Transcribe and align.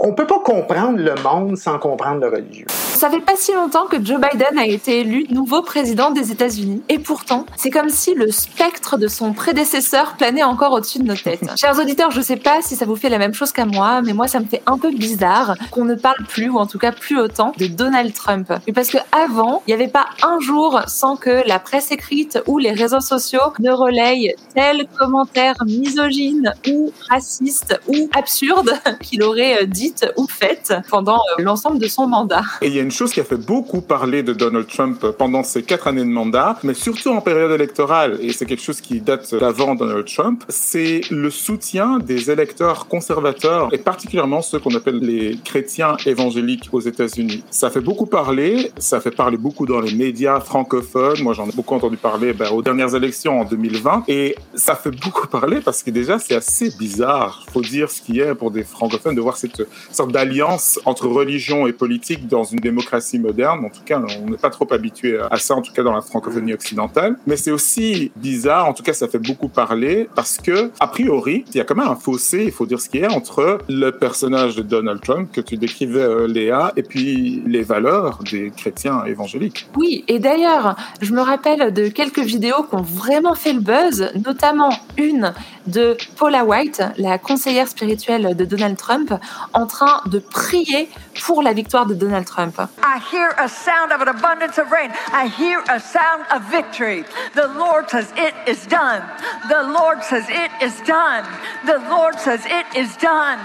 On 0.00 0.12
peut 0.12 0.26
pas 0.26 0.38
comprendre 0.38 0.98
le 0.98 1.14
monde 1.22 1.56
sans 1.56 1.78
comprendre 1.78 2.20
le 2.20 2.28
religieux. 2.28 2.66
Ça 2.98 3.10
fait 3.10 3.20
pas 3.20 3.36
si 3.36 3.52
longtemps 3.52 3.86
que 3.86 4.04
Joe 4.04 4.20
Biden 4.20 4.58
a 4.58 4.66
été 4.66 4.98
élu 5.02 5.24
nouveau 5.30 5.62
président 5.62 6.10
des 6.10 6.32
États-Unis. 6.32 6.82
Et 6.88 6.98
pourtant, 6.98 7.46
c'est 7.56 7.70
comme 7.70 7.90
si 7.90 8.12
le 8.14 8.32
spectre 8.32 8.98
de 8.98 9.06
son 9.06 9.34
prédécesseur 9.34 10.16
planait 10.16 10.42
encore 10.42 10.72
au-dessus 10.72 10.98
de 10.98 11.04
nos 11.04 11.14
têtes. 11.14 11.48
Chers 11.56 11.78
auditeurs, 11.78 12.10
je 12.10 12.20
sais 12.20 12.38
pas 12.38 12.60
si 12.60 12.74
ça 12.74 12.86
vous 12.86 12.96
fait 12.96 13.08
la 13.08 13.18
même 13.18 13.34
chose 13.34 13.52
qu'à 13.52 13.66
moi, 13.66 14.02
mais 14.02 14.14
moi, 14.14 14.26
ça 14.26 14.40
me 14.40 14.46
fait 14.46 14.62
un 14.66 14.78
peu 14.78 14.90
bizarre 14.90 15.54
qu'on 15.70 15.84
ne 15.84 15.94
parle 15.94 16.24
plus, 16.26 16.48
ou 16.48 16.58
en 16.58 16.66
tout 16.66 16.80
cas 16.80 16.90
plus 16.90 17.20
autant, 17.20 17.52
de 17.56 17.68
Donald 17.68 18.12
Trump. 18.12 18.52
parce 18.74 18.90
que 18.90 18.98
avant, 19.12 19.62
il 19.68 19.70
n'y 19.70 19.80
avait 19.80 19.92
pas 19.92 20.06
un 20.24 20.40
jour 20.40 20.80
sans 20.88 21.14
que 21.14 21.46
la 21.46 21.60
presse 21.60 21.92
écrite 21.92 22.42
ou 22.48 22.58
les 22.58 22.72
réseaux 22.72 23.00
sociaux 23.00 23.52
ne 23.60 23.70
relayent 23.70 24.34
tel 24.56 24.88
commentaire 24.98 25.54
misogyne 25.64 26.52
ou 26.68 26.92
raciste 27.08 27.78
ou 27.86 28.10
absurde 28.16 28.72
qu'il 29.02 29.22
aurait 29.22 29.62
euh, 29.62 29.66
dit 29.66 29.94
ou 30.16 30.26
fait 30.26 30.74
pendant 30.90 31.18
euh, 31.38 31.42
l'ensemble 31.44 31.78
de 31.78 31.86
son 31.86 32.08
mandat. 32.08 32.42
Et 32.60 32.66
il 32.66 32.74
y 32.74 32.80
a 32.80 32.82
une 32.82 32.87
chose 32.90 33.12
qui 33.12 33.20
a 33.20 33.24
fait 33.24 33.36
beaucoup 33.36 33.80
parler 33.80 34.22
de 34.22 34.32
Donald 34.32 34.66
Trump 34.66 35.04
pendant 35.18 35.42
ces 35.42 35.62
quatre 35.62 35.86
années 35.86 36.04
de 36.04 36.10
mandat, 36.10 36.58
mais 36.62 36.74
surtout 36.74 37.10
en 37.10 37.20
période 37.20 37.50
électorale, 37.50 38.18
et 38.20 38.32
c'est 38.32 38.46
quelque 38.46 38.62
chose 38.62 38.80
qui 38.80 39.00
date 39.00 39.34
d'avant 39.34 39.74
Donald 39.74 40.06
Trump, 40.06 40.44
c'est 40.48 41.00
le 41.10 41.30
soutien 41.30 41.98
des 41.98 42.30
électeurs 42.30 42.88
conservateurs, 42.88 43.68
et 43.72 43.78
particulièrement 43.78 44.42
ceux 44.42 44.58
qu'on 44.58 44.74
appelle 44.74 44.98
les 44.98 45.38
chrétiens 45.44 45.96
évangéliques 46.06 46.68
aux 46.72 46.80
États-Unis. 46.80 47.44
Ça 47.50 47.70
fait 47.70 47.80
beaucoup 47.80 48.06
parler, 48.06 48.72
ça 48.78 49.00
fait 49.00 49.10
parler 49.10 49.36
beaucoup 49.36 49.66
dans 49.66 49.80
les 49.80 49.94
médias 49.94 50.40
francophones. 50.40 51.22
Moi, 51.22 51.34
j'en 51.34 51.48
ai 51.48 51.52
beaucoup 51.52 51.74
entendu 51.74 51.96
parler 51.96 52.32
ben, 52.32 52.50
aux 52.50 52.62
dernières 52.62 52.94
élections 52.94 53.40
en 53.40 53.44
2020, 53.44 54.04
et 54.08 54.36
ça 54.54 54.74
fait 54.74 54.90
beaucoup 54.90 55.26
parler 55.26 55.60
parce 55.64 55.82
que 55.82 55.90
déjà, 55.90 56.18
c'est 56.18 56.34
assez 56.34 56.70
bizarre, 56.78 57.44
faut 57.52 57.60
dire 57.60 57.90
ce 57.90 58.00
qui 58.00 58.20
est 58.20 58.34
pour 58.34 58.50
des 58.50 58.64
francophones, 58.64 59.14
de 59.14 59.20
voir 59.20 59.36
cette 59.36 59.62
sorte 59.90 60.12
d'alliance 60.12 60.80
entre 60.84 61.06
religion 61.06 61.66
et 61.66 61.72
politique 61.72 62.28
dans 62.28 62.44
une 62.44 62.58
démocratie 62.58 62.77
moderne. 63.18 63.64
En 63.64 63.70
tout 63.70 63.82
cas, 63.84 64.00
on 64.22 64.30
n'est 64.30 64.36
pas 64.36 64.50
trop 64.50 64.66
habitué 64.72 65.18
à 65.30 65.36
ça, 65.38 65.54
en 65.54 65.62
tout 65.62 65.72
cas 65.72 65.82
dans 65.82 65.94
la 65.94 66.00
francophonie 66.00 66.52
occidentale. 66.52 67.16
Mais 67.26 67.36
c'est 67.36 67.50
aussi 67.50 68.10
bizarre, 68.16 68.66
en 68.68 68.74
tout 68.74 68.82
cas, 68.82 68.92
ça 68.92 69.08
fait 69.08 69.18
beaucoup 69.18 69.48
parler 69.48 70.08
parce 70.14 70.38
que, 70.38 70.70
a 70.80 70.88
priori, 70.88 71.44
il 71.48 71.56
y 71.56 71.60
a 71.60 71.64
quand 71.64 71.76
même 71.76 71.88
un 71.88 71.96
fossé, 71.96 72.44
il 72.44 72.52
faut 72.52 72.66
dire 72.66 72.80
ce 72.80 72.88
qui 72.88 72.98
est, 72.98 73.08
entre 73.08 73.58
le 73.68 73.90
personnage 73.90 74.56
de 74.56 74.62
Donald 74.62 75.00
Trump 75.00 75.30
que 75.32 75.40
tu 75.40 75.56
décrivais, 75.56 76.00
euh, 76.00 76.26
Léa, 76.26 76.72
et 76.76 76.82
puis 76.82 77.42
les 77.46 77.62
valeurs 77.62 78.20
des 78.30 78.50
chrétiens 78.50 79.04
évangéliques. 79.04 79.66
Oui, 79.76 80.04
et 80.08 80.18
d'ailleurs, 80.18 80.76
je 81.00 81.12
me 81.12 81.20
rappelle 81.20 81.72
de 81.72 81.88
quelques 81.88 82.20
vidéos 82.20 82.62
qui 82.68 82.74
ont 82.74 82.82
vraiment 82.82 83.34
fait 83.34 83.52
le 83.52 83.60
buzz, 83.60 84.10
notamment 84.26 84.70
une 84.96 85.32
de 85.66 85.96
Paula 86.16 86.44
White, 86.44 86.82
la 86.96 87.18
conseillère 87.18 87.68
spirituelle 87.68 88.36
de 88.36 88.44
Donald 88.44 88.76
Trump, 88.76 89.14
en 89.52 89.66
train 89.66 90.00
de 90.06 90.18
prier 90.18 90.88
pour 91.22 91.42
la 91.42 91.52
victoire 91.52 91.86
de 91.86 91.94
Donald 91.94 92.24
Trump. 92.24 92.60
I 92.82 92.98
hear 93.10 93.34
a 93.38 93.48
sound 93.48 93.92
of 93.92 94.00
an 94.00 94.08
abundance 94.08 94.58
of 94.58 94.70
rain. 94.70 94.90
I 95.12 95.28
hear 95.28 95.62
a 95.68 95.80
sound 95.80 96.24
of 96.30 96.42
victory. 96.50 97.04
The 97.34 97.48
Lord 97.48 97.90
says 97.90 98.12
it 98.16 98.34
is 98.46 98.66
done. 98.66 99.02
The 99.48 99.62
Lord 99.64 100.02
says 100.02 100.26
it 100.28 100.50
is 100.62 100.80
done. 100.82 101.24
The 101.66 101.78
Lord 101.90 102.18
says 102.18 102.44
it 102.46 102.66
is 102.76 102.96
done. 102.96 103.38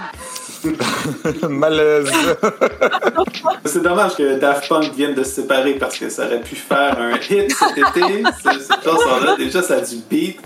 Malaise. 1.50 2.10
C'est 3.66 3.82
dommage 3.82 4.16
que 4.16 4.38
Daft 4.38 4.68
Punk 4.68 4.94
vienne 4.94 5.14
de 5.14 5.22
se 5.22 5.42
séparer 5.42 5.74
parce 5.74 5.98
que 5.98 6.08
ça 6.08 6.26
aurait 6.26 6.40
pu 6.40 6.56
faire 6.56 6.98
un 6.98 7.16
hit 7.16 7.54
cet 7.54 7.76
été. 7.76 8.22
Cette 8.42 8.82
chanson-là, 8.84 9.36
déjà, 9.36 9.62
ça 9.62 9.74
a 9.74 9.80
du 9.80 9.96
beat. 10.08 10.40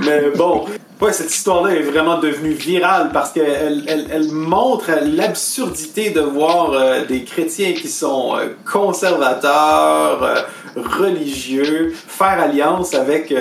Mais 0.00 0.30
bon, 0.36 0.66
cette 1.12 1.32
histoire-là 1.32 1.74
est 1.76 1.82
vraiment 1.82 2.18
devenue 2.18 2.52
virale 2.52 3.10
parce 3.12 3.32
qu'elle 3.32 3.84
elle, 3.88 4.28
montre 4.30 4.90
l'absurdité 5.02 6.10
de 6.10 6.20
voir 6.20 6.72
euh, 6.72 7.04
des 7.04 7.24
chrétiens 7.24 7.72
qui 7.72 7.88
sont 7.88 8.36
euh, 8.36 8.48
conservateurs, 8.70 10.22
euh, 10.22 10.42
religieux, 10.76 11.92
faire 11.94 12.40
alliance 12.40 12.94
avec 12.94 13.34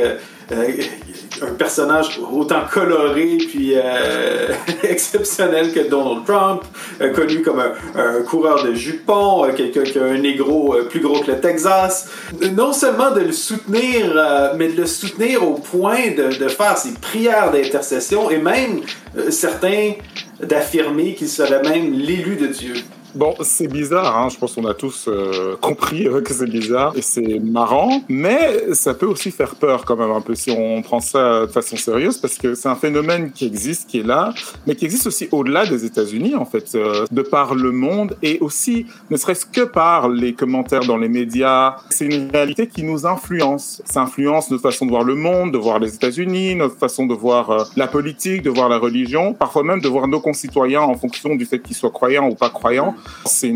un 0.51 1.53
personnage 1.57 2.19
autant 2.31 2.61
coloré 2.71 3.37
puis 3.37 3.73
euh, 3.75 4.53
exceptionnel 4.83 5.73
que 5.73 5.89
Donald 5.89 6.25
Trump, 6.25 6.63
euh, 7.01 7.13
connu 7.13 7.41
comme 7.41 7.59
un, 7.59 8.21
coureur 8.23 8.63
de 8.63 8.73
jupons, 8.73 9.45
euh, 9.45 9.53
quelqu'un 9.53 9.83
qui 9.83 9.99
a 9.99 10.05
un 10.05 10.17
négro 10.17 10.75
plus 10.89 10.99
gros 10.99 11.19
que 11.19 11.31
le 11.31 11.39
Texas. 11.39 12.09
Non 12.53 12.73
seulement 12.73 13.11
de 13.11 13.21
le 13.21 13.31
soutenir, 13.31 14.53
mais 14.57 14.69
de 14.69 14.81
le 14.81 14.87
soutenir 14.87 15.47
au 15.47 15.55
point 15.55 16.11
de, 16.11 16.37
de 16.37 16.47
faire 16.47 16.77
ses 16.77 16.93
prières 16.93 17.51
d'intercession 17.51 18.29
et 18.29 18.37
même 18.37 18.81
certains 19.29 19.93
d'affirmer 20.41 21.13
qu'il 21.15 21.29
serait 21.29 21.63
même 21.63 21.93
l'élu 21.93 22.35
de 22.35 22.47
Dieu. 22.47 22.75
Bon, 23.17 23.33
c'est 23.41 23.67
bizarre, 23.67 24.16
hein. 24.16 24.29
je 24.29 24.38
pense 24.38 24.53
qu'on 24.53 24.67
a 24.67 24.75
tous 24.75 25.07
euh, 25.07 25.55
compris 25.59 26.07
euh, 26.07 26.22
que 26.22 26.31
c'est 26.35 26.45
bizarre 26.45 26.94
et 26.95 27.01
c'est 27.01 27.39
marrant, 27.39 28.03
mais 28.07 28.75
ça 28.75 28.94
peut 28.94 29.07
aussi 29.07 29.31
faire 29.31 29.55
peur 29.55 29.85
quand 29.85 29.95
même 29.95 30.11
un 30.11 30.22
peu 30.22 30.35
si 30.35 30.51
on 30.51 30.83
prend 30.83 31.00
ça 31.00 31.47
de 31.47 31.51
façon 31.51 31.77
sérieuse 31.77 32.19
parce 32.19 32.35
que 32.38 32.53
c'est 32.53 32.69
un 32.69 32.75
phénomène 32.75 33.31
qui 33.31 33.47
existe, 33.47 33.89
qui 33.89 34.01
est 34.01 34.06
là, 34.06 34.35
mais 34.67 34.75
qui 34.75 34.85
existe 34.85 35.07
aussi 35.07 35.29
au-delà 35.31 35.66
des 35.66 35.83
États-Unis 35.83 36.35
en 36.35 36.45
fait, 36.45 36.75
euh, 36.75 37.07
de 37.09 37.23
par 37.23 37.56
le 37.56 37.72
monde 37.72 38.16
et 38.22 38.38
aussi 38.39 38.85
ne 39.09 39.17
serait-ce 39.17 39.47
que 39.47 39.61
par 39.61 40.09
les 40.09 40.33
commentaires 40.33 40.85
dans 40.85 40.97
les 40.97 41.09
médias. 41.09 41.77
C'est 41.89 42.06
une 42.06 42.29
réalité 42.29 42.67
qui 42.67 42.83
nous 42.83 43.07
influence. 43.07 43.81
Ça 43.85 44.01
influence 44.01 44.51
notre 44.51 44.61
façon 44.61 44.85
de 44.85 44.91
voir 44.91 45.03
le 45.03 45.16
monde, 45.16 45.53
de 45.53 45.57
voir 45.57 45.79
les 45.79 45.95
États-Unis, 45.95 46.53
notre 46.53 46.77
façon 46.77 47.07
de 47.07 47.16
voir 47.16 47.67
la 47.75 47.88
politique, 47.88 48.44
de 48.44 48.51
voir 48.51 48.69
la 48.69 48.77
religion, 48.77 49.33
parfois 49.33 49.63
même 49.63 49.81
de 49.81 49.88
voir 49.88 50.07
nos 50.07 50.19
concitoyens 50.19 50.81
en 50.81 50.94
fonction 50.94 51.35
du 51.35 51.47
fait 51.47 51.57
qu'ils 51.57 51.75
soient 51.75 51.89
croyants 51.89 52.29
ou 52.29 52.35
pas 52.35 52.51
croyants 52.51 52.94
c'est 53.25 53.53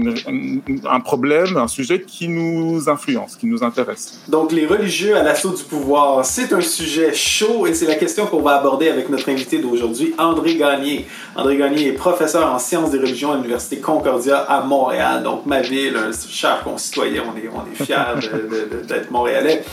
un 0.90 1.00
problème, 1.00 1.58
un 1.58 1.68
sujet 1.68 2.02
qui 2.02 2.28
nous 2.28 2.90
influence, 2.90 3.36
qui 3.36 3.48
nous 3.48 3.64
intéresse. 3.64 4.20
Donc, 4.28 4.52
les 4.52 4.66
religieux 4.66 5.16
à 5.16 5.24
l'assaut 5.24 5.52
du 5.52 5.64
pouvoir, 5.64 6.26
c'est 6.26 6.54
un 6.54 6.62
sujet 6.62 7.14
chaud 7.14 7.68
et 7.68 7.74
c'est 7.74 7.88
la 7.88 7.96
question 7.96 8.26
qu'on 8.26 8.42
va 8.42 8.58
aborder 8.58 8.90
avec 8.90 9.10
notre 9.10 9.30
invité 9.30 9.60
d'aujourd'hui, 9.60 10.14
André 10.18 10.56
Gagné. 10.56 11.06
André 11.36 11.58
Gagné 11.58 11.88
est 11.88 11.94
professeur 11.94 12.54
en 12.54 12.60
sciences 12.60 12.92
des 12.92 13.00
religions 13.00 13.32
à 13.32 13.36
l'Université 13.36 13.78
Concordia 13.78 14.38
à 14.38 14.62
Montréal, 14.62 15.24
donc 15.24 15.46
ma 15.46 15.62
ville, 15.62 15.96
un 15.96 16.12
cher 16.30 16.64
concitoyen, 16.64 17.24
on 17.32 17.38
est, 17.38 17.50
on 17.50 17.72
est 17.72 17.84
fiers 17.84 18.30
d'être 18.88 19.12
montréalais. 19.12 19.64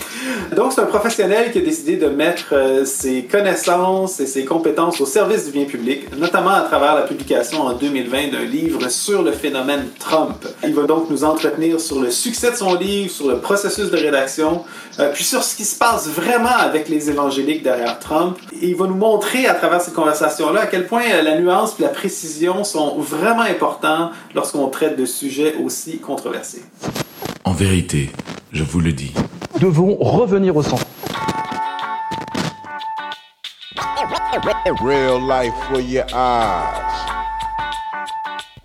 Donc, 0.55 0.73
c'est 0.73 0.81
un 0.81 0.87
professionnel 0.87 1.53
qui 1.53 1.59
a 1.59 1.63
décidé 1.63 1.97
de 1.97 2.09
mettre 2.09 2.53
euh, 2.53 2.85
ses 2.85 3.25
connaissances 3.25 4.21
et 4.21 4.27
ses 4.27 4.45
compétences 4.45 5.01
au 5.01 5.07
service 5.07 5.47
du 5.47 5.53
bien 5.53 5.65
public, 5.65 6.07
notamment 6.17 6.51
à 6.51 6.63
travers 6.63 6.95
la 6.95 7.03
publication 7.03 7.63
en 7.63 7.73
2020 7.73 8.33
d'un 8.33 8.45
livre 8.45 8.89
sur 8.89 9.23
le 9.23 9.33
phénomène 9.33 9.68
Trump. 9.99 10.47
Il 10.65 10.75
va 10.75 10.85
donc 10.85 11.11
nous 11.11 11.25
entretenir 11.25 11.81
sur 11.81 12.01
le 12.01 12.11
succès 12.11 12.51
de 12.51 12.57
son 12.57 12.75
livre, 12.75 13.11
sur 13.11 13.29
le 13.29 13.39
processus 13.39 13.91
de 13.91 13.97
rédaction, 13.97 14.65
euh, 14.99 15.13
puis 15.13 15.25
sur 15.25 15.43
ce 15.43 15.57
qui 15.57 15.65
se 15.65 15.77
passe 15.79 16.09
vraiment 16.09 16.57
avec 16.59 16.89
les 16.89 17.11
évangéliques 17.11 17.63
derrière 17.63 17.99
Trump. 17.99 18.39
Et 18.61 18.69
il 18.69 18.77
va 18.77 18.87
nous 18.87 18.95
montrer 18.95 19.47
à 19.47 19.55
travers 19.55 19.81
cette 19.81 19.95
conversation-là 19.95 20.63
à 20.63 20.67
quel 20.67 20.87
point 20.87 21.03
euh, 21.13 21.23
la 21.23 21.39
nuance 21.39 21.75
et 21.79 21.83
la 21.83 21.89
précision 21.89 22.65
sont 22.65 22.99
vraiment 22.99 23.43
importants 23.43 24.11
lorsqu'on 24.35 24.69
traite 24.69 24.99
de 24.99 25.05
sujets 25.05 25.55
aussi 25.63 25.99
controversés. 25.99 26.63
En 27.45 27.53
vérité, 27.53 28.11
je 28.53 28.63
vous 28.65 28.81
le 28.81 28.93
dis. 28.93 29.13
Nous 29.55 29.69
devons 29.69 29.97
revenir 29.97 30.57
au 30.57 30.63
centre. 30.63 30.85
Real 34.83 35.19
life 35.19 35.55
for 35.69 35.81
your 35.81 36.05
eyes. 36.13 37.19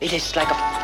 It 0.02 0.12
is 0.12 0.36
like 0.36 0.50
a 0.52 0.73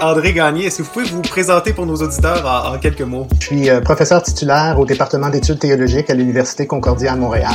André 0.00 0.34
Gagné, 0.34 0.66
est-ce 0.66 0.78
que 0.78 0.82
vous 0.82 0.90
pouvez 0.90 1.06
vous 1.06 1.22
présenter 1.22 1.72
pour 1.72 1.86
nos 1.86 1.96
auditeurs 1.96 2.44
en, 2.46 2.78
quelques 2.78 3.00
mots? 3.00 3.26
Je 3.40 3.46
suis 3.46 3.70
euh, 3.70 3.80
professeur 3.80 4.22
titulaire 4.22 4.78
au 4.78 4.84
département 4.84 5.30
d'études 5.30 5.58
théologiques 5.58 6.10
à 6.10 6.14
l'Université 6.14 6.66
Concordia 6.66 7.12
à 7.12 7.16
Montréal 7.16 7.54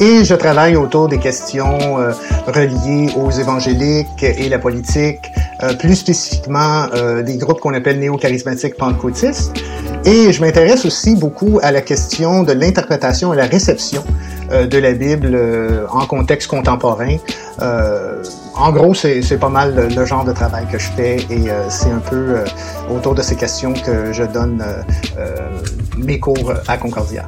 et 0.00 0.24
je 0.24 0.34
travaille 0.34 0.76
autour 0.76 1.08
des 1.08 1.18
questions 1.18 2.00
euh, 2.00 2.12
reliées 2.46 3.12
aux 3.16 3.30
évangéliques 3.30 4.22
et 4.22 4.48
la 4.48 4.58
politique, 4.58 5.30
euh, 5.62 5.74
plus 5.74 5.96
spécifiquement 5.96 6.86
des 7.22 7.36
groupes 7.36 7.60
qu'on 7.60 7.74
appelle 7.74 7.98
néo-charismatiques 7.98 8.76
pentecôtistes. 8.76 9.52
Et 10.06 10.32
je 10.32 10.40
m'intéresse 10.40 10.86
aussi 10.86 11.16
beaucoup 11.16 11.60
à 11.62 11.70
la 11.70 11.82
question 11.82 12.44
de 12.44 12.52
l'interprétation 12.52 13.34
et 13.34 13.36
la 13.36 13.46
réception 13.46 14.04
de 14.50 14.78
la 14.78 14.92
Bible 14.92 15.38
en 15.90 16.06
contexte 16.06 16.48
contemporain 16.48 17.16
en 18.58 18.72
gros, 18.72 18.92
c'est 18.94 19.38
pas 19.38 19.48
mal 19.48 19.90
le, 19.94 20.04
genre 20.04 20.24
de 20.24 20.32
travail 20.32 20.66
que 20.70 20.78
je 20.78 20.88
fais 20.88 21.16
et 21.30 21.50
euh, 21.50 21.68
c'est 21.68 21.90
un 21.90 22.00
peu 22.00 22.16
euh, 22.16 22.44
autour 22.90 23.14
de 23.14 23.22
ces 23.22 23.36
questions 23.36 23.72
que 23.72 24.12
je 24.12 24.24
donne 24.24 24.62
euh, 25.16 25.36
mes 25.96 26.18
cours 26.18 26.52
à 26.66 26.76
Concordia. 26.76 27.26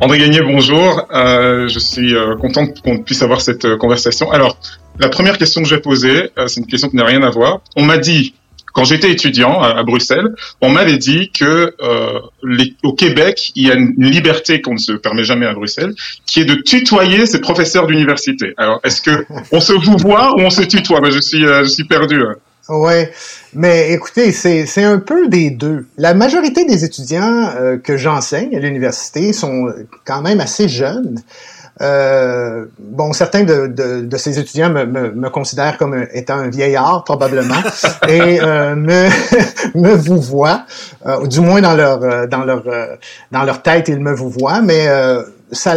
André 0.00 0.18
Gagné, 0.18 0.42
bonjour. 0.42 1.06
je 1.10 1.78
suis 1.78 2.14
content 2.40 2.66
qu'on 2.84 2.98
puisse 2.98 3.22
avoir 3.22 3.40
cette 3.40 3.76
conversation. 3.78 4.30
Alors, 4.30 4.58
la 4.98 5.08
première 5.08 5.38
question 5.38 5.62
que 5.62 5.68
j'ai 5.68 5.78
posée, 5.78 6.30
c'est 6.48 6.60
une 6.60 6.66
question 6.66 6.90
qui 6.90 6.96
n'a 6.96 7.04
rien 7.06 7.22
à 7.22 7.30
voir. 7.30 7.60
On 7.76 7.82
m'a 7.82 7.96
dit 7.96 8.34
quand 8.76 8.84
j'étais 8.84 9.10
étudiant 9.10 9.62
à, 9.62 9.82
Bruxelles, 9.84 10.34
on 10.60 10.68
m'avait 10.68 10.98
dit 10.98 11.30
que 11.30 11.74
euh, 11.80 12.20
les, 12.42 12.74
au 12.84 12.92
Québec, 12.92 13.52
il 13.56 13.66
y 13.66 13.70
a 13.70 13.74
une 13.74 13.94
liberté 13.96 14.60
qu'on 14.60 14.74
ne 14.74 14.78
se 14.78 14.92
permet 14.92 15.24
jamais 15.24 15.46
à 15.46 15.54
Bruxelles, 15.54 15.94
qui 16.26 16.40
est 16.40 16.44
de 16.44 16.56
tutoyer 16.56 17.24
ses 17.24 17.40
professeurs 17.40 17.86
d'université. 17.86 18.52
Alors, 18.58 18.80
est-ce 18.84 19.00
que 19.00 19.24
on 19.50 19.60
se 19.60 19.72
vous 19.72 19.96
voit 19.96 20.36
ou 20.36 20.40
on 20.40 20.50
se 20.50 20.60
tutoie? 20.60 21.00
Ben, 21.00 21.10
je 21.10 21.20
suis, 21.20 21.46
euh, 21.46 21.64
je 21.64 21.70
suis 21.70 21.84
perdu. 21.84 22.20
Hein. 22.20 22.34
Ouais, 22.68 23.12
mais 23.54 23.92
écoutez, 23.92 24.30
c'est 24.32 24.66
c'est 24.66 24.84
un 24.84 24.98
peu 24.98 25.28
des 25.28 25.50
deux. 25.50 25.86
La 25.96 26.12
majorité 26.12 26.66
des 26.66 26.84
étudiants 26.84 27.48
euh, 27.56 27.78
que 27.78 27.96
j'enseigne 27.96 28.54
à 28.54 28.58
l'université 28.58 29.32
sont 29.32 29.72
quand 30.04 30.20
même 30.20 30.40
assez 30.40 30.68
jeunes. 30.68 31.22
Euh, 31.82 32.64
bon, 32.78 33.12
certains 33.12 33.44
de, 33.44 33.66
de, 33.66 34.00
de, 34.00 34.16
ces 34.16 34.38
étudiants 34.38 34.70
me, 34.70 34.86
me, 34.86 35.10
me, 35.10 35.28
considèrent 35.28 35.76
comme 35.76 36.06
étant 36.14 36.36
un 36.36 36.48
vieillard, 36.48 37.04
probablement, 37.04 37.54
et 38.08 38.40
euh, 38.40 38.74
me, 38.74 39.08
me 39.74 39.94
vous 39.94 40.20
voient, 40.20 40.64
euh, 41.04 41.26
du 41.26 41.40
moins 41.40 41.60
dans 41.60 41.74
leur, 41.74 42.02
euh, 42.02 42.26
dans 42.26 42.44
leur, 42.44 42.62
euh, 42.66 42.96
dans 43.30 43.42
leur 43.42 43.60
tête, 43.60 43.88
ils 43.88 44.00
me 44.00 44.14
vous 44.14 44.30
voient, 44.30 44.62
mais 44.62 44.86
ça, 45.52 45.74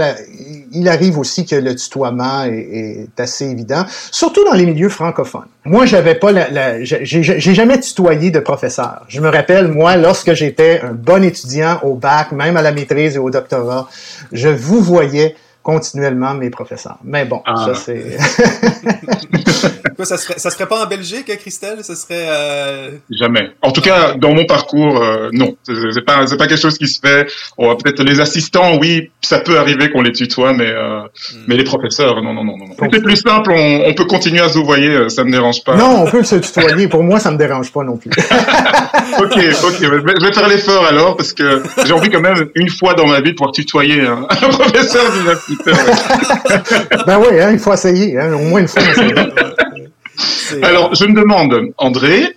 il 0.72 0.88
arrive 0.88 1.20
aussi 1.20 1.46
que 1.46 1.56
le 1.56 1.76
tutoiement 1.76 2.44
est, 2.44 3.08
est, 3.18 3.20
assez 3.20 3.46
évident, 3.46 3.86
surtout 4.10 4.44
dans 4.46 4.54
les 4.54 4.66
milieux 4.66 4.90
francophones. 4.90 5.48
Moi, 5.66 5.86
j'avais 5.86 6.16
pas 6.16 6.32
la, 6.32 6.50
la 6.50 6.84
j'ai 6.84 7.54
jamais 7.54 7.80
tutoyé 7.80 8.32
de 8.32 8.40
professeur. 8.40 9.02
Je 9.10 9.20
me 9.20 9.30
rappelle, 9.30 9.68
moi, 9.68 9.98
lorsque 9.98 10.34
j'étais 10.34 10.82
un 10.82 10.94
bon 10.94 11.24
étudiant 11.24 11.80
au 11.84 11.96
bac, 11.96 12.32
même 12.32 12.56
à 12.56 12.62
la 12.62 12.72
maîtrise 12.72 13.18
et 13.18 13.20
au 13.20 13.30
doctorat, 13.30 13.90
je 14.32 14.50
vous 14.50 14.82
voyais 14.82 15.36
continuellement 15.70 16.34
mes 16.34 16.50
professeurs. 16.50 16.98
Mais 17.04 17.26
bon, 17.26 17.44
ah. 17.46 17.68
ça 17.68 17.76
c'est. 17.76 18.18
Quoi, 20.00 20.06
ça 20.06 20.16
serait, 20.16 20.40
ça 20.40 20.50
serait 20.50 20.66
pas 20.66 20.86
en 20.86 20.88
Belgique, 20.88 21.26
Christelle? 21.40 21.84
Ça 21.84 21.94
serait. 21.94 22.26
Euh... 22.30 22.92
Jamais. 23.12 23.52
En 23.62 23.72
tout 23.72 23.82
cas, 23.82 24.14
dans 24.14 24.34
mon 24.34 24.46
parcours, 24.46 25.04
euh, 25.04 25.28
non. 25.34 25.58
C'est 25.66 26.06
pas, 26.06 26.26
c'est 26.26 26.38
pas 26.38 26.48
quelque 26.48 26.62
chose 26.62 26.78
qui 26.78 26.88
se 26.88 27.02
fait. 27.02 27.28
On 27.58 27.68
va 27.68 27.76
peut-être 27.76 28.02
les 28.04 28.22
assistants, 28.22 28.78
oui, 28.80 29.12
ça 29.20 29.40
peut 29.42 29.60
arriver 29.60 29.92
qu'on 29.92 30.02
les 30.02 30.14
tutoie, 30.14 30.54
mais 30.54 30.70
euh, 30.70 31.02
hmm. 31.02 31.38
mais 31.50 31.58
les 31.58 31.66
professeurs, 31.66 32.24
non, 32.24 32.34
non, 32.34 32.46
non, 32.46 32.56
non. 32.58 32.66
C'est 32.80 33.04
plus 33.04 33.18
simple. 33.18 33.52
On, 33.52 33.90
on, 33.90 33.94
peut 33.94 34.06
continuer 34.06 34.40
à 34.40 34.48
se 34.48 34.60
voyer, 34.60 35.10
ça 35.10 35.26
me 35.26 35.34
dérange 35.34 35.66
pas. 35.66 35.76
Non, 35.76 36.04
on 36.04 36.10
peut 36.10 36.24
se 36.24 36.38
tutoyer. 36.38 36.88
Pour 36.88 37.04
moi, 37.04 37.20
ça 37.20 37.32
me 37.32 37.38
dérange 37.38 37.70
pas 37.74 37.84
non 37.84 37.98
plus. 37.98 38.10
ok, 39.20 39.36
ok. 39.66 39.82
Je 39.82 40.26
vais 40.26 40.32
faire 40.32 40.48
l'effort 40.48 40.86
alors 40.86 41.18
parce 41.18 41.34
que 41.34 41.62
j'ai 41.86 41.92
envie 41.92 42.10
quand 42.10 42.22
même 42.22 42.48
une 42.56 42.70
fois 42.70 42.94
dans 42.94 43.06
ma 43.06 43.20
vie 43.20 43.32
de 43.32 43.36
pouvoir 43.36 43.52
tutoyer 43.52 44.04
un, 44.04 44.26
un 44.30 44.48
professeur 44.48 45.12
d'université. 45.12 45.72
ben 47.06 47.20
oui, 47.20 47.42
hein, 47.42 47.50
il 47.52 47.60
faut 47.60 47.74
essayer, 47.74 48.18
hein, 48.18 48.32
au 48.32 48.44
moins 48.44 48.62
une 48.62 48.70
fois. 48.70 48.82
Alors, 50.64 50.96
je 50.96 51.06
me 51.06 51.14
demande, 51.14 51.72
André, 51.78 52.36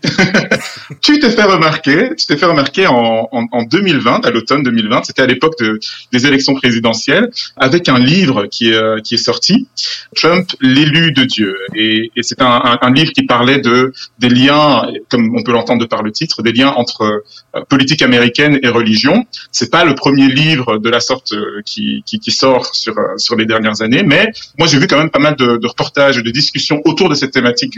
tu 1.01 1.19
t'es 1.19 1.31
fait 1.31 1.43
remarquer, 1.43 2.11
tu 2.17 2.27
t'es 2.27 2.37
fait 2.37 2.47
remarquer 2.47 2.87
en, 2.87 3.29
en, 3.33 3.47
en 3.51 3.63
2020, 3.65 4.25
à 4.25 4.31
l'automne 4.31 4.63
2020, 4.63 5.05
c'était 5.05 5.23
à 5.23 5.27
l'époque 5.27 5.59
de, 5.59 5.81
des 6.13 6.27
élections 6.27 6.55
présidentielles, 6.55 7.31
avec 7.57 7.89
un 7.89 7.99
livre 7.99 8.47
qui 8.47 8.71
est, 8.71 8.75
euh, 8.75 9.01
qui 9.01 9.15
est 9.15 9.25
sorti, 9.25 9.67
Trump, 10.15 10.51
l'élu 10.61 11.13
de 11.13 11.25
Dieu. 11.25 11.57
Et, 11.75 12.11
et 12.15 12.23
c'est 12.23 12.41
un, 12.43 12.79
un, 12.81 12.93
livre 12.93 13.13
qui 13.13 13.25
parlait 13.25 13.59
de 13.59 13.93
des 14.19 14.29
liens, 14.29 14.87
comme 15.11 15.35
on 15.37 15.43
peut 15.43 15.53
l'entendre 15.53 15.87
par 15.87 16.03
le 16.03 16.13
titre, 16.13 16.43
des 16.43 16.53
liens 16.53 16.73
entre 16.77 17.25
euh, 17.57 17.65
politique 17.69 18.03
américaine 18.03 18.59
et 18.63 18.69
religion. 18.69 19.25
C'est 19.51 19.71
pas 19.71 19.85
le 19.85 19.95
premier 19.95 20.29
livre 20.29 20.79
de 20.79 20.91
la 20.91 21.01
sorte 21.01 21.33
euh, 21.33 21.63
qui, 21.65 22.03
qui, 22.07 22.21
qui 22.21 22.31
sort 22.31 22.75
sur, 22.75 22.95
sur 23.17 23.37
les 23.37 23.47
dernières 23.47 23.83
années, 23.83 24.03
mais 24.03 24.31
moi 24.59 24.69
j'ai 24.69 24.79
vu 24.79 24.87
quand 24.87 24.99
même 24.99 25.11
pas 25.11 25.19
mal 25.19 25.37
de, 25.37 25.57
de 25.57 25.67
reportages 25.67 26.19
et 26.19 26.23
de 26.23 26.31
discussions 26.31 26.81
autour 26.85 27.09
de 27.09 27.15
cette 27.15 27.33
thématique 27.33 27.72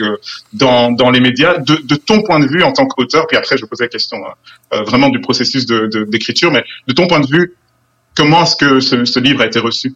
dans, 0.53 0.91
dans 0.91 1.11
les 1.11 1.21
médias. 1.21 1.59
De, 1.59 1.77
de, 1.77 1.95
ton 1.97 2.23
point 2.23 2.41
de 2.41 2.47
vue 2.47 2.63
en 2.63 2.73
tant 2.73 2.87
qu'auteur, 2.87 3.27
puis 3.27 3.37
après 3.37 3.57
je 3.57 3.65
pose 3.65 3.81
la 3.81 3.89
question 3.89 4.19
hein, 4.27 4.35
euh, 4.73 4.83
vraiment 4.83 5.09
du 5.09 5.21
processus 5.21 5.67
d'écriture, 5.67 6.51
de, 6.51 6.57
mais 6.57 6.65
de 6.87 6.93
ton 6.93 7.07
point 7.07 7.21
de 7.21 7.27
vue, 7.27 7.55
comment 8.17 8.43
est-ce 8.43 8.57
que 8.57 8.81
ce, 8.81 9.05
ce, 9.05 9.21
livre 9.21 9.43
a 9.43 9.47
été 9.47 9.59
reçu? 9.59 9.95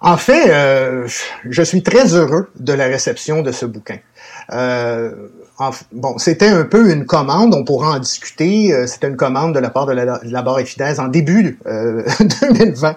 En 0.00 0.16
fait, 0.16 0.50
euh, 0.50 1.08
je 1.48 1.62
suis 1.62 1.82
très 1.82 2.14
heureux 2.14 2.48
de 2.58 2.72
la 2.72 2.84
réception 2.86 3.42
de 3.42 3.52
ce 3.52 3.64
bouquin. 3.64 3.98
Euh, 4.52 5.12
bon, 5.92 6.18
c'était 6.18 6.48
un 6.48 6.64
peu 6.64 6.92
une 6.92 7.06
commande, 7.06 7.54
on 7.54 7.64
pourra 7.64 7.92
en 7.92 7.98
discuter. 7.98 8.72
Euh, 8.72 8.86
c'était 8.86 9.08
une 9.08 9.16
commande 9.16 9.54
de 9.54 9.60
la 9.60 9.70
part 9.70 9.86
de 9.86 9.92
la, 9.92 10.18
de 10.18 10.30
la 10.30 10.42
Barre 10.42 10.60
et 10.60 10.64
Fidesz 10.64 10.98
en 10.98 11.08
début 11.08 11.58
euh, 11.66 12.02
2020. 12.42 12.96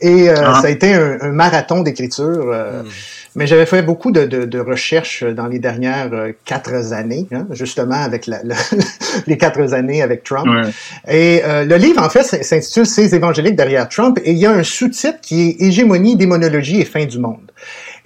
Et 0.00 0.30
euh, 0.30 0.34
ah. 0.38 0.60
ça 0.60 0.68
a 0.68 0.70
été 0.70 0.94
un, 0.94 1.18
un 1.20 1.32
marathon 1.32 1.82
d'écriture. 1.82 2.50
Euh, 2.52 2.82
hmm. 2.82 2.88
Mais 3.38 3.46
j'avais 3.46 3.66
fait 3.66 3.82
beaucoup 3.82 4.10
de, 4.10 4.24
de, 4.24 4.44
de, 4.46 4.58
recherches 4.58 5.22
dans 5.22 5.46
les 5.46 5.60
dernières 5.60 6.12
euh, 6.12 6.32
quatre 6.44 6.92
années, 6.92 7.28
hein, 7.32 7.46
justement 7.50 7.94
avec 7.94 8.26
la, 8.26 8.40
les 9.28 9.38
quatre 9.38 9.74
années 9.74 10.02
avec 10.02 10.24
Trump. 10.24 10.48
Et 11.06 11.42
euh, 11.44 11.64
le 11.64 11.76
livre, 11.76 12.02
en 12.02 12.10
fait, 12.10 12.24
s'intitule 12.24 12.84
Ces 12.84 13.14
évangéliques 13.14 13.54
derrière 13.54 13.88
Trump, 13.88 14.18
et 14.24 14.32
il 14.32 14.38
y 14.38 14.46
a 14.46 14.50
un 14.50 14.64
sous-titre 14.64 15.20
qui 15.22 15.50
est 15.50 15.62
Hégémonie, 15.62 16.16
démonologie 16.16 16.80
et 16.80 16.84
fin 16.84 17.04
du 17.04 17.20
monde. 17.20 17.52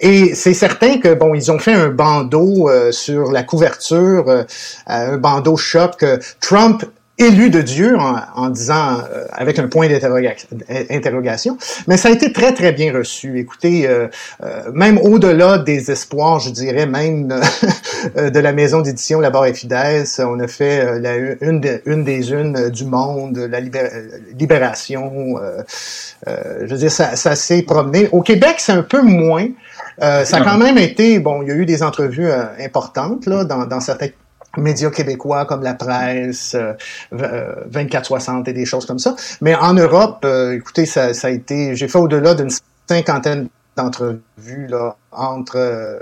Et 0.01 0.35
c'est 0.35 0.53
certain 0.53 0.99
que 0.99 1.15
bon, 1.15 1.33
ils 1.33 1.51
ont 1.51 1.59
fait 1.59 1.73
un 1.73 1.89
bandeau 1.89 2.69
euh, 2.69 2.93
sur 2.93 3.31
la 3.31 3.43
couverture, 3.43 4.29
euh, 4.29 4.43
un 4.87 5.17
bandeau 5.17 5.57
choc. 5.57 6.05
Trump 6.41 6.85
élu 7.19 7.51
de 7.51 7.61
Dieu 7.61 7.97
en, 7.99 8.49
disant 8.49 8.99
euh, 8.99 9.27
avec 9.33 9.59
un 9.59 9.69
point 9.69 9.89
d'interrogation, 9.89 11.59
mais 11.87 11.97
ça 11.97 12.09
a 12.09 12.11
été 12.11 12.33
très 12.33 12.53
très 12.55 12.73
bien 12.73 12.93
reçu. 12.93 13.39
Écoutez, 13.39 13.87
euh, 13.87 14.09
euh, 14.43 14.73
même 14.73 14.99
au-delà 14.99 15.59
des 15.59 15.91
espoirs, 15.91 16.41
je 16.41 16.51
dirais 16.51 16.87
même 16.87 17.29
de 18.17 18.39
la 18.39 18.53
maison 18.53 18.81
d'édition 18.81 19.21
La 19.21 19.31
Barre 19.31 19.47
et 19.47 19.55
Fidesz, 19.55 20.21
on 20.21 20.41
a 20.41 20.49
fait 20.49 20.99
la, 21.01 21.17
une, 21.17 21.81
une 21.85 22.05
des 22.05 22.33
unes 22.33 22.71
du 22.71 22.87
monde, 22.87 23.37
la 23.39 23.61
libération. 23.61 25.37
je 26.27 26.67
veux 26.67 26.79
dire, 26.79 26.91
ça, 26.91 27.15
ça 27.17 27.37
s'est 27.37 27.63
promené. 27.63 28.09
Au 28.13 28.23
Québec, 28.23 28.57
c'est 28.59 28.73
un 28.73 28.83
peu 28.83 29.03
moins. 29.03 29.49
ça 30.01 30.37
a 30.37 30.41
quand 30.41 30.59
même 30.59 30.79
été, 30.79 31.19
bon, 31.19 31.43
il 31.43 31.49
y 31.49 31.51
a 31.51 31.55
eu 31.55 31.67
des 31.67 31.83
entrevues 31.83 32.31
importantes 32.59 33.27
là, 33.27 33.45
dans, 33.45 33.67
dans 33.67 33.81
certains 33.81 34.09
médias 34.57 34.91
québécois 34.91 35.45
comme 35.45 35.63
la 35.63 35.75
presse, 35.75 36.55
euh, 36.55 36.75
24-60 37.71 38.41
euh, 38.41 38.45
et 38.47 38.53
des 38.53 38.65
choses 38.65 38.87
comme 38.87 38.99
ça. 38.99 39.17
Mais 39.41 39.55
en 39.55 39.75
Europe, 39.75 40.25
euh, 40.25 40.57
écoutez, 40.57 40.87
ça, 40.87 41.15
ça, 41.15 41.29
a 41.29 41.31
été, 41.31 41.75
j'ai 41.75 41.89
fait 41.89 41.99
au-delà 41.99 42.35
d'une 42.35 42.51
cinquantaine 42.89 43.49
d'entrevues 43.77 44.67
là 44.69 44.97
entre 45.13 45.57
euh, 45.57 45.99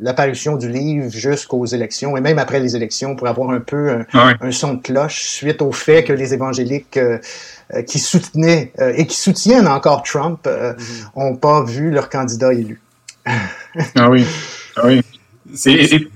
l'apparition 0.00 0.56
du 0.56 0.68
livre 0.68 1.10
jusqu'aux 1.10 1.64
élections 1.64 2.16
et 2.16 2.20
même 2.20 2.38
après 2.38 2.60
les 2.60 2.76
élections 2.76 3.16
pour 3.16 3.26
avoir 3.26 3.50
un 3.50 3.60
peu 3.60 4.04
un, 4.12 4.50
son 4.52 4.74
de 4.74 4.82
cloche 4.82 5.22
suite 5.22 5.60
au 5.62 5.72
fait 5.72 6.04
que 6.04 6.12
les 6.12 6.34
évangéliques 6.34 7.00
qui 7.84 7.98
soutenaient 7.98 8.72
et 8.94 9.06
qui 9.08 9.16
soutiennent 9.16 9.66
encore 9.66 10.04
Trump 10.04 10.46
mm-hmm. 10.46 10.76
ont 11.16 11.34
pas 11.34 11.64
vu 11.64 11.90
leur 11.90 12.10
candidat 12.10 12.52
élu. 12.52 12.80
ah 13.96 14.08
oui, 14.08 14.24
ah 14.76 14.82
oui. 14.86 15.02
Et, 15.66 16.08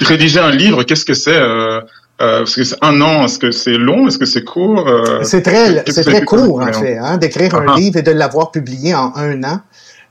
rédiger 0.00 0.40
un 0.40 0.50
livre, 0.50 0.82
qu'est-ce 0.84 1.04
que 1.04 1.14
c'est 1.14 1.36
euh, 1.36 1.80
euh, 2.20 2.44
que 2.44 2.64
c'est 2.64 2.76
un 2.82 3.00
an 3.00 3.24
Est-ce 3.24 3.38
que 3.38 3.50
c'est 3.50 3.76
long 3.76 4.08
Est-ce 4.08 4.18
que 4.18 4.24
c'est 4.24 4.44
court 4.44 4.86
euh, 4.88 5.22
C'est 5.22 5.42
très, 5.42 5.84
c'est 5.90 6.04
très 6.04 6.24
court 6.24 6.60
en 6.60 6.72
fait, 6.72 6.98
hein, 6.98 7.16
d'écrire 7.16 7.54
un 7.54 7.66
ah. 7.68 7.76
livre 7.76 7.98
et 7.98 8.02
de 8.02 8.12
l'avoir 8.12 8.50
publié 8.50 8.94
en 8.94 9.12
un 9.16 9.42
an. 9.44 9.60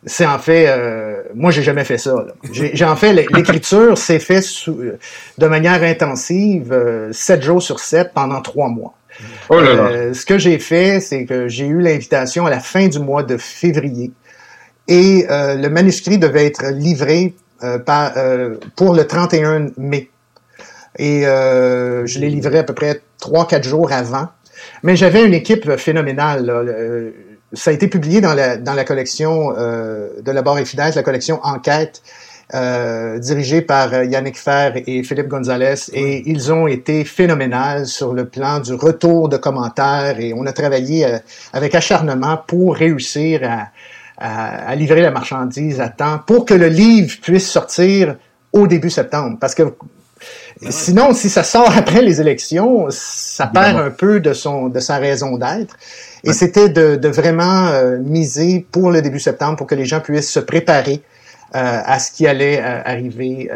C'est 0.03 0.25
en 0.25 0.39
fait, 0.39 0.67
moi 1.36 1.51
j'ai 1.51 1.62
jamais 1.62 1.83
fait 1.83 2.00
ça. 2.00 2.15
J'ai 2.51 2.86
en 2.86 2.95
fait 2.95 3.13
l'écriture 3.13 4.00
s'est 4.00 4.17
fait 4.17 4.43
de 5.38 5.48
manière 5.48 5.83
intensive, 5.83 6.75
sept 7.12 7.43
jours 7.43 7.62
sur 7.62 7.79
sept 7.79 8.12
pendant 8.12 8.41
trois 8.41 8.67
mois. 8.67 8.95
Oh 9.50 9.62
là 9.62 9.75
là. 9.75 10.13
ce 10.15 10.25
que 10.25 10.39
j'ai 10.39 10.57
fait, 10.57 11.01
c'est 11.01 11.25
que 11.25 11.48
j'ai 11.48 11.67
eu 11.67 11.81
l'invitation 11.81 12.48
à 12.48 12.50
la 12.50 12.60
fin 12.60 12.88
du 12.88 12.98
mois 12.98 13.21
de 13.21 13.38
février 13.38 14.12
et 14.88 15.27
le 15.29 15.67
manuscrit 15.67 16.17
devait 16.17 16.48
être 16.48 16.65
livré 16.71 17.36
euh, 17.63 17.80
euh, 17.89 18.58
pour 18.75 18.96
le 18.96 19.06
31 19.06 19.68
mai. 19.77 20.10
Et 20.98 21.27
euh, 21.27 22.06
je 22.06 22.20
l'ai 22.20 22.30
livré 22.30 22.60
à 22.60 22.63
peu 22.63 22.74
près 22.74 23.01
3-4 23.22 23.63
jours 23.63 23.91
avant. 23.91 24.30
Mais 24.84 24.96
j'avais 24.96 25.25
une 25.25 25.34
équipe 25.34 25.77
phénoménale. 25.77 27.13
Ça 27.53 27.72
a 27.72 27.74
été 27.74 27.88
publié 27.88 28.22
dans 28.22 28.34
la, 28.34 28.58
dans 28.58 28.74
la 28.74 28.84
collection 28.84 29.51
de 29.51 30.32
la 30.32 30.41
Barre 30.41 30.60
et 30.60 30.65
Fidesz, 30.65 30.96
la 30.96 31.03
collection 31.03 31.39
Enquête, 31.44 32.01
euh, 32.53 33.18
dirigée 33.18 33.62
par 33.62 34.03
Yannick 34.03 34.38
Fer 34.38 34.74
et 34.86 35.03
Philippe 35.03 35.30
Gonzalez, 35.30 35.89
et 35.94 36.30
ils 36.30 36.51
ont 36.51 36.68
été 36.68 37.06
phénoménales 37.06 37.88
sur 37.88 38.13
le 38.13 38.27
plan 38.27 38.60
du 38.60 38.74
retour 38.74 39.30
de 39.30 39.38
commentaires, 39.38 40.20
et 40.20 40.34
on 40.36 40.46
a 40.46 40.53
travaillé 40.53 41.08
avec 41.53 41.74
acharnement 41.74 42.38
pour 42.46 42.75
réussir 42.75 43.41
à, 43.44 43.70
à, 44.22 44.75
livrer 44.75 45.01
la 45.01 45.12
marchandise 45.12 45.82
à 45.82 45.90
temps 45.90 46.20
pour 46.25 46.46
que 46.46 46.54
le 46.54 46.68
livre 46.68 47.16
puisse 47.22 47.50
sortir 47.50 48.16
au 48.54 48.68
début 48.68 48.90
septembre. 48.90 49.38
Parce 49.40 49.56
que 49.56 49.63
sinon, 50.70 51.13
si 51.13 51.30
ça 51.30 51.44
sort 51.44 51.75
après 51.75 52.01
les 52.01 52.22
élections, 52.22 52.88
ça 52.90 53.48
perd 53.48 53.78
un 53.78 53.90
peu 53.90 54.20
de 54.20 54.34
son 54.34 54.68
de 54.70 54.80
sa 54.80 54.98
raison 54.98 55.38
d'être. 55.38 55.75
Et 56.24 56.34
c'était 56.34 56.70
de, 56.70 56.96
de, 56.98 57.10
vraiment 57.10 57.68
euh, 57.70 57.98
miser 57.98 58.66
pour 58.72 58.92
le 58.92 59.01
début 59.01 59.20
septembre 59.20 59.58
pour 59.58 59.66
que 59.66 59.75
les 59.75 59.86
gens 59.86 60.01
puissent 60.01 60.32
se 60.32 60.40
préparer 60.40 61.01
à 61.53 62.00
ce 62.00 62.12
qui 62.12 62.27
allait 62.27 62.60
euh, 62.60 62.81
arriver 62.84 63.50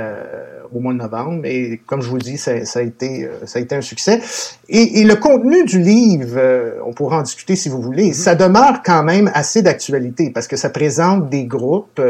au 0.73 0.79
mois 0.79 0.93
de 0.93 0.97
novembre. 0.97 1.45
Et 1.45 1.79
comme 1.85 2.01
je 2.01 2.09
vous 2.09 2.17
dis, 2.17 2.37
ça, 2.37 2.65
ça 2.65 2.79
a, 2.79 2.81
été, 2.81 3.29
ça 3.45 3.59
a 3.59 3.61
été 3.61 3.75
un 3.75 3.81
succès. 3.81 4.19
Et, 4.67 4.99
et 4.99 5.03
le 5.03 5.15
contenu 5.15 5.63
du 5.63 5.79
livre, 5.79 6.39
on 6.85 6.93
pourra 6.93 7.19
en 7.19 7.21
discuter 7.21 7.55
si 7.55 7.69
vous 7.69 7.81
voulez, 7.81 8.09
mm-hmm. 8.09 8.13
ça 8.13 8.35
demeure 8.35 8.81
quand 8.83 9.03
même 9.03 9.31
assez 9.33 9.61
d'actualité 9.61 10.31
parce 10.31 10.47
que 10.47 10.57
ça 10.57 10.69
présente 10.69 11.29
des 11.29 11.45
groupes 11.45 12.01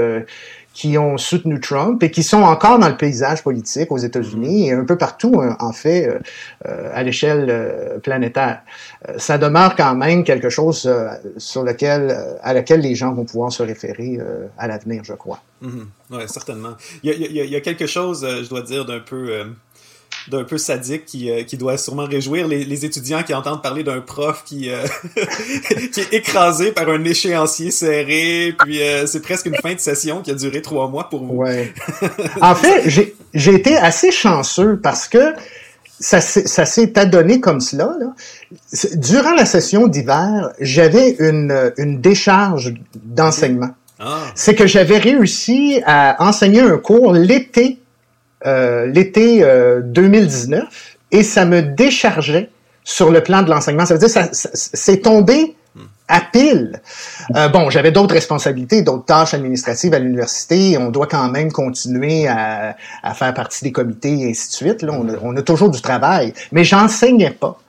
qui 0.76 0.98
ont 0.98 1.18
soutenu 1.18 1.62
Trump 1.62 2.04
et 2.04 2.12
qui 2.12 2.22
sont 2.22 2.44
encore 2.44 2.78
dans 2.78 2.90
le 2.90 2.98
paysage 2.98 3.42
politique 3.42 3.94
aux 3.94 3.98
États-Unis 3.98 4.68
et 4.68 4.74
un 4.74 4.84
peu 4.84 4.98
partout, 4.98 5.42
hein, 5.42 5.56
en 5.62 5.72
fait, 5.72 6.06
euh, 6.06 6.20
euh, 6.68 6.92
à 6.94 7.02
l'échelle 7.02 7.48
euh, 7.50 7.98
planétaire. 8.00 8.62
ça 9.18 9.38
demeure 9.38 9.78
quand 9.78 9.96
même 9.96 10.26
quelque 10.26 10.50
chose 10.50 10.94
sur 11.38 11.64
lequel, 11.64 12.18
à 12.44 12.54
laquelle 12.54 12.82
les 12.82 12.94
gens 12.94 13.14
vont 13.14 13.24
pouvoir 13.24 13.54
se 13.54 13.64
référer 13.64 14.20
à 14.58 14.68
l'avenir, 14.68 15.04
je 15.06 15.14
crois. 15.14 15.40
Mm-hmm. 15.64 15.86
Oui, 16.12 16.24
certainement. 16.28 16.76
Il 17.04 17.12
y, 17.12 17.56
a, 17.56 17.62
quelque 17.62 17.88
chose, 17.88 18.28
je 18.44 18.50
dois 18.50 18.62
dire, 18.62 18.84
d'un 18.84 19.00
peu 19.00 19.46
d'un 20.30 20.44
peu 20.44 20.58
sadique 20.58 21.06
qui, 21.06 21.30
euh, 21.30 21.44
qui 21.44 21.58
doit 21.58 21.78
sûrement 21.78 22.06
réjouir 22.06 22.48
les, 22.48 22.64
les, 22.66 22.86
étudiants 22.86 23.24
qui 23.24 23.34
entendent 23.34 23.62
parler 23.62 23.84
d'un 23.84 24.02
prof 24.02 24.44
qui, 24.46 24.70
euh, 24.70 24.86
qui 25.92 26.02
est 26.02 26.14
écrasé 26.14 26.72
par 26.72 26.90
un 26.90 27.04
échéancier 27.04 27.72
serré, 27.72 28.56
puis 28.60 28.82
euh, 28.82 29.06
c'est 29.06 29.22
presque 29.22 29.46
une 29.46 29.56
fin 29.56 29.74
de 29.74 29.80
session 29.80 30.22
qui 30.22 30.32
a 30.32 30.36
duré 30.36 30.62
trois 30.62 30.90
mois 30.90 31.10
pour 31.10 31.26
vous. 31.26 31.36
Ouais. 31.36 31.74
en 32.42 32.56
fait, 32.56 32.90
j'ai 33.34 33.54
été 33.54 33.78
assez 33.78 34.12
chanceux 34.12 34.80
parce 34.82 35.08
que 35.08 35.34
ça 36.00 36.22
s'est 36.22 37.00
adonné 37.00 37.40
comme 37.40 37.62
cela. 37.62 37.96
Là. 38.00 38.14
Durant 38.96 39.34
la 39.34 39.46
session 39.46 39.88
d'hiver, 39.88 40.52
j'avais 40.60 41.16
une, 41.20 41.72
une 41.78 42.02
décharge 42.02 42.74
d'enseignement. 42.96 43.72
Ah. 44.00 44.24
C'est 44.36 44.56
que 44.56 44.68
j'avais 44.68 44.98
réussi 44.98 45.82
à 45.86 46.22
enseigner 46.28 46.60
un 46.60 46.78
cours 46.78 47.14
l'été 47.14 47.80
euh, 48.46 48.86
l'été 48.88 49.46
2019 49.84 50.62
euh, 50.62 50.66
et 51.12 51.24
ça 51.24 51.46
me 51.46 51.62
déchargeait 51.62 52.50
sur 52.84 53.12
le 53.12 53.22
plan 53.22 53.42
de 53.42 53.50
l'enseignement. 53.50 53.86
Ça 53.86 53.96
veut 53.96 54.00
dire 54.00 54.10
ça, 54.10 54.30
c'est 54.32 55.02
tombé 55.02 55.56
à 56.08 56.22
pile. 56.22 56.82
Euh, 57.36 57.48
bon, 57.48 57.70
j'avais 57.70 57.92
d'autres 57.92 58.14
responsabilités, 58.14 58.84
d'autres 58.84 59.06
tâches 59.06 59.34
administratives 59.34 59.94
à 59.94 60.00
l'université. 60.00 60.78
On 60.78 60.90
doit 60.90 61.08
quand 61.08 61.30
même 61.30 61.52
continuer 61.52 62.28
à, 62.28 62.76
à, 63.02 63.14
faire 63.14 63.34
partie 63.34 63.64
des 63.64 63.72
comités 63.72 64.20
et 64.20 64.30
ainsi 64.30 64.50
de 64.50 64.54
suite. 64.54 64.82
Là, 64.84 64.94
on, 64.94 65.10
a, 65.10 65.14
on 65.24 65.36
a 65.36 65.42
toujours 65.42 65.70
du 65.70 65.82
travail, 65.82 66.34
mais 66.52 66.64
j'enseignais 66.64 67.32
pas. 67.32 67.60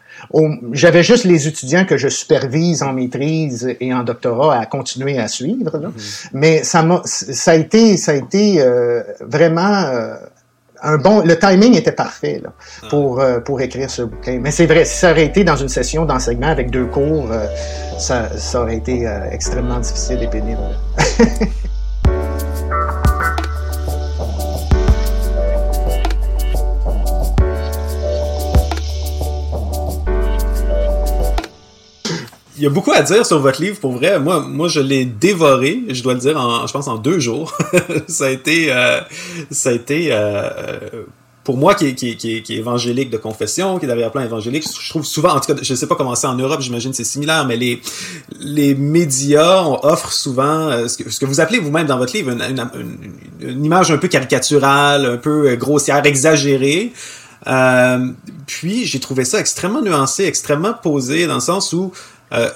J'avais 0.72 1.02
juste 1.02 1.24
les 1.24 1.46
étudiants 1.46 1.84
que 1.84 1.96
je 1.96 2.08
supervise 2.08 2.82
en 2.82 2.92
maîtrise 2.92 3.74
et 3.80 3.94
en 3.94 4.02
doctorat 4.02 4.58
à 4.58 4.66
continuer 4.66 5.18
à 5.18 5.28
suivre. 5.28 5.78
Là. 5.78 5.88
Mm-hmm. 5.88 6.28
Mais 6.32 6.64
ça 6.64 6.82
m'a, 6.82 7.02
ça 7.04 7.52
a 7.52 7.54
été, 7.54 7.96
ça 7.96 8.12
a 8.12 8.14
été 8.14 8.60
euh, 8.60 9.02
vraiment 9.20 9.84
euh, 9.84 10.16
un 10.82 10.98
bon, 10.98 11.20
le 11.20 11.38
timing 11.38 11.76
était 11.76 11.92
parfait 11.92 12.40
là, 12.42 12.52
ah. 12.82 12.86
pour, 12.88 13.20
euh, 13.20 13.40
pour 13.40 13.60
écrire 13.60 13.90
ce 13.90 14.02
bouquin. 14.02 14.38
Mais 14.40 14.50
c'est 14.50 14.66
vrai, 14.66 14.84
si 14.84 14.98
ça 14.98 15.12
aurait 15.12 15.26
été 15.26 15.44
dans 15.44 15.56
une 15.56 15.68
session 15.68 16.04
d'enseignement 16.04 16.48
avec 16.48 16.70
deux 16.70 16.86
cours, 16.86 17.30
euh, 17.30 17.46
ça, 17.98 18.36
ça 18.36 18.62
aurait 18.62 18.76
été 18.76 19.06
euh, 19.06 19.30
extrêmement 19.30 19.80
difficile 19.80 20.22
et 20.22 20.28
pénible. 20.28 20.60
il 32.56 32.62
y 32.62 32.66
a 32.66 32.70
beaucoup 32.70 32.92
à 32.92 33.02
dire 33.02 33.24
sur 33.26 33.38
votre 33.40 33.60
livre, 33.60 33.78
pour 33.78 33.92
vrai. 33.92 34.18
Moi, 34.18 34.40
moi, 34.40 34.68
je 34.68 34.80
l'ai 34.80 35.04
dévoré, 35.04 35.82
je 35.88 36.02
dois 36.02 36.14
le 36.14 36.20
dire, 36.20 36.36
en, 36.36 36.66
je 36.66 36.72
pense 36.72 36.88
en 36.88 36.96
deux 36.96 37.18
jours. 37.18 37.56
ça 38.08 38.26
a 38.26 38.30
été, 38.30 38.72
euh, 38.72 39.00
ça 39.50 39.70
a 39.70 39.72
été, 39.72 40.08
euh, 40.10 41.04
pour 41.44 41.56
moi 41.56 41.74
qui 41.74 41.88
est, 41.88 41.94
qui, 41.94 42.16
qui, 42.16 42.42
qui 42.42 42.54
est 42.54 42.58
évangélique 42.58 43.10
de 43.10 43.18
confession, 43.18 43.78
qui 43.78 43.84
est 43.84 43.88
d'arrière-plan 43.88 44.22
évangélique, 44.22 44.64
je 44.80 44.90
trouve 44.90 45.04
souvent, 45.04 45.34
en 45.34 45.40
tout 45.40 45.54
cas, 45.54 45.60
je 45.62 45.74
sais 45.74 45.86
pas 45.86 45.96
comment 45.96 46.14
c'est 46.14 46.26
en 46.26 46.34
Europe, 46.34 46.60
j'imagine 46.60 46.92
c'est 46.92 47.04
similaire, 47.04 47.46
mais 47.46 47.56
les, 47.56 47.80
les 48.40 48.74
médias 48.74 49.62
offrent 49.82 50.12
souvent 50.12 50.68
euh, 50.68 50.88
ce, 50.88 50.96
que, 50.98 51.26
vous 51.26 51.40
appelez 51.40 51.58
vous-même 51.58 51.86
dans 51.86 51.98
votre 51.98 52.14
livre 52.14 52.30
une, 52.30 52.42
une, 52.42 52.68
une, 53.40 53.64
image 53.64 53.90
un 53.90 53.98
peu 53.98 54.08
caricaturale, 54.08 55.06
un 55.06 55.18
peu 55.18 55.54
grossière, 55.56 56.04
exagérée. 56.04 56.92
Euh, 57.46 58.08
puis 58.46 58.86
j'ai 58.86 58.98
trouvé 58.98 59.24
ça 59.24 59.38
extrêmement 59.38 59.82
nuancé, 59.82 60.24
extrêmement 60.24 60.72
posé, 60.72 61.26
dans 61.26 61.34
le 61.34 61.40
sens 61.40 61.72
où 61.72 61.92
euh, 62.32 62.50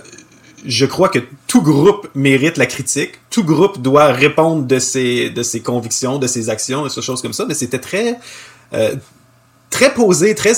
je 0.65 0.87
crois 0.87 1.09
que 1.09 1.19
tout 1.47 1.63
groupe 1.63 2.09
mérite 2.15 2.57
la 2.57 2.67
critique. 2.67 3.13
Tout 3.31 3.45
groupe 3.45 3.81
doit 3.81 4.07
répondre 4.07 4.65
de 4.65 4.79
ses, 4.79 5.31
de 5.31 5.43
ses 5.43 5.61
convictions, 5.61 6.19
de 6.19 6.27
ses 6.27 6.51
actions, 6.51 6.85
de 6.85 6.89
ces 6.89 7.03
choses 7.03 7.23
comme 7.23 7.33
ça. 7.33 7.47
Mais 7.47 7.55
c'était 7.55 7.79
très, 7.79 8.19
euh, 8.75 8.95
très 9.71 9.95
posé, 9.95 10.35
très, 10.35 10.53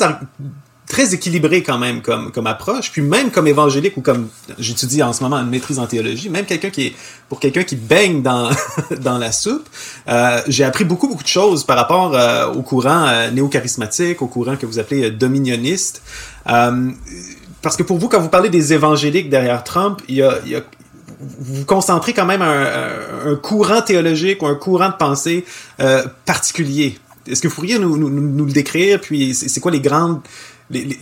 très 0.88 1.14
équilibré 1.14 1.62
quand 1.62 1.78
même 1.78 2.02
comme, 2.02 2.32
comme 2.32 2.48
approche. 2.48 2.90
Puis 2.90 3.00
même 3.00 3.30
comme 3.30 3.46
évangélique 3.46 3.96
ou 3.96 4.00
comme 4.00 4.28
j'étudie 4.58 5.04
en 5.04 5.12
ce 5.12 5.22
moment 5.22 5.36
une 5.36 5.50
maîtrise 5.50 5.78
en 5.78 5.86
théologie, 5.86 6.28
même 6.28 6.46
quelqu'un 6.46 6.70
qui 6.70 6.88
est, 6.88 6.94
pour 7.28 7.38
quelqu'un 7.38 7.62
qui 7.62 7.76
baigne 7.76 8.22
dans, 8.22 8.50
dans 9.00 9.18
la 9.18 9.30
soupe, 9.30 9.68
euh, 10.08 10.42
j'ai 10.48 10.64
appris 10.64 10.84
beaucoup, 10.84 11.06
beaucoup 11.06 11.22
de 11.22 11.28
choses 11.28 11.62
par 11.62 11.76
rapport 11.76 12.16
au 12.56 12.62
courant 12.62 13.30
néo-charismatique, 13.30 14.20
au 14.20 14.26
courant 14.26 14.56
que 14.56 14.66
vous 14.66 14.80
appelez 14.80 15.12
dominioniste 15.12 16.02
parce 17.62 17.76
que 17.76 17.82
pour 17.82 17.98
vous, 17.98 18.08
quand 18.08 18.20
vous 18.20 18.28
parlez 18.28 18.50
des 18.50 18.72
évangéliques 18.72 19.30
derrière 19.30 19.64
Trump, 19.64 20.02
il 20.08 20.16
y 20.16 20.22
a, 20.22 20.38
y 20.44 20.56
a 20.56 20.62
vous 21.20 21.54
vous 21.54 21.64
concentrez 21.64 22.12
quand 22.12 22.26
même 22.26 22.42
un, 22.42 22.66
un, 23.26 23.36
courant 23.36 23.80
théologique 23.80 24.42
ou 24.42 24.46
un 24.46 24.56
courant 24.56 24.88
de 24.88 24.96
pensée 24.96 25.44
euh, 25.78 26.02
particulier. 26.24 26.98
Est-ce 27.28 27.40
que 27.40 27.46
vous 27.46 27.54
pourriez 27.54 27.78
nous, 27.78 27.96
nous, 27.96 28.10
nous 28.10 28.44
le 28.44 28.52
décrire? 28.52 29.00
Puis 29.00 29.32
c'est 29.34 29.60
quoi 29.60 29.70
les 29.70 29.80
grandes 29.80 30.20
les, 30.70 30.84
les, 30.84 30.98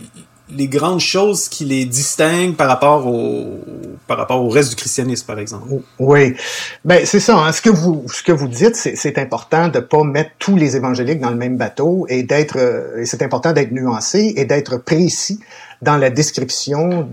grandes 0.67 0.99
choses 0.99 1.49
qui 1.49 1.65
les 1.65 1.85
distinguent 1.85 2.55
par 2.55 2.67
rapport 2.67 3.07
au 3.07 3.59
par 4.07 4.17
rapport 4.17 4.43
au 4.43 4.49
reste 4.49 4.71
du 4.71 4.75
christianisme, 4.75 5.25
par 5.25 5.39
exemple? 5.39 5.67
Oui, 5.99 6.35
ben 6.83 7.05
c'est 7.05 7.19
ça. 7.19 7.37
Hein. 7.37 7.51
Ce 7.51 7.61
que 7.61 7.69
vous 7.69 8.05
ce 8.07 8.23
que 8.23 8.31
vous 8.31 8.47
dites, 8.47 8.75
c'est 8.75 9.17
important 9.17 9.67
de 9.69 9.79
pas 9.79 10.03
mettre 10.03 10.31
tous 10.39 10.55
les 10.55 10.75
évangéliques 10.75 11.19
dans 11.19 11.29
le 11.29 11.37
même 11.37 11.57
bateau 11.57 12.05
et 12.09 12.23
d'être 12.23 12.57
euh, 12.57 13.03
c'est 13.05 13.21
important 13.21 13.53
d'être 13.53 13.71
nuancé 13.71 14.33
et 14.35 14.45
d'être 14.45 14.77
précis 14.77 15.39
dans 15.81 15.97
la 15.97 16.09
description 16.09 17.09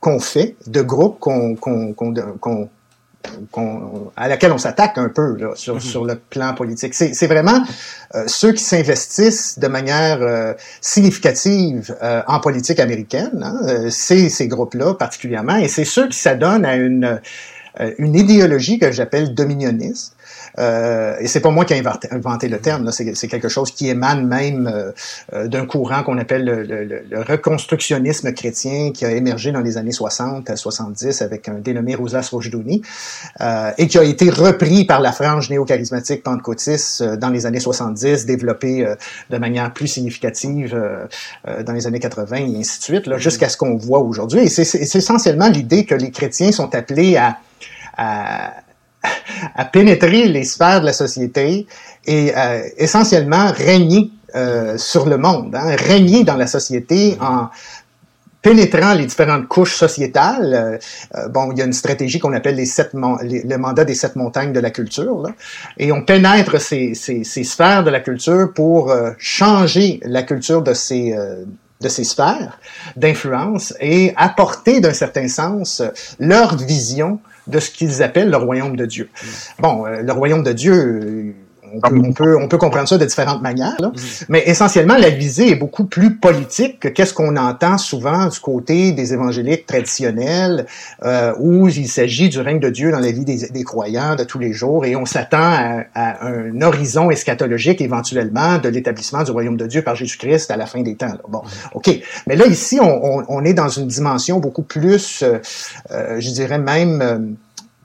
qu'on 0.00 0.20
fait 0.20 0.56
de 0.66 0.82
groupes 0.82 1.18
qu'on, 1.18 1.56
qu'on, 1.56 1.94
qu'on, 1.94 2.68
à 4.16 4.28
laquelle 4.28 4.52
on 4.52 4.58
s'attaque 4.58 4.98
un 4.98 5.08
peu 5.08 5.36
là, 5.36 5.52
sur, 5.54 5.76
mm-hmm. 5.76 5.80
sur 5.80 6.04
le 6.04 6.16
plan 6.16 6.54
politique. 6.54 6.94
C'est, 6.94 7.14
c'est 7.14 7.26
vraiment 7.26 7.62
euh, 8.14 8.24
ceux 8.26 8.52
qui 8.52 8.62
s'investissent 8.62 9.58
de 9.58 9.68
manière 9.68 10.22
euh, 10.22 10.54
significative 10.80 11.96
euh, 12.02 12.22
en 12.26 12.40
politique 12.40 12.80
américaine, 12.80 13.42
hein, 13.42 13.88
c'est 13.90 14.28
ces 14.28 14.48
groupes-là 14.48 14.94
particulièrement, 14.94 15.56
et 15.56 15.68
c'est 15.68 15.84
ceux 15.84 16.08
qui 16.08 16.18
s'adonnent 16.18 16.64
à 16.64 16.76
une, 16.76 17.20
une 17.98 18.14
idéologie 18.14 18.78
que 18.78 18.92
j'appelle 18.92 19.34
dominioniste, 19.34 20.14
euh, 20.58 21.16
et 21.20 21.26
c'est 21.26 21.40
pas 21.40 21.50
moi 21.50 21.64
qui 21.64 21.74
ai 21.74 21.82
inventé, 22.10 22.48
le 22.48 22.58
terme, 22.58 22.90
c'est 22.92 23.28
quelque 23.28 23.48
chose 23.48 23.72
qui 23.72 23.88
émane 23.88 24.26
même 24.26 24.70
euh, 24.72 24.92
euh, 25.32 25.48
d'un 25.48 25.66
courant 25.66 26.02
qu'on 26.02 26.18
appelle 26.18 26.44
le, 26.44 27.22
reconstructionnisme 27.22 28.32
chrétien 28.32 28.92
qui 28.92 29.04
a 29.04 29.10
émergé 29.10 29.52
dans 29.52 29.60
les 29.60 29.76
années 29.78 29.92
60 29.92 30.50
à 30.50 30.56
70 30.56 31.22
avec 31.22 31.48
un 31.48 31.54
dénommé 31.54 31.94
Rosas 31.94 32.28
Rochdouni 32.30 32.82
euh, 33.40 33.70
et 33.78 33.88
qui 33.88 33.98
a 33.98 34.04
été 34.04 34.30
repris 34.30 34.84
par 34.84 35.00
la 35.00 35.12
frange 35.12 35.50
néo-charismatique 35.50 36.22
pentecôtiste 36.22 37.02
dans 37.02 37.30
les 37.30 37.46
années 37.46 37.60
70, 37.60 38.26
développé 38.26 38.86
de 39.30 39.38
manière 39.38 39.72
plus 39.72 39.88
significative 39.88 40.78
dans 41.46 41.72
les 41.72 41.86
années 41.86 42.00
80 42.00 42.36
et 42.36 42.56
ainsi 42.58 42.78
de 42.78 42.84
suite, 42.84 43.16
jusqu'à 43.16 43.48
ce 43.48 43.56
qu'on 43.56 43.76
voit 43.76 44.00
aujourd'hui. 44.00 44.40
Et 44.40 44.48
c'est 44.48 44.96
essentiellement 44.96 45.48
l'idée 45.48 45.84
que 45.84 45.94
les 45.94 46.10
chrétiens 46.10 46.52
sont 46.52 46.74
appelés 46.74 47.16
à, 47.16 47.38
à, 47.96 48.52
à 49.54 49.64
pénétrer 49.64 50.28
les 50.28 50.44
sphères 50.44 50.80
de 50.80 50.86
la 50.86 50.92
société 50.92 51.66
et 52.06 52.32
euh, 52.36 52.62
essentiellement 52.76 53.50
régner 53.52 54.10
euh, 54.34 54.76
sur 54.78 55.06
le 55.06 55.16
monde, 55.16 55.54
hein, 55.54 55.76
régner 55.76 56.24
dans 56.24 56.36
la 56.36 56.46
société 56.46 57.16
en 57.20 57.48
pénétrant 58.42 58.92
les 58.92 59.06
différentes 59.06 59.48
couches 59.48 59.74
sociétales. 59.74 60.78
Euh, 61.14 61.28
bon, 61.28 61.52
il 61.52 61.58
y 61.58 61.62
a 61.62 61.64
une 61.64 61.72
stratégie 61.72 62.18
qu'on 62.18 62.34
appelle 62.34 62.56
les 62.56 62.66
sept 62.66 62.90
le 62.92 63.56
mandat 63.56 63.84
des 63.84 63.94
sept 63.94 64.16
montagnes 64.16 64.52
de 64.52 64.60
la 64.60 64.70
culture, 64.70 65.22
là, 65.22 65.30
et 65.78 65.92
on 65.92 66.02
pénètre 66.02 66.60
ces, 66.60 66.94
ces, 66.94 67.24
ces, 67.24 67.44
sphères 67.44 67.84
de 67.84 67.90
la 67.90 68.00
culture 68.00 68.52
pour 68.52 68.94
changer 69.18 70.00
la 70.04 70.22
culture 70.22 70.62
de 70.62 70.74
ces 70.74 71.14
de 71.80 71.88
ces 71.88 72.04
sphères 72.04 72.58
d'influence 72.96 73.74
et 73.80 74.12
apporter 74.16 74.80
d'un 74.80 74.92
certain 74.92 75.28
sens 75.28 75.82
leur 76.18 76.56
vision 76.56 77.20
de 77.46 77.58
ce 77.58 77.70
qu'ils 77.70 78.02
appellent 78.02 78.30
le 78.30 78.36
royaume 78.36 78.76
de 78.76 78.86
Dieu. 78.86 79.08
Bon, 79.58 79.86
euh, 79.86 80.02
le 80.02 80.12
royaume 80.12 80.42
de 80.42 80.52
Dieu, 80.52 81.34
on 81.82 82.12
peut, 82.12 82.36
on 82.36 82.48
peut, 82.48 82.58
comprendre 82.58 82.88
ça 82.88 82.98
de 82.98 83.04
différentes 83.04 83.42
manières, 83.42 83.76
là. 83.78 83.88
Mm-hmm. 83.88 84.24
mais 84.28 84.42
essentiellement, 84.46 84.96
la 84.96 85.10
visée 85.10 85.50
est 85.50 85.56
beaucoup 85.56 85.84
plus 85.84 86.16
politique 86.16 86.80
que 86.80 86.88
qu'est-ce 86.88 87.14
qu'on 87.14 87.36
entend 87.36 87.78
souvent 87.78 88.26
du 88.26 88.38
côté 88.40 88.92
des 88.92 89.12
évangéliques 89.12 89.66
traditionnels, 89.66 90.66
euh, 91.02 91.32
où 91.38 91.68
il 91.68 91.88
s'agit 91.88 92.28
du 92.28 92.40
règne 92.40 92.60
de 92.60 92.70
Dieu 92.70 92.90
dans 92.90 93.00
la 93.00 93.10
vie 93.10 93.24
des, 93.24 93.48
des 93.48 93.64
croyants 93.64 94.16
de 94.16 94.24
tous 94.24 94.38
les 94.38 94.52
jours, 94.52 94.84
et 94.84 94.96
on 94.96 95.06
s'attend 95.06 95.38
à, 95.38 95.84
à, 95.94 96.26
un 96.26 96.60
horizon 96.62 97.10
eschatologique 97.10 97.80
éventuellement 97.80 98.58
de 98.58 98.68
l'établissement 98.68 99.22
du 99.22 99.30
royaume 99.30 99.56
de 99.56 99.66
Dieu 99.66 99.82
par 99.82 99.96
Jésus-Christ 99.96 100.50
à 100.50 100.56
la 100.56 100.66
fin 100.66 100.82
des 100.82 100.96
temps. 100.96 101.06
Là. 101.06 101.20
Bon, 101.28 101.40
mm-hmm. 101.40 101.68
ok, 101.74 102.00
mais 102.26 102.36
là 102.36 102.46
ici, 102.46 102.78
on, 102.80 103.18
on, 103.18 103.24
on, 103.28 103.44
est 103.44 103.54
dans 103.54 103.68
une 103.68 103.86
dimension 103.86 104.38
beaucoup 104.38 104.62
plus, 104.62 105.22
euh, 105.22 105.38
euh 105.90 106.20
je 106.20 106.30
dirais 106.30 106.58
même 106.58 107.02
euh, 107.02 107.18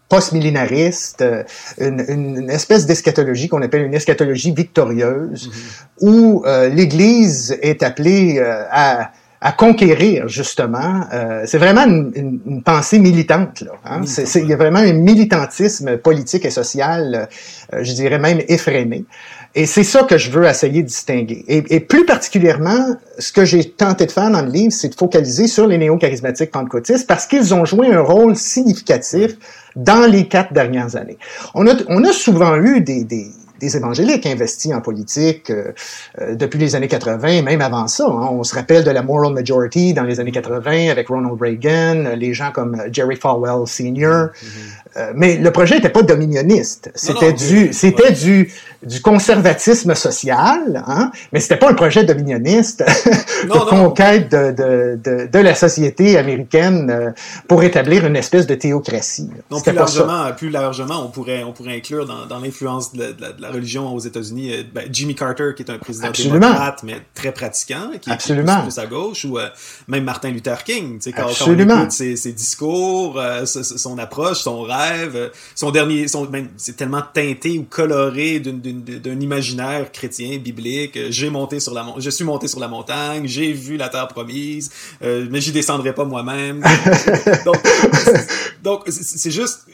post-millénariste, 0.09 1.21
euh, 1.21 1.43
une, 1.79 2.03
une, 2.09 2.49
espèce 2.49 2.85
d'eschatologie 2.85 3.47
qu'on 3.47 3.61
appelle 3.61 3.83
une 3.83 3.93
eschatologie 3.93 4.51
victorieuse, 4.51 5.49
mm-hmm. 5.49 6.05
où 6.07 6.43
euh, 6.45 6.67
l'Église 6.67 7.57
est 7.61 7.83
appelée 7.83 8.39
euh, 8.39 8.63
à, 8.71 9.11
à, 9.39 9.51
conquérir 9.51 10.27
justement. 10.27 11.01
c'est 11.45 11.59
vraiment 11.59 11.85
une, 11.85 12.41
une, 12.45 12.63
pensée 12.63 12.99
militante. 12.99 13.61
Là, 13.61 13.71
hein? 13.85 14.01
Il 14.35 14.47
y 14.47 14.53
a 14.53 14.57
vraiment 14.57 14.79
un 14.79 14.93
militantisme 14.93 15.97
politique 15.97 16.43
et 16.43 16.49
social, 16.49 17.29
je 17.71 17.93
dirais 17.93 18.19
même 18.19 18.41
effréné. 18.49 19.05
Et 19.55 19.65
c'est 19.65 19.83
ça 19.83 20.03
que 20.03 20.17
je 20.17 20.29
veux 20.29 20.45
essayer 20.45 20.83
de 20.83 20.87
distinguer. 20.87 21.43
Et, 21.47 21.79
plus 21.79 22.05
particulièrement, 22.05 22.95
ce 23.17 23.31
que 23.31 23.45
j'ai 23.45 23.69
tenté 23.69 24.05
de 24.05 24.11
faire 24.11 24.29
dans 24.29 24.43
le 24.43 24.51
livre, 24.51 24.71
c'est 24.71 24.89
de 24.89 24.95
focaliser 24.95 25.47
sur 25.47 25.65
les 25.65 25.77
néo-charismatiques 25.77 26.51
pentecôtistes 26.51 27.07
parce 27.07 27.25
qu'ils 27.25 27.53
ont 27.53 27.65
joué 27.65 27.91
un 27.91 28.01
rôle 28.01 28.35
significatif 28.35 29.37
dans 29.75 30.09
les 30.09 30.27
quatre 30.27 30.53
dernières 30.53 30.95
années. 30.95 31.17
On 31.55 31.67
a, 31.67 31.73
on 31.87 32.03
a 32.03 32.11
souvent 32.11 32.57
eu 32.57 32.81
des, 32.81 33.03
des, 33.03 33.31
des 33.59 33.77
évangéliques 33.77 34.25
investis 34.25 34.73
en 34.73 34.81
politique 34.81 35.49
euh, 35.49 35.73
euh, 36.19 36.35
depuis 36.35 36.57
les 36.59 36.75
années 36.75 36.87
80, 36.87 37.43
même 37.43 37.61
avant 37.61 37.87
ça. 37.87 38.05
Hein. 38.05 38.29
On 38.31 38.43
se 38.43 38.55
rappelle 38.55 38.83
de 38.83 38.91
la 38.91 39.03
moral 39.03 39.33
majority 39.33 39.93
dans 39.93 40.03
les 40.03 40.19
années 40.19 40.31
80 40.31 40.89
avec 40.89 41.09
Ronald 41.09 41.39
Reagan, 41.39 42.15
les 42.15 42.33
gens 42.33 42.51
comme 42.51 42.81
Jerry 42.91 43.15
Falwell 43.15 43.67
Sr. 43.67 44.29
Euh, 44.97 45.11
mais 45.15 45.37
le 45.37 45.51
projet 45.51 45.75
n'était 45.75 45.89
pas 45.89 46.01
dominioniste. 46.01 46.91
C'était 46.95 47.33
du, 47.33 47.73
c'était 47.73 48.11
du, 48.11 48.51
du 48.81 49.01
conservatisme 49.01 49.93
social, 49.93 50.83
hein, 50.87 51.11
mais 51.31 51.39
c'était 51.39 51.57
pas 51.57 51.69
un 51.69 51.75
projet 51.75 52.03
dominioniste 52.03 52.83
de 53.43 53.69
conquête 53.69 54.31
de, 54.31 54.51
de, 54.51 54.99
de, 55.03 55.27
de, 55.27 55.39
la 55.39 55.53
société 55.53 56.17
américaine 56.17 56.89
euh, 56.89 57.11
pour 57.47 57.61
établir 57.61 58.05
une 58.05 58.15
espèce 58.15 58.47
de 58.47 58.55
théocratie. 58.55 59.29
Non, 59.51 59.61
plus 59.61 59.73
largement, 59.73 60.31
plus 60.35 60.49
largement, 60.49 61.05
on 61.05 61.09
pourrait, 61.09 61.43
on 61.43 61.51
pourrait 61.51 61.75
inclure 61.75 62.07
dans, 62.07 62.25
dans 62.25 62.39
l'influence 62.39 62.91
de, 62.93 63.11
de, 63.11 63.35
la 63.39 63.51
religion 63.51 63.93
aux 63.93 63.99
États-Unis 63.99 64.53
euh, 64.53 64.63
ben, 64.73 64.85
Jimmy 64.91 65.13
Carter, 65.13 65.51
qui 65.55 65.61
est 65.61 65.71
un 65.71 65.77
président 65.77 66.07
Absolument. 66.07 66.39
démocrate, 66.39 66.81
mais 66.83 66.95
très 67.13 67.31
pratiquant, 67.31 67.91
qui 68.01 68.09
Absolument. 68.09 68.59
est 68.61 68.63
plus, 68.63 68.79
à 68.79 68.87
gauche, 68.87 69.23
ou 69.25 69.37
même 69.87 70.03
Martin 70.03 70.31
Luther 70.31 70.63
King, 70.63 70.95
tu 70.95 71.03
sais, 71.03 71.11
quand, 71.11 71.27
quand, 71.27 71.47
on 71.47 71.59
écoute 71.59 71.91
ses, 71.91 72.15
ses 72.15 72.31
discours, 72.31 73.21
son 73.45 73.97
approche, 73.99 74.39
son 74.39 74.63
rêve, 74.79 75.31
son 75.55 75.71
dernier, 75.71 76.07
son, 76.07 76.29
c'est 76.57 76.75
tellement 76.75 77.01
teinté 77.01 77.57
ou 77.57 77.63
coloré 77.63 78.39
d'un 78.39 79.19
imaginaire 79.19 79.91
chrétien, 79.91 80.37
biblique. 80.37 80.97
Euh, 80.97 81.07
j'ai 81.09 81.29
monté 81.29 81.59
sur 81.59 81.73
la 81.73 81.85
je 81.97 82.09
suis 82.09 82.23
monté 82.23 82.47
sur 82.47 82.59
la 82.59 82.67
montagne, 82.67 83.27
j'ai 83.27 83.51
vu 83.51 83.77
la 83.77 83.89
terre 83.89 84.07
promise, 84.07 84.71
euh, 85.01 85.27
mais 85.29 85.41
j'y 85.41 85.51
descendrai 85.51 85.93
pas 85.93 86.05
moi-même. 86.05 86.63
donc, 88.63 88.83
c'est 88.87 89.31
juste, 89.31 89.67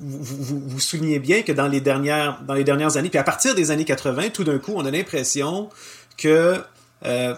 vous, 0.00 0.18
vous, 0.22 0.62
vous, 0.66 0.80
soulignez 0.80 1.18
bien 1.18 1.42
que 1.42 1.52
dans 1.52 1.68
les 1.68 1.80
dernières, 1.80 2.40
dans 2.46 2.54
les 2.54 2.64
dernières 2.64 2.96
années, 2.96 3.08
puis 3.08 3.18
à 3.18 3.24
partir 3.24 3.54
des 3.54 3.70
années 3.70 3.84
80, 3.84 4.30
tout 4.30 4.44
d'un 4.44 4.58
coup, 4.58 4.72
on 4.76 4.84
a 4.84 4.90
l'impression 4.90 5.68
que 6.16 6.56
euh, 7.04 7.34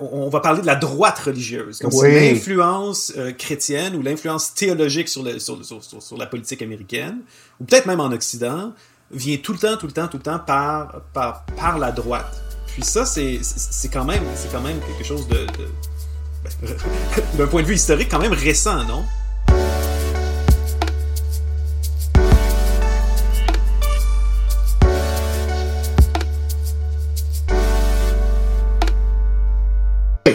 on 0.00 0.28
va 0.28 0.40
parler 0.40 0.60
de 0.60 0.66
la 0.66 0.76
droite 0.76 1.18
religieuse, 1.18 1.78
comme 1.78 1.90
si 1.90 2.02
l'influence 2.02 3.12
chrétienne 3.38 3.96
ou 3.96 4.02
l'influence 4.02 4.54
théologique 4.54 5.08
sur, 5.08 5.22
le, 5.22 5.38
sur, 5.38 5.64
sur, 5.64 5.82
sur, 5.82 6.16
la 6.16 6.26
politique 6.26 6.62
américaine, 6.62 7.18
ou 7.60 7.64
peut-être 7.64 7.86
même 7.86 8.00
en 8.00 8.12
Occident, 8.12 8.72
vient 9.10 9.36
tout 9.38 9.52
le 9.52 9.58
temps, 9.58 9.76
tout 9.76 9.86
le 9.86 9.92
temps, 9.92 10.08
tout 10.08 10.16
le 10.18 10.22
temps 10.22 10.38
par, 10.38 11.02
par, 11.12 11.44
par 11.56 11.78
la 11.78 11.92
droite. 11.92 12.42
Puis 12.68 12.84
ça, 12.84 13.06
c'est 13.06 13.40
quand, 13.92 14.04
même, 14.04 14.22
quand 14.52 14.60
même 14.60 14.78
quelque 14.80 15.04
chose 15.04 15.26
de... 15.28 15.46
Ben, 16.44 16.76
d'un 17.38 17.46
point 17.46 17.62
de 17.62 17.66
vue 17.66 17.74
historique, 17.74 18.08
quand 18.10 18.18
même 18.18 18.32
récent, 18.32 18.84
non? 18.84 19.04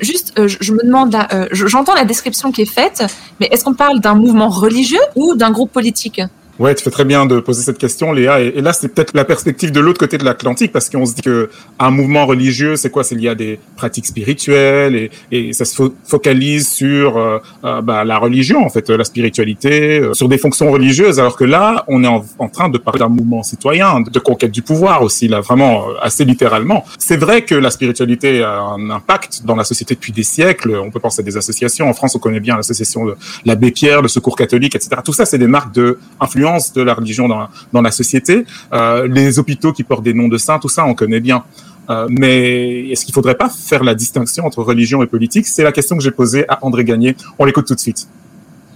Juste, 0.01 0.33
euh, 0.37 0.47
je, 0.47 0.73
me 0.73 0.83
demande, 0.83 1.15
euh, 1.33 1.47
j'entends 1.51 1.93
la 1.93 2.05
description 2.05 2.51
qui 2.51 2.61
est 2.61 2.71
faite, 2.71 3.03
mais 3.39 3.47
est-ce 3.51 3.63
qu'on 3.63 3.73
parle 3.73 3.99
d'un 3.99 4.15
mouvement 4.15 4.49
religieux 4.49 5.01
ou 5.15 5.35
d'un 5.35 5.51
groupe 5.51 5.71
politique? 5.71 6.21
Ouais, 6.61 6.75
tu 6.75 6.83
fais 6.83 6.91
très 6.91 7.05
bien 7.05 7.25
de 7.25 7.39
poser 7.39 7.63
cette 7.63 7.79
question, 7.79 8.13
Léa. 8.13 8.39
Et, 8.39 8.61
là, 8.61 8.71
c'est 8.71 8.89
peut-être 8.89 9.15
la 9.15 9.25
perspective 9.25 9.71
de 9.71 9.79
l'autre 9.79 9.97
côté 9.97 10.19
de 10.19 10.23
l'Atlantique, 10.23 10.71
parce 10.71 10.91
qu'on 10.91 11.07
se 11.07 11.15
dit 11.15 11.23
que 11.23 11.49
un 11.79 11.89
mouvement 11.89 12.27
religieux, 12.27 12.75
c'est 12.75 12.91
quoi? 12.91 13.03
C'est 13.03 13.15
lié 13.15 13.29
à 13.29 13.33
des 13.33 13.59
pratiques 13.75 14.05
spirituelles 14.05 15.09
et, 15.31 15.53
ça 15.53 15.65
se 15.65 15.91
focalise 16.05 16.69
sur 16.69 17.17
euh, 17.17 17.39
euh, 17.63 17.81
bah, 17.81 18.03
la 18.03 18.19
religion, 18.19 18.63
en 18.63 18.69
fait, 18.69 18.91
la 18.91 19.03
spiritualité, 19.03 20.01
euh, 20.01 20.13
sur 20.13 20.29
des 20.29 20.37
fonctions 20.37 20.71
religieuses. 20.71 21.19
Alors 21.19 21.35
que 21.35 21.45
là, 21.45 21.83
on 21.87 22.03
est 22.03 22.07
en, 22.07 22.23
en 22.37 22.47
train 22.47 22.69
de 22.69 22.77
parler 22.77 22.99
d'un 22.99 23.09
mouvement 23.09 23.41
citoyen, 23.41 24.01
de 24.01 24.19
conquête 24.19 24.51
du 24.51 24.61
pouvoir 24.61 25.01
aussi, 25.01 25.27
là, 25.27 25.41
vraiment 25.41 25.87
assez 25.99 26.25
littéralement. 26.25 26.85
C'est 26.99 27.17
vrai 27.17 27.41
que 27.41 27.55
la 27.55 27.71
spiritualité 27.71 28.43
a 28.43 28.59
un 28.59 28.91
impact 28.91 29.41
dans 29.45 29.55
la 29.55 29.63
société 29.63 29.95
depuis 29.95 30.11
des 30.11 30.21
siècles. 30.21 30.75
On 30.75 30.91
peut 30.91 30.99
penser 30.99 31.21
à 31.21 31.23
des 31.23 31.37
associations. 31.37 31.89
En 31.89 31.93
France, 31.93 32.13
on 32.15 32.19
connaît 32.19 32.39
bien 32.39 32.55
l'association 32.55 33.07
de 33.07 33.15
l'abbé 33.45 33.71
Pierre, 33.71 34.03
le 34.03 34.09
Secours 34.09 34.35
catholique, 34.35 34.75
etc. 34.75 34.97
Tout 35.03 35.13
ça, 35.13 35.25
c'est 35.25 35.39
des 35.39 35.47
marques 35.47 35.73
de 35.73 35.97
influence 36.19 36.50
de 36.73 36.81
la 36.81 36.93
religion 36.93 37.27
dans, 37.27 37.47
dans 37.73 37.81
la 37.81 37.91
société. 37.91 38.45
Euh, 38.73 39.07
les 39.07 39.39
hôpitaux 39.39 39.73
qui 39.73 39.83
portent 39.83 40.03
des 40.03 40.13
noms 40.13 40.27
de 40.27 40.37
saints, 40.37 40.59
tout 40.59 40.69
ça, 40.69 40.85
on 40.85 40.93
connaît 40.93 41.19
bien. 41.19 41.43
Euh, 41.89 42.07
mais 42.09 42.89
est-ce 42.89 43.05
qu'il 43.05 43.13
faudrait 43.13 43.35
pas 43.35 43.49
faire 43.49 43.83
la 43.83 43.95
distinction 43.95 44.45
entre 44.45 44.63
religion 44.63 45.03
et 45.03 45.07
politique? 45.07 45.47
C'est 45.47 45.63
la 45.63 45.71
question 45.71 45.97
que 45.97 46.03
j'ai 46.03 46.11
posée 46.11 46.45
à 46.47 46.59
André 46.63 46.83
Gagné. 46.83 47.15
On 47.39 47.45
l'écoute 47.45 47.67
tout 47.67 47.75
de 47.75 47.79
suite. 47.79 48.07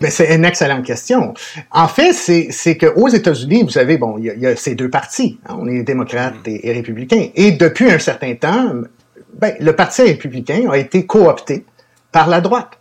Ben, 0.01 0.11
c'est 0.11 0.35
une 0.35 0.43
excellente 0.43 0.85
question. 0.85 1.33
En 1.71 1.87
fait, 1.87 2.11
c'est 2.13 2.77
qu'aux 2.77 3.07
États-Unis, 3.07 3.63
vous 3.63 3.69
savez, 3.69 3.97
bon, 3.97 4.17
il 4.17 4.25
y, 4.25 4.45
a 4.45 4.55
ces 4.55 4.75
deux 4.75 4.89
partis. 4.89 5.39
Hein, 5.47 5.55
on 5.59 5.67
est 5.67 5.83
démocrate 5.83 6.35
et, 6.45 6.67
et, 6.67 6.73
républicain. 6.73 7.27
Et 7.35 7.53
depuis 7.53 7.89
un 7.89 7.99
certain 7.99 8.35
temps, 8.35 8.71
ben, 9.39 9.53
le 9.59 9.73
Parti 9.73 10.01
républicain 10.01 10.69
a 10.69 10.77
été 10.77 11.05
coopté 11.05 11.65
par 12.11 12.27
la 12.29 12.41
droite. 12.41 12.77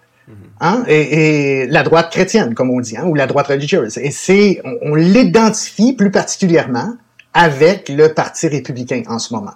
Hein? 0.61 0.85
Et, 0.89 1.67
la 1.67 1.83
droite 1.83 2.11
chrétienne, 2.11 2.55
comme 2.55 2.71
on 2.71 2.81
dit, 2.81 2.97
hein, 2.97 3.05
ou 3.07 3.15
la 3.15 3.27
droite 3.27 3.49
religieuse. 3.49 3.99
Et 3.99 4.11
c'est, 4.11 4.63
on, 4.83 4.95
l'identifie 4.95 5.93
plus 5.93 6.11
particulièrement 6.11 6.95
avec 7.37 7.89
le 7.89 8.15
Parti 8.15 8.47
républicain 8.47 9.03
en 9.09 9.19
ce 9.19 9.35
moment. 9.35 9.55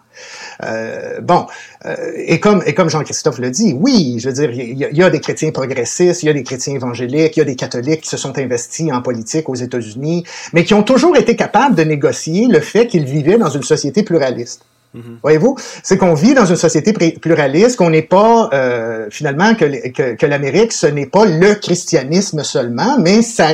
Euh, 0.64 1.20
bon, 1.20 1.46
euh, 1.86 1.94
et 2.16 2.40
comme 2.40 2.60
et 2.66 2.74
comme 2.74 2.90
Jean-Christophe 2.90 3.38
le 3.38 3.52
dit, 3.52 3.72
oui, 3.72 4.16
je 4.18 4.28
veux 4.28 4.34
dire, 4.34 4.50
il 4.50 4.76
y, 4.76 5.02
a 5.02 5.10
des 5.10 5.20
chrétiens 5.20 5.52
progressistes, 5.52 6.24
il 6.24 6.26
y 6.26 6.28
a 6.28 6.32
des 6.32 6.42
chrétiens 6.42 6.74
évangéliques, 6.74 7.36
il 7.36 7.40
y 7.40 7.42
a 7.42 7.46
des 7.46 7.54
catholiques 7.54 8.00
qui 8.00 8.08
se 8.08 8.16
sont 8.16 8.36
investis 8.36 8.92
en 8.92 9.00
politique 9.00 9.48
aux 9.48 9.54
États-Unis, 9.54 10.24
mais 10.52 10.64
qui 10.64 10.74
ont 10.74 10.82
toujours 10.82 11.16
été 11.16 11.36
capables 11.36 11.76
de 11.76 11.84
négocier 11.84 12.48
le 12.48 12.58
fait 12.58 12.88
qu'ils 12.88 13.04
vivaient 13.04 13.38
dans 13.38 13.50
une 13.50 13.62
société 13.62 14.02
pluraliste. 14.02 14.64
Mhm. 14.94 15.18
Voyez-vous, 15.22 15.56
c'est 15.82 15.98
qu'on 15.98 16.14
vit 16.14 16.34
dans 16.34 16.46
une 16.46 16.56
société 16.56 16.92
pluraliste, 16.92 17.76
qu'on 17.76 17.90
n'est 17.90 18.02
pas 18.02 18.48
euh, 18.52 19.06
finalement 19.10 19.54
que, 19.54 19.90
que, 19.90 20.14
que 20.14 20.26
l'Amérique, 20.26 20.72
ce 20.72 20.86
n'est 20.86 21.06
pas 21.06 21.26
le 21.26 21.54
christianisme 21.54 22.42
seulement, 22.42 22.98
mais 22.98 23.22
ça, 23.22 23.48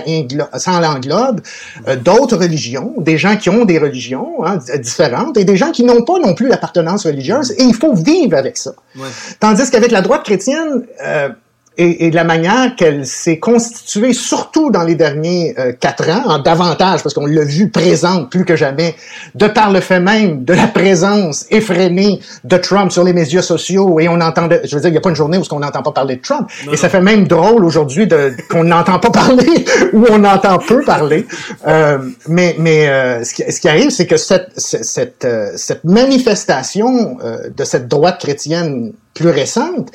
ça 0.56 0.72
englobe 0.72 1.40
euh, 1.88 1.96
d'autres 1.96 2.36
religions, 2.36 2.94
des 2.98 3.18
gens 3.18 3.36
qui 3.36 3.50
ont 3.50 3.64
des 3.64 3.78
religions 3.78 4.44
hein, 4.44 4.58
différentes 4.78 5.36
et 5.36 5.44
des 5.44 5.56
gens 5.56 5.72
qui 5.72 5.82
n'ont 5.82 6.04
pas 6.04 6.18
non 6.20 6.34
plus 6.34 6.48
d'appartenance 6.48 7.04
religieuse. 7.04 7.52
Et 7.58 7.64
il 7.64 7.74
faut 7.74 7.94
vivre 7.94 8.36
avec 8.36 8.56
ça. 8.56 8.72
Ouais. 8.96 9.08
Tandis 9.40 9.68
qu'avec 9.70 9.90
la 9.90 10.02
droite 10.02 10.22
chrétienne, 10.22 10.84
euh, 11.04 11.30
et, 11.76 12.06
et, 12.06 12.10
de 12.10 12.14
la 12.14 12.24
manière 12.24 12.76
qu'elle 12.76 13.04
s'est 13.04 13.38
constituée, 13.38 14.12
surtout 14.12 14.70
dans 14.70 14.84
les 14.84 14.94
derniers 14.94 15.54
euh, 15.58 15.72
quatre 15.72 16.08
ans, 16.08 16.22
en 16.26 16.38
davantage, 16.38 17.02
parce 17.02 17.14
qu'on 17.14 17.26
l'a 17.26 17.44
vu 17.44 17.68
présente 17.68 18.30
plus 18.30 18.44
que 18.44 18.54
jamais, 18.54 18.94
de 19.34 19.48
par 19.48 19.72
le 19.72 19.80
fait 19.80 19.98
même 19.98 20.44
de 20.44 20.54
la 20.54 20.68
présence 20.68 21.46
effrénée 21.50 22.20
de 22.44 22.56
Trump 22.56 22.92
sur 22.92 23.02
les 23.02 23.12
médias 23.12 23.42
sociaux, 23.42 23.98
et 23.98 24.08
on 24.08 24.20
entendait, 24.20 24.60
je 24.64 24.76
veux 24.76 24.80
dire, 24.80 24.90
il 24.90 24.92
n'y 24.92 24.98
a 24.98 25.00
pas 25.00 25.10
une 25.10 25.16
journée 25.16 25.38
où 25.38 25.42
on 25.50 25.58
n'entend 25.58 25.82
pas 25.82 25.92
parler 25.92 26.16
de 26.16 26.22
Trump, 26.22 26.48
et 26.70 26.76
ça 26.76 26.88
fait 26.88 27.00
même 27.00 27.26
drôle 27.26 27.64
aujourd'hui 27.64 28.08
qu'on 28.50 28.64
n'entend 28.64 29.00
pas 29.00 29.10
parler, 29.10 29.64
ou 29.92 30.06
on 30.10 30.22
entend 30.24 30.58
peu 30.58 30.82
parler, 30.82 31.26
euh, 31.66 31.98
mais, 32.28 32.54
mais 32.58 32.88
euh, 32.88 33.24
ce, 33.24 33.34
qui, 33.34 33.50
ce, 33.50 33.60
qui, 33.60 33.68
arrive, 33.68 33.90
c'est 33.90 34.06
que 34.06 34.16
cette, 34.16 34.52
cette, 34.56 35.26
cette 35.56 35.84
manifestation 35.84 37.18
de 37.56 37.64
cette 37.64 37.88
droite 37.88 38.20
chrétienne 38.20 38.92
plus 39.14 39.30
récente, 39.30 39.90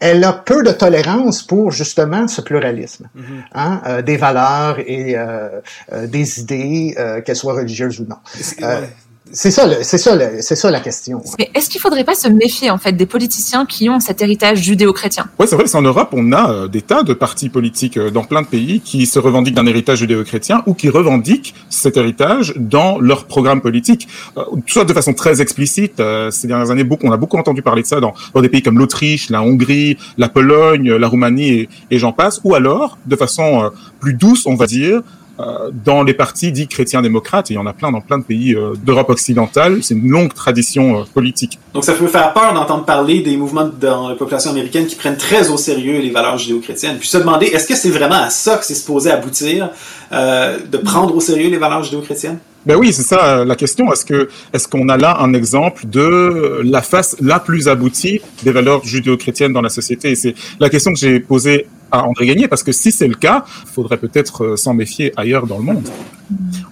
elle 0.00 0.24
a 0.24 0.32
peu 0.32 0.62
de 0.62 0.70
tolérance 0.72 1.42
pour 1.42 1.70
justement 1.70 2.26
ce 2.26 2.40
pluralisme, 2.40 3.08
Mhm. 3.14 3.24
hein, 3.54 3.82
euh, 3.86 4.02
des 4.02 4.16
valeurs 4.16 4.78
et 4.80 5.16
euh, 5.16 5.60
euh, 5.92 6.06
des 6.06 6.40
idées, 6.40 6.94
euh, 6.98 7.20
qu'elles 7.20 7.36
soient 7.36 7.54
religieuses 7.54 8.00
ou 8.00 8.06
non. 8.08 8.16
Ouais. 8.62 8.88
C'est 9.32 9.52
ça, 9.52 9.68
c'est 9.82 9.98
ça, 9.98 10.18
c'est 10.40 10.56
ça 10.56 10.70
la 10.72 10.80
question. 10.80 11.22
Mais 11.38 11.50
est-ce 11.54 11.70
qu'il 11.70 11.80
faudrait 11.80 12.02
pas 12.02 12.14
se 12.16 12.28
méfier 12.28 12.68
en 12.70 12.78
fait 12.78 12.92
des 12.92 13.06
politiciens 13.06 13.64
qui 13.64 13.88
ont 13.88 14.00
cet 14.00 14.22
héritage 14.22 14.58
judéo-chrétien? 14.58 15.26
Ouais, 15.38 15.46
c'est 15.46 15.54
vrai 15.54 15.66
qu'en 15.70 15.82
Europe, 15.82 16.08
on 16.12 16.32
a 16.32 16.50
euh, 16.50 16.68
des 16.68 16.82
tas 16.82 17.04
de 17.04 17.14
partis 17.14 17.48
politiques 17.48 17.96
euh, 17.96 18.10
dans 18.10 18.24
plein 18.24 18.42
de 18.42 18.48
pays 18.48 18.80
qui 18.80 19.06
se 19.06 19.20
revendiquent 19.20 19.54
d'un 19.54 19.66
héritage 19.66 19.98
judéo-chrétien 19.98 20.62
ou 20.66 20.74
qui 20.74 20.88
revendiquent 20.88 21.54
cet 21.68 21.96
héritage 21.96 22.54
dans 22.56 22.98
leur 22.98 23.26
programme 23.26 23.60
politique, 23.60 24.08
Euh, 24.36 24.42
soit 24.66 24.84
de 24.84 24.92
façon 24.92 25.12
très 25.14 25.40
explicite. 25.40 26.00
euh, 26.00 26.30
ces 26.30 26.46
dernières 26.48 26.70
années, 26.72 26.84
beaucoup, 26.84 27.06
on 27.06 27.12
a 27.12 27.16
beaucoup 27.16 27.38
entendu 27.38 27.62
parler 27.62 27.82
de 27.82 27.86
ça 27.86 28.00
dans, 28.00 28.14
dans 28.34 28.40
des 28.42 28.48
pays 28.48 28.62
comme 28.62 28.78
l'Autriche, 28.78 29.30
la 29.30 29.42
Hongrie, 29.42 29.96
la 30.18 30.28
Pologne, 30.28 30.90
la 30.92 31.08
Roumanie 31.08 31.50
et, 31.50 31.68
et 31.92 31.98
j'en 31.98 32.12
passe, 32.12 32.40
ou 32.44 32.54
alors 32.54 32.98
de 33.06 33.16
façon 33.16 33.62
euh, 33.64 33.68
plus 34.00 34.14
douce, 34.14 34.44
on 34.46 34.56
va 34.56 34.66
dire. 34.66 35.02
Euh, 35.40 35.70
dans 35.72 36.02
les 36.02 36.14
partis 36.14 36.52
dits 36.52 36.68
chrétiens 36.68 37.02
démocrates, 37.02 37.50
et 37.50 37.54
il 37.54 37.56
y 37.56 37.58
en 37.58 37.66
a 37.66 37.72
plein 37.72 37.90
dans 37.90 38.00
plein 38.00 38.18
de 38.18 38.24
pays 38.24 38.54
euh, 38.54 38.74
d'Europe 38.84 39.10
occidentale, 39.10 39.82
c'est 39.82 39.94
une 39.94 40.08
longue 40.08 40.34
tradition 40.34 41.00
euh, 41.00 41.04
politique. 41.12 41.58
Donc 41.74 41.84
ça 41.84 41.94
peut 41.94 42.06
faire 42.06 42.32
peur 42.32 42.52
d'entendre 42.52 42.84
parler 42.84 43.20
des 43.20 43.36
mouvements 43.36 43.68
dans 43.80 44.08
la 44.08 44.14
population 44.14 44.50
américaine 44.50 44.86
qui 44.86 44.96
prennent 44.96 45.16
très 45.16 45.50
au 45.50 45.56
sérieux 45.56 46.00
les 46.00 46.10
valeurs 46.10 46.36
judéo-chrétiennes. 46.36 46.98
Puis 46.98 47.08
se 47.08 47.18
demander, 47.18 47.46
est-ce 47.46 47.66
que 47.66 47.74
c'est 47.74 47.90
vraiment 47.90 48.22
à 48.22 48.30
ça 48.30 48.56
que 48.56 48.64
c'est 48.64 48.74
supposé 48.74 49.10
aboutir, 49.10 49.70
euh, 50.12 50.58
de 50.70 50.78
prendre 50.78 51.14
au 51.14 51.20
sérieux 51.20 51.48
les 51.48 51.58
valeurs 51.58 51.82
judéo-chrétiennes? 51.82 52.38
Ben 52.66 52.76
oui, 52.76 52.92
c'est 52.92 53.02
ça 53.02 53.42
la 53.44 53.56
question. 53.56 53.90
Est-ce 53.90 54.04
que 54.04 54.28
est-ce 54.52 54.68
qu'on 54.68 54.90
a 54.90 54.98
là 54.98 55.16
un 55.20 55.32
exemple 55.32 55.86
de 55.86 56.60
la 56.62 56.82
face 56.82 57.16
la 57.20 57.40
plus 57.40 57.68
aboutie 57.68 58.20
des 58.42 58.52
valeurs 58.52 58.84
judéo-chrétiennes 58.84 59.54
dans 59.54 59.62
la 59.62 59.70
société? 59.70 60.14
C'est 60.14 60.34
la 60.58 60.68
question 60.68 60.92
que 60.92 60.98
j'ai 60.98 61.20
posée 61.20 61.66
à 61.90 62.04
André 62.06 62.26
Gagné 62.26 62.48
parce 62.48 62.62
que 62.62 62.72
si 62.72 62.92
c'est 62.92 63.08
le 63.08 63.14
cas, 63.14 63.44
il 63.62 63.70
faudrait 63.70 63.98
peut-être 63.98 64.44
euh, 64.44 64.56
s'en 64.56 64.74
méfier 64.74 65.12
ailleurs 65.16 65.46
dans 65.46 65.58
le 65.58 65.64
monde. 65.64 65.88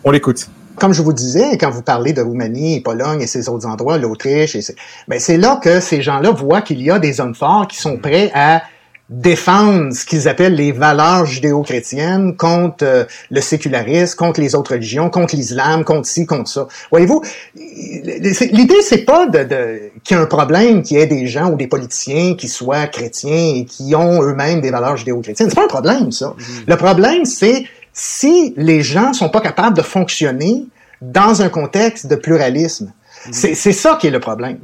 On 0.04 0.10
l'écoute. 0.10 0.48
Comme 0.76 0.92
je 0.92 1.02
vous 1.02 1.12
disais, 1.12 1.58
quand 1.58 1.70
vous 1.70 1.82
parlez 1.82 2.12
de 2.12 2.22
Roumanie, 2.22 2.80
Pologne 2.80 3.22
et 3.22 3.26
ces 3.26 3.48
autres 3.48 3.66
endroits, 3.66 3.98
l'Autriche, 3.98 4.56
c'est 4.60 4.76
ben, 5.08 5.18
c'est 5.18 5.36
là 5.36 5.58
que 5.62 5.80
ces 5.80 6.02
gens-là 6.02 6.30
voient 6.30 6.62
qu'il 6.62 6.80
y 6.80 6.90
a 6.90 7.00
des 7.00 7.20
hommes 7.20 7.34
forts 7.34 7.66
qui 7.66 7.78
sont 7.78 7.96
prêts 7.96 8.30
à 8.32 8.62
défendre 9.08 9.92
ce 9.94 10.04
qu'ils 10.04 10.28
appellent 10.28 10.54
les 10.54 10.72
valeurs 10.72 11.24
judéo-chrétiennes 11.24 12.36
contre 12.36 12.84
euh, 12.84 13.04
le 13.30 13.40
sécularisme, 13.40 14.16
contre 14.16 14.40
les 14.40 14.54
autres 14.54 14.72
religions, 14.72 15.08
contre 15.08 15.34
l'islam, 15.34 15.82
contre 15.84 16.06
ci, 16.06 16.26
contre 16.26 16.50
ça. 16.50 16.68
Voyez-vous, 16.90 17.22
l'idée 17.54 18.82
c'est 18.82 19.04
pas 19.04 19.26
de, 19.26 19.44
de 19.44 19.80
qu'il 20.04 20.16
y 20.16 20.20
ait 20.20 20.22
un 20.22 20.26
problème 20.26 20.82
qu'il 20.82 20.98
y 20.98 21.00
ait 21.00 21.06
des 21.06 21.26
gens 21.26 21.50
ou 21.50 21.56
des 21.56 21.68
politiciens 21.68 22.34
qui 22.34 22.48
soient 22.48 22.86
chrétiens 22.86 23.54
et 23.56 23.64
qui 23.64 23.94
ont 23.94 24.22
eux-mêmes 24.22 24.60
des 24.60 24.70
valeurs 24.70 24.96
judéo-chrétiennes. 24.96 25.48
C'est 25.48 25.56
pas 25.56 25.64
un 25.64 25.68
problème 25.68 26.12
ça. 26.12 26.34
Le 26.66 26.76
problème 26.76 27.24
c'est 27.24 27.64
si 27.94 28.52
les 28.56 28.82
gens 28.82 29.12
sont 29.14 29.30
pas 29.30 29.40
capables 29.40 29.76
de 29.76 29.82
fonctionner 29.82 30.66
dans 31.00 31.42
un 31.42 31.48
contexte 31.48 32.06
de 32.06 32.16
pluralisme. 32.16 32.92
C'est 33.30 33.54
c'est 33.54 33.72
ça 33.72 33.96
qui 34.00 34.06
est 34.06 34.10
le 34.10 34.20
problème. 34.20 34.58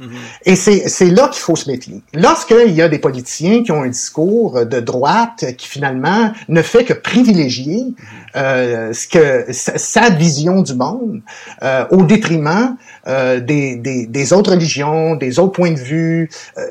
Et 0.45 0.55
c'est 0.55 0.87
c'est 0.87 1.09
là 1.09 1.29
qu'il 1.29 1.41
faut 1.41 1.55
se 1.55 1.69
méfier. 1.69 2.01
Lorsqu'il 2.13 2.71
y 2.71 2.81
a 2.81 2.89
des 2.89 2.99
politiciens 2.99 3.63
qui 3.63 3.71
ont 3.71 3.83
un 3.83 3.89
discours 3.89 4.65
de 4.65 4.79
droite 4.79 5.45
qui 5.57 5.67
finalement 5.67 6.31
ne 6.47 6.61
fait 6.61 6.83
que 6.83 6.93
privilégier 6.93 7.93
euh, 8.35 8.93
ce 8.93 9.07
que 9.07 9.45
sa, 9.53 9.77
sa 9.77 10.09
vision 10.09 10.61
du 10.61 10.75
monde 10.75 11.21
euh, 11.63 11.85
au 11.91 12.03
détriment 12.03 12.75
euh, 13.07 13.39
des, 13.39 13.75
des, 13.77 14.07
des 14.07 14.33
autres 14.33 14.51
religions, 14.51 15.15
des 15.15 15.39
autres 15.39 15.53
points 15.53 15.71
de 15.71 15.79
vue. 15.79 16.29
Euh, 16.57 16.61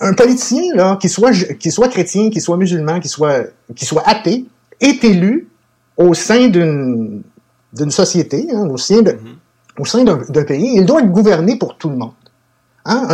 un 0.00 0.14
politicien 0.14 0.62
là, 0.74 0.96
qui 1.00 1.08
soit 1.08 1.32
qui 1.58 1.70
soit 1.70 1.88
chrétien, 1.88 2.30
qui 2.30 2.40
soit 2.40 2.56
musulman, 2.56 3.00
qui 3.00 3.08
soit 3.08 3.44
qui 3.74 3.84
soit 3.84 4.02
athée, 4.06 4.44
est 4.80 5.02
élu 5.04 5.48
au 5.96 6.14
sein 6.14 6.48
d'une 6.48 7.22
d'une 7.72 7.90
société, 7.90 8.46
hein, 8.52 8.66
au 8.70 8.78
sein 8.78 9.02
de 9.02 9.18
au 9.78 9.84
sein 9.84 10.04
d'un 10.04 10.44
pays, 10.44 10.72
il 10.76 10.86
doit 10.86 11.00
être 11.00 11.10
gouverné 11.10 11.56
pour 11.56 11.76
tout 11.76 11.88
le 11.88 11.96
monde. 11.96 12.12
Hein? 12.84 13.08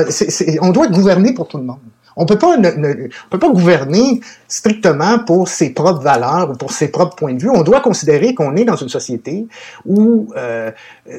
On 0.63 0.71
doit 0.71 0.87
être 0.87 0.93
gouverné 0.93 1.33
pour 1.33 1.49
tout 1.49 1.59
le 1.59 1.65
monde. 1.65 1.79
On 2.17 2.27
peut 2.27 2.39
pas 2.39 2.57
ne, 2.57 2.71
ne- 2.71 3.05
on 3.05 3.31
peut 3.31 3.39
pas 3.39 3.51
gouverner 3.51 4.21
strictement 4.49 5.19
pour 5.19 5.49
ses 5.49 5.71
propres 5.71 6.03
valeurs 6.03 6.51
ou 6.51 6.55
pour 6.55 6.73
ses 6.73 6.89
propres 6.89 7.17
points 7.17 7.35
de 7.35 7.41
vue. 7.43 7.51
On 7.51 7.63
doit 7.63 7.81
considérer 7.81 8.35
qu'on 8.35 8.55
est 8.57 8.65
dans 8.65 8.77
une 8.77 8.89
société 8.89 9.47
où 9.85 10.29
euh, 10.37 10.71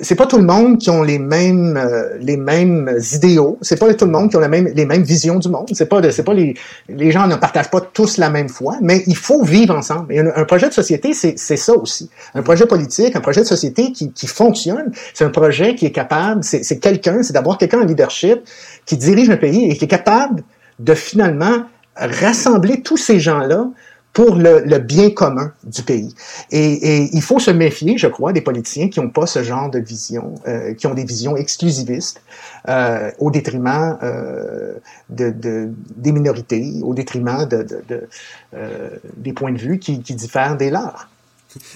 c'est 0.01 0.15
pas 0.15 0.25
tout 0.25 0.37
le 0.37 0.45
monde 0.45 0.77
qui 0.77 0.89
ont 0.89 1.03
les 1.03 1.19
mêmes 1.19 1.77
euh, 1.77 2.17
les 2.19 2.37
mêmes 2.37 2.97
idéaux. 3.13 3.57
C'est 3.61 3.79
pas 3.79 3.93
tout 3.93 4.05
le 4.05 4.11
monde 4.11 4.29
qui 4.29 4.37
ont 4.37 4.39
la 4.39 4.47
même, 4.47 4.67
les 4.67 4.85
mêmes 4.85 5.03
visions 5.03 5.39
du 5.39 5.49
monde. 5.49 5.69
C'est 5.73 5.87
pas 5.87 6.01
c'est 6.11 6.23
pas 6.23 6.33
les 6.33 6.55
les 6.89 7.11
gens 7.11 7.27
ne 7.27 7.35
partagent 7.35 7.69
pas 7.69 7.81
tous 7.81 8.17
la 8.17 8.29
même 8.29 8.49
foi, 8.49 8.77
mais 8.81 9.03
il 9.07 9.15
faut 9.17 9.43
vivre 9.43 9.75
ensemble. 9.75 10.13
Et 10.13 10.19
un, 10.19 10.45
projet 10.45 10.69
de 10.69 10.73
société, 10.73 11.13
c'est 11.13 11.37
c'est 11.37 11.57
ça 11.57 11.73
aussi. 11.73 12.09
Un 12.33 12.41
projet 12.41 12.65
politique, 12.65 13.15
un 13.15 13.21
projet 13.21 13.41
de 13.41 13.47
société 13.47 13.91
qui, 13.91 14.11
qui 14.11 14.27
fonctionne, 14.27 14.91
c'est 15.13 15.25
un 15.25 15.29
projet 15.29 15.75
qui 15.75 15.85
est 15.85 15.91
capable, 15.91 16.43
c'est 16.43 16.63
c'est 16.63 16.79
quelqu'un, 16.79 17.23
c'est 17.23 17.33
d'avoir 17.33 17.57
quelqu'un 17.57 17.81
en 17.81 17.85
leadership 17.85 18.39
qui 18.85 18.97
dirige 18.97 19.29
un 19.29 19.37
pays 19.37 19.69
et 19.69 19.75
qui 19.77 19.85
est 19.85 19.89
capable 19.89 20.43
de 20.79 20.93
finalement 20.93 21.63
rassembler 21.95 22.81
tous 22.81 22.97
ces 22.97 23.19
gens-là 23.19 23.67
pour 24.11 24.35
le, 24.35 24.61
le 24.61 24.77
bien 24.79 25.09
commun 25.09 25.51
du 25.65 25.81
pays. 25.83 26.15
Et, 26.49 26.73
et 27.01 27.09
il 27.11 27.21
faut 27.21 27.37
se 27.37 27.51
méfier, 27.51 27.97
je 27.97 28.07
crois, 28.07 28.31
des 28.31 28.39
politiciens 28.39 28.87
qui 28.87 29.01
n'ont 29.01 29.09
pas 29.09 29.25
ce 29.25 29.43
genre 29.43 29.69
de 29.69 29.79
vision, 29.79 30.35
euh, 30.47 30.73
qui 30.73 30.87
ont 30.87 30.93
des 30.93 31.03
visions 31.03 31.35
exclusivistes 31.35 32.21
euh, 32.69 33.11
au 33.19 33.29
détriment 33.29 33.97
euh, 34.03 34.75
de, 35.09 35.31
de- 35.31 35.69
des 35.97 36.13
minorités, 36.13 36.79
au 36.81 36.93
détriment 36.93 37.45
de, 37.45 37.63
de- 37.89 38.07
euh, 38.53 38.89
des 39.17 39.33
points 39.33 39.51
de 39.51 39.57
vue 39.57 39.79
qui, 39.79 40.01
qui 40.01 40.15
diffèrent 40.15 40.55
des 40.55 40.69
leurs. 40.69 41.09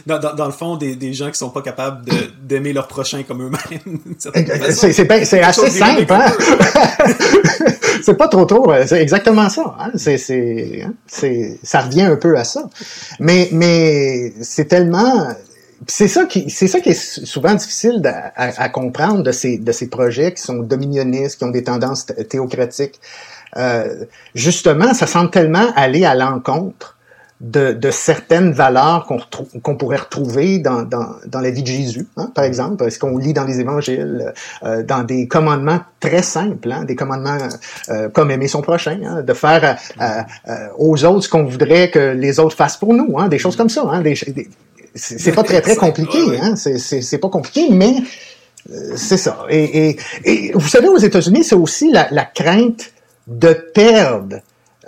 Dans, 0.05 0.19
dans, 0.19 0.33
dans 0.35 0.45
le 0.45 0.51
fond, 0.51 0.75
des, 0.77 0.95
des 0.95 1.13
gens 1.13 1.29
qui 1.31 1.37
sont 1.37 1.49
pas 1.51 1.61
capables 1.61 2.05
de- 2.05 2.31
d'aimer 2.41 2.73
leur 2.73 2.87
prochain 2.87 3.23
comme 3.23 3.43
eux-mêmes. 3.43 3.99
C'est 5.25 5.41
assez 5.41 5.69
simple, 5.69 6.05
hein? 6.13 6.31
c'est 8.03 8.15
pas 8.17 8.27
trop 8.27 8.45
tôt, 8.45 8.71
euh, 8.71 8.85
c'est 8.87 9.01
exactement 9.01 9.49
ça. 9.49 9.75
Hein? 9.79 9.91
C'est, 9.95 10.83
hein? 10.83 10.93
ça 11.63 11.81
revient 11.81 12.03
un 12.03 12.15
peu 12.15 12.37
à 12.37 12.43
ça. 12.43 12.69
Mais, 13.19 13.49
mais 13.51 14.33
c'est 14.41 14.65
tellement, 14.65 15.27
c'est 15.87 16.07
ça 16.07 16.25
qui, 16.25 16.49
c'est 16.49 16.67
ça 16.67 16.79
qui 16.79 16.89
est 16.89 17.25
souvent 17.25 17.53
difficile 17.53 18.01
à, 18.05 18.31
à- 18.35 18.63
à 18.63 18.69
comprendre 18.69 19.23
de 19.23 19.31
ces, 19.31 19.57
de 19.57 19.71
ces 19.71 19.87
projets 19.89 20.33
qui 20.33 20.41
sont 20.41 20.55
dominionnistes, 20.57 21.37
qui 21.39 21.43
ont 21.43 21.49
des 21.51 21.63
tendances 21.63 22.05
thé- 22.05 22.25
théocratiques. 22.25 22.99
Euh, 23.57 24.05
justement, 24.35 24.93
ça 24.93 25.07
semble 25.07 25.31
tellement 25.31 25.71
aller 25.75 26.05
à 26.05 26.15
l'encontre 26.15 26.95
de, 27.41 27.71
de 27.71 27.89
certaines 27.91 28.51
valeurs 28.51 29.07
qu'on 29.63 29.75
pourrait 29.77 29.97
retrouver 29.97 30.59
dans, 30.59 30.81
dans, 30.83 31.07
dans 31.25 31.39
la 31.39 31.51
vie 31.51 31.61
de 31.63 31.67
Jésus, 31.67 32.05
hein, 32.17 32.29
par 32.35 32.43
exemple, 32.43 32.91
ce 32.91 32.99
qu'on 32.99 33.17
lit 33.17 33.31
dans 33.33 33.45
les 33.45 33.61
évangiles, 33.61 34.33
euh, 34.63 34.83
dans 34.83 35.03
des 35.03 35.27
commandements 35.27 35.79
très 36.01 36.21
simples, 36.21 36.69
hein, 36.71 36.83
des 36.83 36.95
commandements 36.95 37.37
euh, 37.89 38.09
comme 38.09 38.29
aimer 38.31 38.49
son 38.49 38.61
prochain, 38.61 38.99
hein, 39.05 39.21
de 39.21 39.33
faire 39.33 39.77
euh, 40.01 40.05
euh, 40.49 40.53
aux 40.77 41.05
autres 41.05 41.23
ce 41.25 41.29
qu'on 41.29 41.45
voudrait 41.45 41.89
que 41.91 42.11
les 42.13 42.39
autres 42.39 42.57
fassent 42.57 42.77
pour 42.77 42.93
nous, 42.93 43.15
hein, 43.17 43.29
des 43.29 43.39
choses 43.39 43.55
comme 43.55 43.69
ça. 43.69 43.83
Hein, 43.89 44.01
des, 44.01 44.15
des- 44.27 44.49
c'est 44.95 45.31
pas 45.31 45.43
très 45.43 45.61
très 45.61 45.75
compliqué, 45.85 46.19
hein, 46.41 46.55
c'est- 46.57 46.77
c'est 46.77 47.01
c'est 47.01 47.19
pas 47.19 47.29
compliqué, 47.29 47.67
mais 47.71 47.95
euh, 48.71 48.93
c'est 48.97 49.17
ça. 49.17 49.45
Et, 49.49 49.89
et, 49.91 49.97
et 50.25 50.51
vous 50.53 50.67
savez, 50.67 50.89
aux 50.89 50.97
États-Unis, 50.97 51.43
c'est 51.45 51.55
aussi 51.55 51.89
la, 51.91 52.07
la 52.11 52.25
crainte 52.25 52.91
de 53.27 53.53
perdre. 53.53 54.37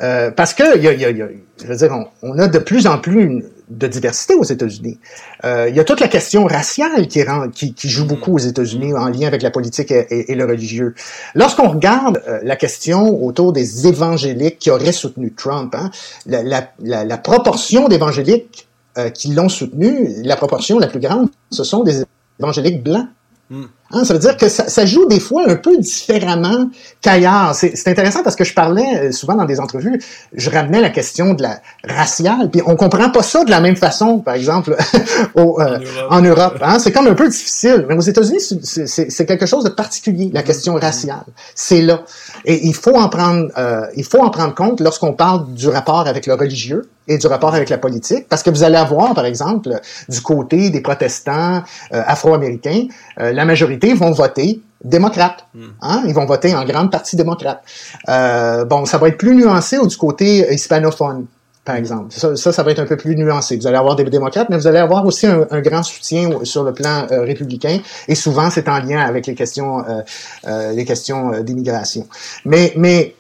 Euh, 0.02 0.32
parce 0.32 0.54
que, 0.54 0.80
y 0.80 0.88
a, 0.88 0.94
y 0.94 1.06
a- 1.06 1.12
y 1.12 1.22
a- 1.22 1.28
je 1.62 1.68
veux 1.68 1.76
dire, 1.76 1.92
on, 1.92 2.32
on 2.34 2.40
a 2.40 2.48
de 2.48 2.58
plus 2.60 2.88
en 2.88 2.98
plus 2.98 3.44
de 3.70 3.88
diversité 3.88 4.34
aux 4.34 4.44
États-Unis. 4.44 5.00
Euh, 5.46 5.68
il 5.70 5.76
y 5.76 5.80
a 5.80 5.84
toute 5.84 6.00
la 6.02 6.08
question 6.08 6.46
raciale 6.46 7.08
qui, 7.08 7.24
rend, 7.24 7.50
qui, 7.50 7.74
qui 7.74 7.88
joue 7.88 8.06
beaucoup 8.06 8.34
aux 8.34 8.40
États-Unis 8.40 8.94
en 8.94 9.08
lien 9.08 9.28
avec 9.28 9.42
la 9.44 9.52
politique 9.52 9.92
et, 9.92 10.08
et- 10.10 10.32
et 10.32 10.36
le 10.36 10.46
religieux. 10.46 10.94
Lorsqu'on 11.36 11.70
regarde 11.70 12.22
euh, 12.28 12.40
la 12.44 12.56
question 12.56 13.24
autour 13.24 13.54
des 13.54 13.88
évangéliques 13.88 14.60
qui 14.60 14.72
auraient 14.72 14.92
soutenu 14.92 15.32
Trump, 15.34 15.74
hein, 15.78 15.90
la, 16.26 16.42
la, 16.44 16.70
la, 16.84 17.06
la 17.06 17.18
proportion 17.18 17.88
d'évangéliques 17.88 18.68
euh, 18.98 19.10
qui 19.10 19.34
l'ont 19.34 19.50
soutenu, 19.50 20.10
la 20.24 20.36
proportion 20.36 20.80
la 20.80 20.88
plus 20.88 21.00
grande, 21.00 21.30
ce 21.52 21.64
sont 21.64 21.84
des 21.84 22.04
évangéliques 22.40 22.84
blancs. 22.84 23.08
Hmm. 23.50 23.66
Hein, 23.94 24.04
ça 24.06 24.14
veut 24.14 24.20
dire 24.20 24.38
que 24.38 24.50
ça, 24.50 24.68
ça 24.68 24.86
joue 24.86 25.06
des 25.08 25.20
fois 25.20 25.44
un 25.48 25.56
peu 25.56 25.78
différemment 25.78 26.70
qu'ailleurs. 27.02 27.54
C'est 27.56 27.76
c'est 27.76 27.90
intéressant 27.90 28.24
parce 28.24 28.36
que 28.36 28.44
je 28.44 28.54
parlais 28.54 29.08
euh, 29.08 29.12
souvent 29.12 29.36
dans 29.36 29.46
des 29.46 29.60
entrevues, 29.60 30.02
je 30.34 30.50
ramenais 30.50 30.82
la 30.82 30.90
question 30.90 31.34
de 31.34 31.42
la 31.44 31.62
raciale, 31.88 32.50
puis 32.52 32.62
on 32.66 32.76
comprend 32.76 33.10
pas 33.10 33.24
ça 33.24 33.44
de 33.44 33.50
la 33.52 33.60
même 33.62 33.76
façon, 33.76 34.20
par 34.20 34.36
exemple, 34.36 34.76
au, 35.36 35.60
euh, 35.62 35.78
En 35.78 35.80
Europe. 35.80 36.08
en 36.12 36.22
Europe. 36.22 36.58
Hein? 36.62 36.80
C'est 36.80 36.92
comme 36.92 37.08
un 37.08 37.14
peu 37.16 37.28
difficile. 37.30 37.86
Mais 37.88 37.96
aux 37.96 38.02
États-Unis, 38.02 38.40
c'est- 38.42 38.88
c'est 38.88 39.12
c'est 39.12 39.26
quelque 39.26 39.46
chose 39.46 39.64
de 39.64 39.70
particulier, 39.70 40.30
la 40.34 40.44
question 40.44 40.76
raciale. 40.76 41.26
C'est 41.56 41.82
là. 41.82 42.02
Et 42.46 42.66
il 42.68 42.74
faut 42.76 42.96
en 42.96 43.10
prendre, 43.10 43.48
euh, 43.58 43.86
il 43.96 44.04
faut 44.06 44.20
en 44.20 44.30
prendre 44.30 44.56
compte 44.56 44.80
lorsqu'on 44.80 45.14
parle 45.14 45.54
du 45.54 45.68
rapport 45.68 46.08
avec 46.08 46.26
le 46.28 46.34
religieux 46.36 46.84
et 47.08 47.18
du 47.18 47.28
rapport 47.28 47.54
avec 47.56 47.70
la 47.70 47.78
politique, 47.80 48.28
parce 48.30 48.44
que 48.44 48.50
vous 48.52 48.64
allez 48.64 48.78
avoir, 48.78 49.14
par 49.14 49.26
exemple, 49.26 49.70
du 50.08 50.22
côté 50.22 50.70
des 50.70 50.82
protestants 50.82 51.64
euh, 51.94 52.04
afro-américains, 52.06 52.86
euh, 53.20 53.34
la 53.34 53.44
majorité 53.44 53.81
vont 53.94 54.12
voter 54.12 54.62
démocrate. 54.84 55.46
Hein? 55.82 56.04
Ils 56.08 56.14
vont 56.14 56.26
voter 56.26 56.56
en 56.56 56.66
grande 56.66 56.92
partie 56.92 57.16
démocrate. 57.16 57.62
Euh, 58.10 58.66
bon, 58.66 58.86
ça 58.86 58.98
va 58.98 59.10
être 59.10 59.18
plus 59.18 59.36
nuancé 59.36 59.78
du 59.86 59.98
côté 59.98 60.54
hispanophone 60.54 61.28
par 61.64 61.76
exemple. 61.76 62.08
Ça, 62.10 62.36
ça, 62.36 62.64
va 62.64 62.72
être 62.72 62.80
un 62.80 62.86
peu 62.86 62.98
plus 62.98 63.16
nuancé. 63.16 63.56
Vous 63.56 63.68
allez 63.68 63.78
avoir 63.78 63.96
des 63.96 64.04
démocrates, 64.04 64.50
mais 64.50 64.58
vous 64.58 64.68
allez 64.68 64.80
avoir 64.80 65.06
aussi 65.06 65.28
un, 65.28 65.46
un 65.52 65.62
grand 65.62 65.84
soutien 65.84 66.30
sur 66.44 66.64
le 66.64 66.74
plan 66.74 67.06
euh, 67.12 67.22
républicain, 67.22 67.80
et 68.08 68.16
souvent 68.16 68.50
c'est 68.50 68.68
en 68.68 68.80
lien 68.80 69.00
avec 69.00 69.28
les 69.28 69.36
questions, 69.36 69.86
euh, 69.88 70.02
euh, 70.48 70.72
les 70.72 70.86
questions 70.86 71.34
euh, 71.34 71.42
d'immigration. 71.42 72.08
Mais, 72.46 72.74
mais 72.78 73.16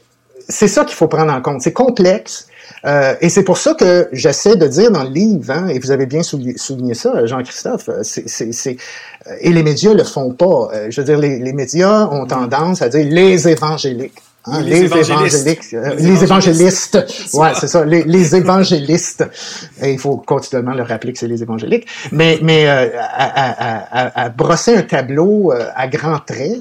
c'est 0.49 0.67
ça 0.67 0.85
qu'il 0.85 0.95
faut 0.95 1.07
prendre 1.07 1.31
en 1.31 1.41
compte. 1.41 1.61
C'est 1.61 1.73
complexe. 1.73 2.47
Euh, 2.85 3.15
et 3.21 3.29
c'est 3.29 3.43
pour 3.43 3.57
ça 3.57 3.73
que 3.73 4.09
j'essaie 4.11 4.55
de 4.55 4.67
dire 4.67 4.91
dans 4.91 5.03
le 5.03 5.09
livre, 5.09 5.51
hein, 5.51 5.67
et 5.67 5.79
vous 5.79 5.91
avez 5.91 6.05
bien 6.05 6.23
souligné, 6.23 6.57
souligné 6.57 6.93
ça, 6.93 7.25
Jean-Christophe, 7.25 7.89
c'est, 8.01 8.77
et 9.39 9.49
les 9.51 9.63
médias 9.63 9.93
le 9.93 10.03
font 10.03 10.33
pas. 10.33 10.69
je 10.89 11.01
veux 11.01 11.05
dire, 11.05 11.19
les, 11.19 11.39
les 11.39 11.53
médias 11.53 12.07
ont 12.07 12.25
tendance 12.25 12.81
à 12.81 12.89
dire 12.89 13.05
les 13.05 13.47
évangéliques. 13.47 14.21
Hein, 14.45 14.61
les. 14.61 14.91
Euh, 14.91 15.95
les 15.97 16.23
évangélistes. 16.23 16.97
Ouais, 17.33 17.51
c'est 17.59 17.67
ça. 17.67 17.85
Les, 17.85 18.03
les 18.03 18.35
évangélistes. 18.35 19.23
Et 19.81 19.91
il 19.91 19.99
faut 19.99 20.17
continuellement 20.17 20.73
leur 20.73 20.87
rappeler 20.87 21.13
que 21.13 21.19
c'est 21.19 21.27
les 21.27 21.43
évangéliques. 21.43 21.87
Mais, 22.11 22.39
mais 22.41 22.67
euh, 22.67 22.89
à, 22.99 23.99
à, 23.99 24.23
à, 24.23 24.29
brosser 24.29 24.75
un 24.75 24.81
tableau 24.81 25.51
euh, 25.51 25.67
à 25.75 25.87
grands 25.87 26.19
traits, 26.19 26.57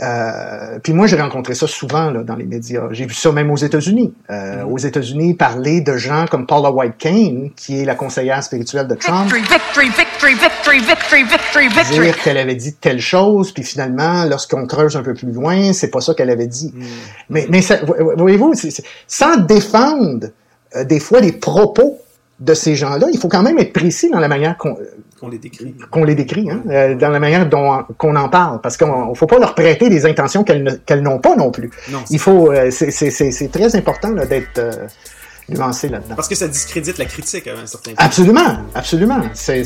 euh, 0.00 0.78
puis 0.82 0.92
moi, 0.92 1.06
j'ai 1.06 1.16
rencontré 1.16 1.54
ça 1.54 1.66
souvent 1.66 2.10
là, 2.10 2.22
dans 2.24 2.34
les 2.34 2.44
médias. 2.44 2.88
J'ai 2.90 3.06
vu 3.06 3.14
ça 3.14 3.30
même 3.30 3.50
aux 3.50 3.56
États-Unis. 3.56 4.12
Euh, 4.30 4.64
mm. 4.64 4.72
Aux 4.72 4.78
États-Unis, 4.78 5.34
parler 5.34 5.80
de 5.80 5.96
gens 5.96 6.26
comme 6.28 6.46
Paula 6.46 6.70
White 6.70 6.98
Kane, 6.98 7.50
qui 7.54 7.80
est 7.80 7.84
la 7.84 7.94
conseillère 7.94 8.42
spirituelle 8.42 8.88
de 8.88 8.94
Trump. 8.96 9.32
Victory, 9.32 9.88
victory, 9.88 10.34
victory, 10.34 10.80
victory, 10.80 11.24
victory, 11.24 11.68
victory. 11.68 12.00
Dire 12.00 12.22
qu'elle 12.22 12.38
avait 12.38 12.56
dit 12.56 12.74
telle 12.74 13.00
chose, 13.00 13.52
puis 13.52 13.62
finalement, 13.62 14.24
lorsqu'on 14.24 14.66
creuse 14.66 14.96
un 14.96 15.02
peu 15.02 15.14
plus 15.14 15.30
loin, 15.30 15.72
c'est 15.72 15.90
pas 15.90 16.00
ça 16.00 16.14
qu'elle 16.14 16.30
avait 16.30 16.48
dit. 16.48 16.72
Mm. 16.74 16.84
Mais, 17.30 17.46
mais 17.48 17.62
ça, 17.62 17.78
voyez-vous, 18.16 18.52
sans 19.06 19.36
défendre 19.36 20.28
euh, 20.74 20.84
des 20.84 20.98
fois 20.98 21.20
les 21.20 21.32
propos 21.32 22.00
de 22.40 22.52
ces 22.52 22.74
gens-là, 22.74 23.06
il 23.12 23.18
faut 23.18 23.28
quand 23.28 23.44
même 23.44 23.58
être 23.58 23.72
précis 23.72 24.10
dans 24.10 24.18
la 24.18 24.26
manière 24.26 24.56
qu'on 25.24 25.30
les 25.30 25.38
décrit. 25.38 25.74
Qu'on 25.90 26.04
les 26.04 26.14
décrit, 26.14 26.50
hein, 26.50 26.62
euh, 26.68 26.94
dans 26.94 27.08
la 27.08 27.20
manière 27.20 27.48
dont 27.48 27.84
qu'on 27.96 28.16
en 28.16 28.28
parle, 28.28 28.60
parce 28.60 28.76
qu'on 28.76 29.10
ne 29.10 29.14
faut 29.14 29.26
pas 29.26 29.38
leur 29.38 29.54
prêter 29.54 29.88
des 29.88 30.06
intentions 30.06 30.44
qu'elles 30.44 31.02
n'ont 31.02 31.18
pas 31.18 31.36
non 31.36 31.50
plus. 31.50 31.70
Non, 31.90 32.00
il 32.10 32.18
faut, 32.18 32.52
euh, 32.52 32.70
c'est 32.70 33.50
très 33.50 33.74
important 33.76 34.10
d'être 34.10 34.58
euh, 34.58 34.86
nuancé 35.48 35.88
là-dedans. 35.88 36.14
Parce 36.14 36.28
que 36.28 36.34
ça 36.34 36.48
discrédite 36.48 36.98
la 36.98 37.06
critique 37.06 37.46
à 37.46 37.52
un 37.52 37.66
certain 37.66 37.92
point. 37.92 38.04
Absolument, 38.04 38.58
absolument. 38.74 39.22
C'est 39.32 39.64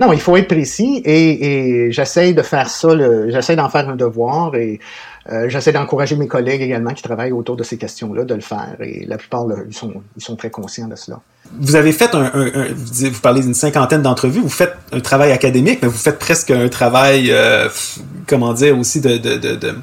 Non, 0.00 0.14
il 0.14 0.20
faut 0.20 0.34
être 0.38 0.48
précis 0.48 1.02
et, 1.04 1.84
et 1.86 1.92
j'essaie 1.92 2.32
de 2.32 2.42
faire 2.42 2.70
ça, 2.70 2.88
j'essaie 3.28 3.54
d'en 3.54 3.68
faire 3.68 3.86
un 3.88 3.96
devoir 3.96 4.54
et 4.54 4.80
euh, 5.30 5.48
j'essaie 5.50 5.72
d'encourager 5.72 6.16
mes 6.16 6.26
collègues 6.26 6.62
également 6.62 6.94
qui 6.94 7.02
travaillent 7.02 7.32
autour 7.32 7.54
de 7.54 7.62
ces 7.62 7.76
questions-là 7.76 8.24
de 8.24 8.34
le 8.34 8.40
faire 8.40 8.76
et 8.80 9.04
la 9.06 9.18
plupart, 9.18 9.44
ils, 9.68 9.74
sont, 9.74 9.92
ils 10.16 10.22
sont 10.22 10.36
très 10.36 10.48
conscients 10.48 10.88
de 10.88 10.96
cela. 10.96 11.20
Vous 11.60 11.76
avez 11.76 11.92
fait 11.92 12.14
un, 12.14 12.30
un, 12.32 12.46
un 12.46 12.66
vous, 12.74 13.20
parlez 13.20 13.42
d'une 13.42 13.52
cinquantaine 13.52 14.00
d'entrevues, 14.00 14.40
vous 14.40 14.48
faites 14.48 14.74
un 14.92 15.00
travail 15.00 15.32
académique, 15.32 15.80
mais 15.82 15.88
vous 15.88 15.98
faites 15.98 16.18
presque 16.18 16.50
un 16.50 16.68
travail, 16.68 17.30
euh, 17.30 17.68
comment 18.26 18.54
dire, 18.54 18.78
aussi 18.78 19.02
de, 19.02 19.18
de, 19.18 19.36
de, 19.36 19.54
de 19.54 19.74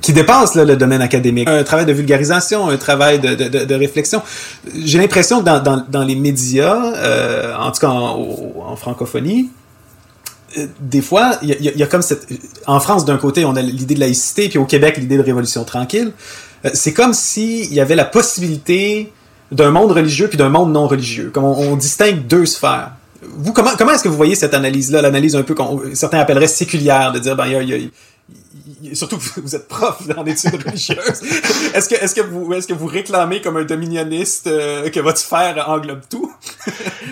qui 0.00 0.12
dépasse 0.12 0.54
là, 0.54 0.64
le 0.64 0.76
domaine 0.76 1.02
académique. 1.02 1.48
Un 1.48 1.64
travail 1.64 1.86
de 1.86 1.92
vulgarisation, 1.92 2.68
un 2.68 2.76
travail 2.76 3.18
de, 3.18 3.74
réflexion. 3.74 4.22
J'ai 4.84 4.98
l'impression 4.98 5.42
que 5.42 5.44
dans, 5.44 6.04
les 6.04 6.14
médias, 6.14 6.94
euh, 6.96 7.54
en 7.56 7.72
tout 7.72 7.80
cas 7.80 7.88
en, 7.88 8.76
francophonie, 8.76 9.50
euh, 10.58 10.66
des 10.80 11.02
fois, 11.02 11.38
il 11.42 11.48
y, 11.48 11.82
a 11.82 11.86
comme 11.86 12.02
cette... 12.02 12.28
En 12.66 12.78
France, 12.78 13.04
d'un 13.04 13.16
côté, 13.16 13.44
on 13.44 13.56
a 13.56 13.62
l'idée 13.62 13.94
de 13.94 14.00
laïcité, 14.00 14.48
puis 14.48 14.58
au 14.58 14.66
Québec, 14.66 14.96
l'idée 14.98 15.16
de 15.16 15.22
révolution 15.22 15.64
tranquille. 15.64 16.12
Euh, 16.64 16.70
c'est 16.72 16.92
comme 16.92 17.12
s'il 17.12 17.72
y 17.72 17.80
avait 17.80 17.96
la 17.96 18.04
possibilité 18.04 19.12
d'un 19.50 19.70
monde 19.70 19.92
religieux 19.92 20.28
puis 20.28 20.38
d'un 20.38 20.48
monde 20.48 20.72
non 20.72 20.86
religieux. 20.86 21.30
Comme 21.32 21.44
on, 21.44 21.56
on 21.58 21.76
distingue 21.76 22.26
deux 22.28 22.46
sphères. 22.46 22.92
Vous, 23.36 23.52
comment, 23.52 23.70
comment 23.76 23.92
est-ce 23.92 24.04
que 24.04 24.08
vous 24.08 24.16
voyez 24.16 24.34
cette 24.34 24.54
analyse-là, 24.54 25.02
l'analyse 25.02 25.34
un 25.34 25.42
peu 25.42 25.54
qu'on 25.54 25.80
certains 25.94 26.18
appelleraient 26.18 26.46
séculière, 26.46 27.10
de 27.12 27.18
dire, 27.18 27.34
ben, 27.34 27.46
il 27.46 27.52
y 27.52 27.56
a, 27.56 27.62
y 27.62 27.74
a 27.74 27.88
surtout 28.94 29.18
que 29.18 29.40
vous 29.40 29.54
êtes 29.54 29.68
prof 29.68 30.02
en 30.16 30.24
études 30.26 30.62
religieuses. 30.64 31.22
Est-ce 31.74 31.88
que, 31.88 31.94
est-ce 31.96 32.14
que 32.14 32.20
vous, 32.20 32.52
est-ce 32.54 32.66
que 32.66 32.72
vous 32.72 32.86
réclamez 32.86 33.40
comme 33.40 33.56
un 33.56 33.64
dominioniste 33.64 34.46
euh, 34.46 34.88
que 34.90 35.00
votre 35.00 35.18
sphère 35.18 35.68
englobe 35.68 36.02
tout? 36.08 36.32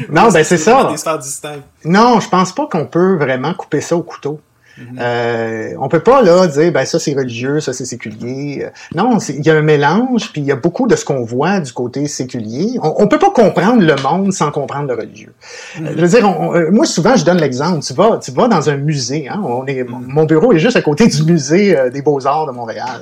Non, 0.08 0.28
ben 0.30 0.44
c'est 0.44 0.58
ça. 0.58 0.88
Des 0.90 0.96
sphères 0.96 1.18
distinctes? 1.18 1.64
Non, 1.84 2.20
je 2.20 2.28
pense 2.28 2.54
pas 2.54 2.66
qu'on 2.66 2.86
peut 2.86 3.16
vraiment 3.16 3.54
couper 3.54 3.80
ça 3.80 3.96
au 3.96 4.02
couteau. 4.02 4.40
Mm-hmm. 4.78 4.98
Euh, 5.00 5.74
on 5.80 5.88
peut 5.88 6.00
pas 6.00 6.22
là 6.22 6.46
dire 6.46 6.72
ben 6.72 6.84
ça 6.84 6.98
c'est 6.98 7.14
religieux, 7.14 7.60
ça 7.60 7.72
c'est 7.72 7.84
séculier. 7.84 8.66
Non, 8.94 9.18
il 9.28 9.44
y 9.46 9.50
a 9.50 9.54
un 9.54 9.62
mélange, 9.62 10.32
puis 10.32 10.40
il 10.40 10.46
y 10.46 10.52
a 10.52 10.56
beaucoup 10.56 10.86
de 10.86 10.96
ce 10.96 11.04
qu'on 11.04 11.24
voit 11.24 11.60
du 11.60 11.72
côté 11.72 12.06
séculier. 12.06 12.78
On, 12.82 12.94
on 12.98 13.06
peut 13.06 13.18
pas 13.18 13.30
comprendre 13.30 13.82
le 13.82 13.96
monde 14.02 14.32
sans 14.32 14.50
comprendre 14.50 14.88
le 14.88 14.94
religieux. 14.94 15.32
Mm 15.34 15.84
-hmm. 15.84 15.96
Je 15.96 16.00
veux 16.02 16.08
dire, 16.16 16.24
on, 16.28 16.54
euh, 16.54 16.70
moi 16.70 16.86
souvent 16.86 17.14
je 17.16 17.24
donne 17.24 17.40
l'exemple. 17.46 17.80
Tu 17.88 17.94
vas, 17.94 18.18
tu 18.24 18.30
vas 18.32 18.48
dans 18.48 18.64
un 18.72 18.76
musée. 18.76 19.22
Hein, 19.28 19.40
on 19.44 19.66
est, 19.66 19.82
mm 19.84 19.88
-hmm. 19.88 20.14
Mon 20.16 20.24
bureau 20.32 20.48
est 20.52 20.62
juste 20.66 20.78
à 20.82 20.84
côté 20.90 21.02
du 21.16 21.22
musée 21.32 21.66
euh, 21.76 21.90
des 21.90 22.02
Beaux 22.06 22.22
Arts 22.26 22.46
de 22.50 22.54
Montréal. 22.60 22.98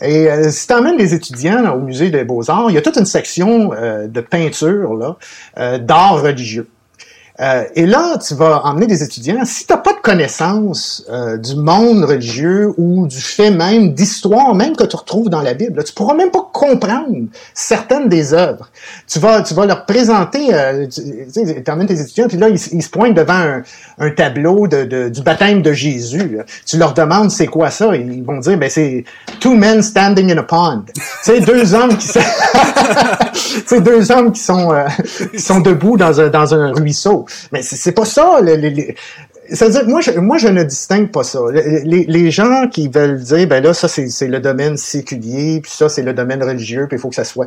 Et 0.00 0.20
euh, 0.28 0.50
si 0.56 0.66
tu 0.68 0.74
emmènes 0.78 0.98
les 1.04 1.12
étudiants 1.18 1.60
là, 1.66 1.70
au 1.78 1.80
musée 1.90 2.10
des 2.16 2.24
Beaux 2.30 2.44
Arts, 2.50 2.68
il 2.70 2.74
y 2.78 2.80
a 2.82 2.82
toute 2.88 2.98
une 3.04 3.10
section 3.18 3.52
euh, 3.72 4.06
de 4.16 4.20
peinture 4.34 4.90
là, 5.02 5.10
d'art 5.78 6.18
religieux. 6.28 6.66
Euh, 7.40 7.64
et 7.74 7.84
là, 7.84 8.16
tu 8.16 8.34
vas 8.34 8.62
emmener 8.64 8.86
des 8.86 9.02
étudiants. 9.02 9.44
Si 9.44 9.66
tu 9.66 9.72
n'as 9.72 9.78
pas 9.78 9.92
de 9.92 10.00
connaissance 10.00 11.04
euh, 11.10 11.36
du 11.36 11.56
monde 11.56 12.04
religieux 12.04 12.72
ou 12.78 13.06
du 13.06 13.20
fait 13.20 13.50
même 13.50 13.92
d'histoire 13.92 14.54
même 14.54 14.74
que 14.74 14.84
tu 14.84 14.96
retrouves 14.96 15.28
dans 15.28 15.42
la 15.42 15.52
Bible, 15.52 15.76
là, 15.76 15.82
tu 15.82 15.92
pourras 15.92 16.14
même 16.14 16.30
pas 16.30 16.48
comprendre 16.52 17.26
certaines 17.52 18.08
des 18.08 18.32
œuvres. 18.32 18.70
Tu 19.06 19.18
vas, 19.18 19.42
tu 19.42 19.52
vas 19.52 19.66
leur 19.66 19.84
présenter, 19.84 20.48
euh, 20.54 20.86
tu 20.86 21.70
emmènes 21.70 21.86
tes 21.86 22.00
étudiants, 22.00 22.28
puis 22.28 22.38
là, 22.38 22.48
ils, 22.48 22.58
se 22.58 22.88
pointent 22.88 23.14
devant 23.14 23.60
un, 23.98 24.10
tableau 24.10 24.66
de, 24.66 24.84
de, 24.84 25.08
du 25.08 25.20
baptême 25.20 25.60
de 25.60 25.72
Jésus. 25.72 26.38
Tu 26.64 26.78
leur 26.78 26.94
demandes 26.94 27.30
c'est 27.30 27.46
quoi 27.46 27.70
ça, 27.70 27.94
ils 27.94 28.24
vont 28.24 28.38
dire 28.38 28.56
ben 28.56 28.70
c'est 28.70 29.04
two 29.40 29.54
men 29.54 29.82
standing 29.82 30.32
in 30.32 30.38
a 30.38 30.42
pond. 30.42 30.84
C'est 31.22 31.40
deux 31.40 31.74
hommes 31.74 31.96
qui, 31.98 32.08
c'est 33.66 33.80
deux 33.82 34.10
hommes 34.10 34.32
qui 34.32 34.40
sont, 34.40 34.72
qui 35.32 35.40
sont 35.40 35.60
debout 35.60 35.96
dans 35.96 36.20
un, 36.20 36.28
dans 36.28 36.54
un 36.54 36.72
ruisseau. 36.72 37.25
Mais 37.52 37.62
c'est 37.62 37.92
pas 37.92 38.04
ça. 38.04 38.40
Les, 38.42 38.56
les, 38.56 38.94
ça 39.52 39.66
veut 39.66 39.72
dire, 39.72 39.86
moi, 39.86 40.00
je, 40.00 40.10
moi, 40.12 40.38
je 40.38 40.48
ne 40.48 40.62
distingue 40.62 41.10
pas 41.10 41.24
ça. 41.24 41.40
Les, 41.52 42.04
les 42.04 42.30
gens 42.30 42.68
qui 42.68 42.88
veulent 42.88 43.20
dire, 43.20 43.46
ben 43.46 43.62
là, 43.62 43.74
ça, 43.74 43.88
c'est 43.88 44.28
le 44.28 44.40
domaine 44.40 44.76
séculier, 44.76 45.60
puis 45.60 45.70
ça, 45.70 45.88
c'est 45.88 46.02
le 46.02 46.14
domaine 46.14 46.42
religieux, 46.42 46.86
puis 46.88 46.96
il 46.96 47.00
faut 47.00 47.08
que 47.08 47.14
ça 47.14 47.24
soit... 47.24 47.46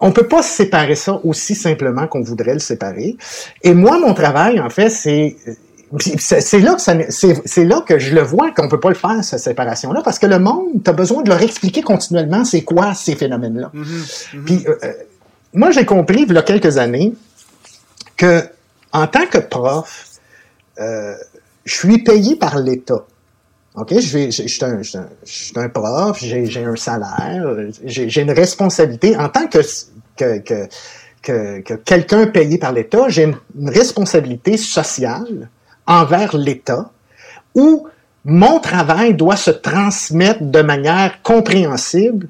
On 0.00 0.12
peut 0.12 0.26
pas 0.26 0.42
séparer 0.42 0.96
ça 0.96 1.20
aussi 1.24 1.54
simplement 1.54 2.06
qu'on 2.06 2.22
voudrait 2.22 2.54
le 2.54 2.58
séparer. 2.60 3.16
Et 3.62 3.74
moi, 3.74 3.98
mon 3.98 4.12
travail, 4.12 4.60
en 4.60 4.70
fait, 4.70 4.90
c'est 4.90 5.36
c'est 6.18 6.58
là 6.58 6.74
que 6.74 7.12
c'est 7.12 7.64
là 7.64 7.80
que 7.86 7.98
je 7.98 8.14
le 8.14 8.22
vois 8.22 8.50
qu'on 8.50 8.68
peut 8.68 8.80
pas 8.80 8.88
le 8.88 8.94
faire 8.96 9.22
cette 9.22 9.38
séparation 9.38 9.92
là 9.92 10.00
parce 10.02 10.18
que 10.18 10.26
le 10.26 10.40
monde 10.40 10.82
tu 10.82 10.90
as 10.90 10.92
besoin 10.92 11.22
de 11.22 11.28
leur 11.28 11.40
expliquer 11.40 11.82
continuellement 11.82 12.44
c'est 12.44 12.62
quoi 12.62 12.94
ces 12.94 13.14
phénomènes 13.14 13.60
là. 13.60 13.70
Mm 13.72 13.82
-hmm. 13.82 14.44
Puis 14.44 14.64
euh, 14.66 14.92
moi 15.52 15.70
j'ai 15.70 15.84
compris 15.84 16.24
il 16.28 16.32
y 16.32 16.38
a 16.38 16.42
quelques 16.42 16.78
années 16.78 17.12
que 18.16 18.42
en 18.94 19.06
tant 19.08 19.26
que 19.26 19.38
prof, 19.38 20.06
euh, 20.78 21.14
je 21.64 21.74
suis 21.74 21.98
payé 22.02 22.36
par 22.36 22.58
l'État. 22.58 23.04
OK? 23.74 23.92
Je, 23.92 24.30
suis 24.30 24.60
un, 25.56 25.68
prof, 25.68 26.18
j'ai 26.20 26.64
un 26.64 26.76
salaire, 26.76 27.44
j'ai 27.84 28.20
une 28.20 28.30
responsabilité. 28.30 29.16
En 29.16 29.28
tant 29.28 29.48
que, 29.48 29.58
que, 30.16 30.38
que, 30.38 30.68
que, 31.20 31.60
que 31.60 31.74
quelqu'un 31.74 32.28
payé 32.28 32.56
par 32.56 32.72
l'État, 32.72 33.08
j'ai 33.08 33.24
une, 33.24 33.68
responsabilité 33.68 34.56
sociale 34.56 35.48
envers 35.86 36.36
l'État 36.36 36.90
où 37.56 37.88
mon 38.24 38.60
travail 38.60 39.14
doit 39.14 39.36
se 39.36 39.50
transmettre 39.50 40.42
de 40.42 40.62
manière 40.62 41.20
compréhensible 41.22 42.28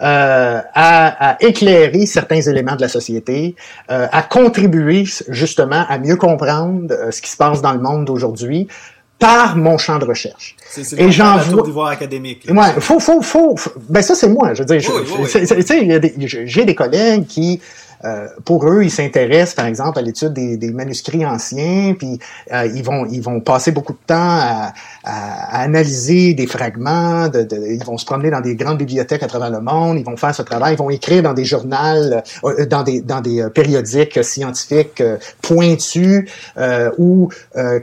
euh, 0.00 0.60
à, 0.74 1.30
à, 1.30 1.42
éclairer 1.42 2.06
certains 2.06 2.40
éléments 2.40 2.74
de 2.74 2.80
la 2.80 2.88
société, 2.88 3.54
euh, 3.90 4.06
à 4.10 4.22
contribuer 4.22 5.04
justement 5.28 5.84
à 5.88 5.98
mieux 5.98 6.16
comprendre 6.16 6.92
euh, 6.92 7.10
ce 7.12 7.22
qui 7.22 7.30
se 7.30 7.36
passe 7.36 7.62
dans 7.62 7.72
le 7.72 7.80
monde 7.80 8.04
d'aujourd'hui 8.04 8.66
par 9.20 9.56
mon 9.56 9.78
champ 9.78 9.98
de 9.98 10.04
recherche. 10.04 10.56
C'est 10.68 11.00
Et 11.00 11.12
j'en 11.12 11.38
vois 11.38 11.90
académique. 11.90 12.44
Là, 12.46 12.54
ouais, 12.54 12.80
faut, 12.80 12.98
faut, 12.98 13.22
faut, 13.22 13.56
faut, 13.56 13.70
ben 13.88 14.02
ça 14.02 14.16
c'est 14.16 14.28
moi. 14.28 14.52
Je 14.54 14.62
veux 14.62 14.66
dire, 14.66 14.90
oui, 14.92 15.26
oui, 15.34 16.26
j'ai 16.46 16.64
des 16.64 16.74
collègues 16.74 17.26
qui 17.26 17.60
euh, 18.04 18.28
pour 18.44 18.68
eux, 18.68 18.82
ils 18.82 18.90
s'intéressent, 18.90 19.54
par 19.54 19.66
exemple, 19.66 19.98
à 19.98 20.02
l'étude 20.02 20.32
des, 20.32 20.56
des, 20.56 20.70
manuscrits 20.70 21.24
anciens, 21.24 21.94
puis 21.98 22.18
euh, 22.52 22.66
ils 22.74 22.82
vont 22.82 23.06
ils 23.06 23.22
vont 23.22 23.40
passer 23.40 23.72
beaucoup 23.72 23.92
de 23.92 23.98
temps 24.06 24.14
à, 24.16 24.72
à, 25.04 25.62
analyser 25.62 26.34
des 26.34 26.46
fragments, 26.46 27.28
de, 27.28 27.42
de, 27.42 27.56
ils 27.56 27.84
vont 27.84 27.98
se 27.98 28.04
promener 28.04 28.30
dans 28.30 28.40
des 28.40 28.56
grandes 28.56 28.78
bibliothèques 28.78 29.22
à 29.22 29.26
travers 29.26 29.50
le 29.50 29.60
monde, 29.60 29.98
ils 29.98 30.04
vont 30.04 30.16
faire 30.16 30.34
ce 30.34 30.42
travail, 30.42 30.74
ils 30.74 30.78
vont 30.78 30.90
écrire 30.90 31.22
dans 31.22 31.34
des 31.34 31.44
journaux, 31.44 31.74
euh, 32.44 32.66
dans 32.66 32.82
des 32.82 33.00
dans 33.00 33.20
des 33.20 33.46
périodiques 33.54 34.22
scientifiques 34.24 35.02
pointus, 35.42 36.28
où 36.98 37.28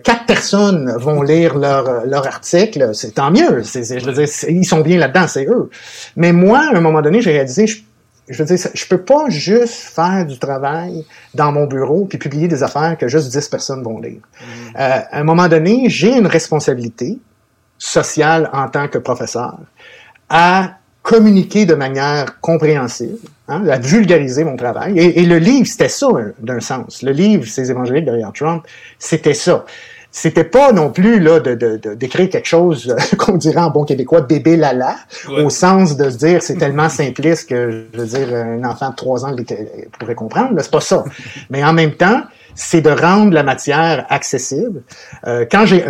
quatre 0.03 0.25
personnes 0.25 0.93
vont 0.97 1.21
lire 1.21 1.57
leur 1.57 2.05
leur 2.05 2.27
article. 2.27 2.91
C'est 2.93 3.15
tant 3.15 3.31
mieux. 3.31 3.63
C'est, 3.63 3.99
je 3.99 4.05
veux 4.05 4.13
dire, 4.13 4.27
ils 4.49 4.65
sont 4.65 4.81
bien 4.81 4.97
là-dedans, 4.97 5.27
c'est 5.27 5.45
eux. 5.45 5.69
Mais 6.15 6.33
moi, 6.33 6.59
à 6.73 6.77
un 6.77 6.81
moment 6.81 7.01
donné, 7.01 7.21
j'ai 7.21 7.31
réalisé, 7.31 7.67
je, 7.67 7.81
je 8.31 8.43
veux 8.43 8.55
dire, 8.55 8.67
je 8.73 8.85
peux 8.85 9.01
pas 9.01 9.29
juste 9.29 9.73
faire 9.73 10.25
du 10.25 10.39
travail 10.39 11.05
dans 11.33 11.51
mon 11.51 11.65
bureau 11.65 12.05
puis 12.05 12.17
publier 12.17 12.47
des 12.47 12.63
affaires 12.63 12.97
que 12.97 13.07
juste 13.07 13.31
10 13.31 13.47
personnes 13.49 13.83
vont 13.83 13.99
lire. 13.99 14.19
Mm. 14.19 14.45
Euh, 14.45 14.99
à 15.11 15.19
un 15.19 15.23
moment 15.23 15.47
donné, 15.47 15.89
j'ai 15.89 16.15
une 16.15 16.27
responsabilité 16.27 17.19
sociale 17.77 18.49
en 18.53 18.67
tant 18.69 18.87
que 18.87 18.97
professeur 18.97 19.57
à 20.29 20.77
communiquer 21.03 21.65
de 21.65 21.73
manière 21.73 22.39
compréhensible, 22.41 23.17
hein, 23.47 23.67
à 23.67 23.79
vulgariser 23.79 24.43
mon 24.43 24.55
travail. 24.55 24.97
Et, 24.97 25.21
et 25.21 25.25
le 25.25 25.39
livre, 25.39 25.65
c'était 25.65 25.89
ça 25.89 26.07
d'un 26.39 26.59
sens. 26.59 27.01
Le 27.01 27.11
livre, 27.11 27.45
ces 27.47 27.71
évangéliques 27.71 28.05
derrière 28.05 28.31
Trump, 28.33 28.63
c'était 28.99 29.33
ça 29.33 29.65
c'était 30.11 30.43
pas 30.43 30.73
non 30.73 30.89
plus 30.89 31.19
là 31.19 31.39
de, 31.39 31.55
de, 31.55 31.93
d'écrire 31.93 32.29
quelque 32.29 32.47
chose 32.47 32.95
qu'on 33.17 33.37
dirait 33.37 33.61
en 33.61 33.69
bon 33.69 33.85
québécois 33.85 34.21
bébé 34.21 34.57
lala 34.57 34.97
au 35.29 35.49
sens 35.49 35.95
de 35.95 36.09
se 36.09 36.17
dire 36.17 36.43
c'est 36.43 36.57
tellement 36.57 36.89
simpliste 36.89 37.49
que 37.49 37.85
je 37.93 37.99
veux 37.99 38.05
dire 38.05 38.35
un 38.35 38.63
enfant 38.65 38.89
de 38.89 38.95
trois 38.95 39.25
ans 39.25 39.35
pourrait 39.99 40.15
comprendre 40.15 40.53
c'est 40.59 40.71
pas 40.71 40.81
ça. 40.81 41.03
Mais 41.49 41.63
en 41.63 41.73
même 41.73 41.93
temps 41.93 42.21
c'est 42.55 42.81
de 42.81 42.89
rendre 42.89 43.33
la 43.33 43.43
matière 43.43 44.05
accessible. 44.09 44.83
Euh, 45.27 45.45
quand 45.49 45.65
j'ai, 45.65 45.83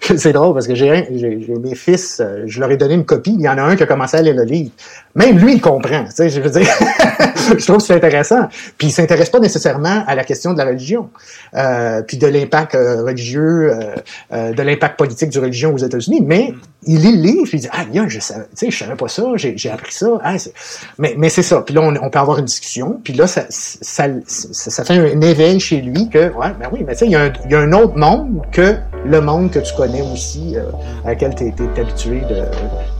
c'est 0.16 0.32
drôle 0.32 0.54
parce 0.54 0.66
que 0.66 0.74
j'ai, 0.74 1.06
j'ai, 1.14 1.54
mes 1.60 1.74
fils, 1.74 2.20
euh, 2.20 2.44
je 2.46 2.60
leur 2.60 2.70
ai 2.70 2.76
donné 2.76 2.94
une 2.94 3.04
copie. 3.04 3.34
Il 3.38 3.42
y 3.42 3.48
en 3.48 3.58
a 3.58 3.62
un 3.62 3.76
qui 3.76 3.82
a 3.82 3.86
commencé 3.86 4.16
à 4.16 4.22
lire 4.22 4.34
le 4.34 4.44
livre. 4.44 4.70
Même 5.14 5.38
lui, 5.38 5.54
il 5.54 5.60
comprend. 5.60 6.04
Tu 6.04 6.12
sais, 6.12 6.28
je 6.28 6.40
veux 6.40 6.50
dire, 6.50 6.68
je 7.58 7.64
trouve 7.64 7.78
que 7.78 7.82
c'est 7.82 7.94
intéressant. 7.94 8.48
Puis 8.78 8.88
il 8.88 8.92
s'intéresse 8.92 9.30
pas 9.30 9.38
nécessairement 9.38 10.04
à 10.06 10.14
la 10.14 10.24
question 10.24 10.52
de 10.52 10.58
la 10.58 10.66
religion, 10.66 11.10
euh, 11.54 12.02
puis 12.02 12.16
de 12.16 12.26
l'impact 12.26 12.74
euh, 12.74 13.02
religieux, 13.02 13.72
euh, 14.32 14.52
de 14.52 14.62
l'impact 14.62 14.98
politique 14.98 15.30
du 15.30 15.38
religion 15.38 15.72
aux 15.72 15.78
États-Unis. 15.78 16.20
Mais 16.22 16.54
il 16.86 17.00
lit 17.00 17.16
le 17.16 17.22
livre, 17.22 17.48
il 17.52 17.60
dit 17.60 17.68
ah 17.72 17.84
bien, 17.84 18.08
je 18.08 18.20
savais, 18.20 18.46
je 18.60 18.76
savais 18.76 18.94
pas 18.94 19.08
ça, 19.08 19.24
j'ai, 19.34 19.70
appris 19.70 19.92
ça. 19.92 20.18
Ah, 20.22 20.36
mais 20.98 21.14
mais 21.18 21.28
c'est 21.28 21.42
ça. 21.42 21.60
Puis 21.62 21.74
là, 21.74 21.82
on, 21.82 21.94
on, 21.96 22.10
peut 22.10 22.18
avoir 22.18 22.38
une 22.38 22.44
discussion. 22.44 23.00
Puis 23.02 23.12
là, 23.12 23.26
ça, 23.26 23.46
ça, 23.50 24.06
ça, 24.26 24.70
ça 24.70 24.84
fait 24.84 24.94
un 24.94 25.20
éveil 25.20 25.60
chez 25.60 25.80
lui 25.80 26.08
que 26.08 26.32
ouais, 26.32 26.52
ben 26.58 26.68
oui, 26.72 26.84
mais 26.86 26.94
tu 26.94 27.00
sais, 27.00 27.06
il 27.06 27.12
y, 27.12 27.16
a 27.16 27.22
un, 27.22 27.32
il 27.44 27.50
y 27.50 27.54
a 27.54 27.60
un 27.60 27.72
autre 27.72 27.96
monde 27.96 28.42
que 28.52 28.76
le 29.04 29.20
monde 29.20 29.50
que 29.50 29.58
tu 29.58 29.74
connais 29.74 30.02
aussi, 30.02 30.56
euh, 30.56 30.64
à 31.04 31.08
laquelle 31.08 31.34
tu 31.34 31.44
es, 31.44 31.80
habitué 31.80 32.20
de, 32.20 32.44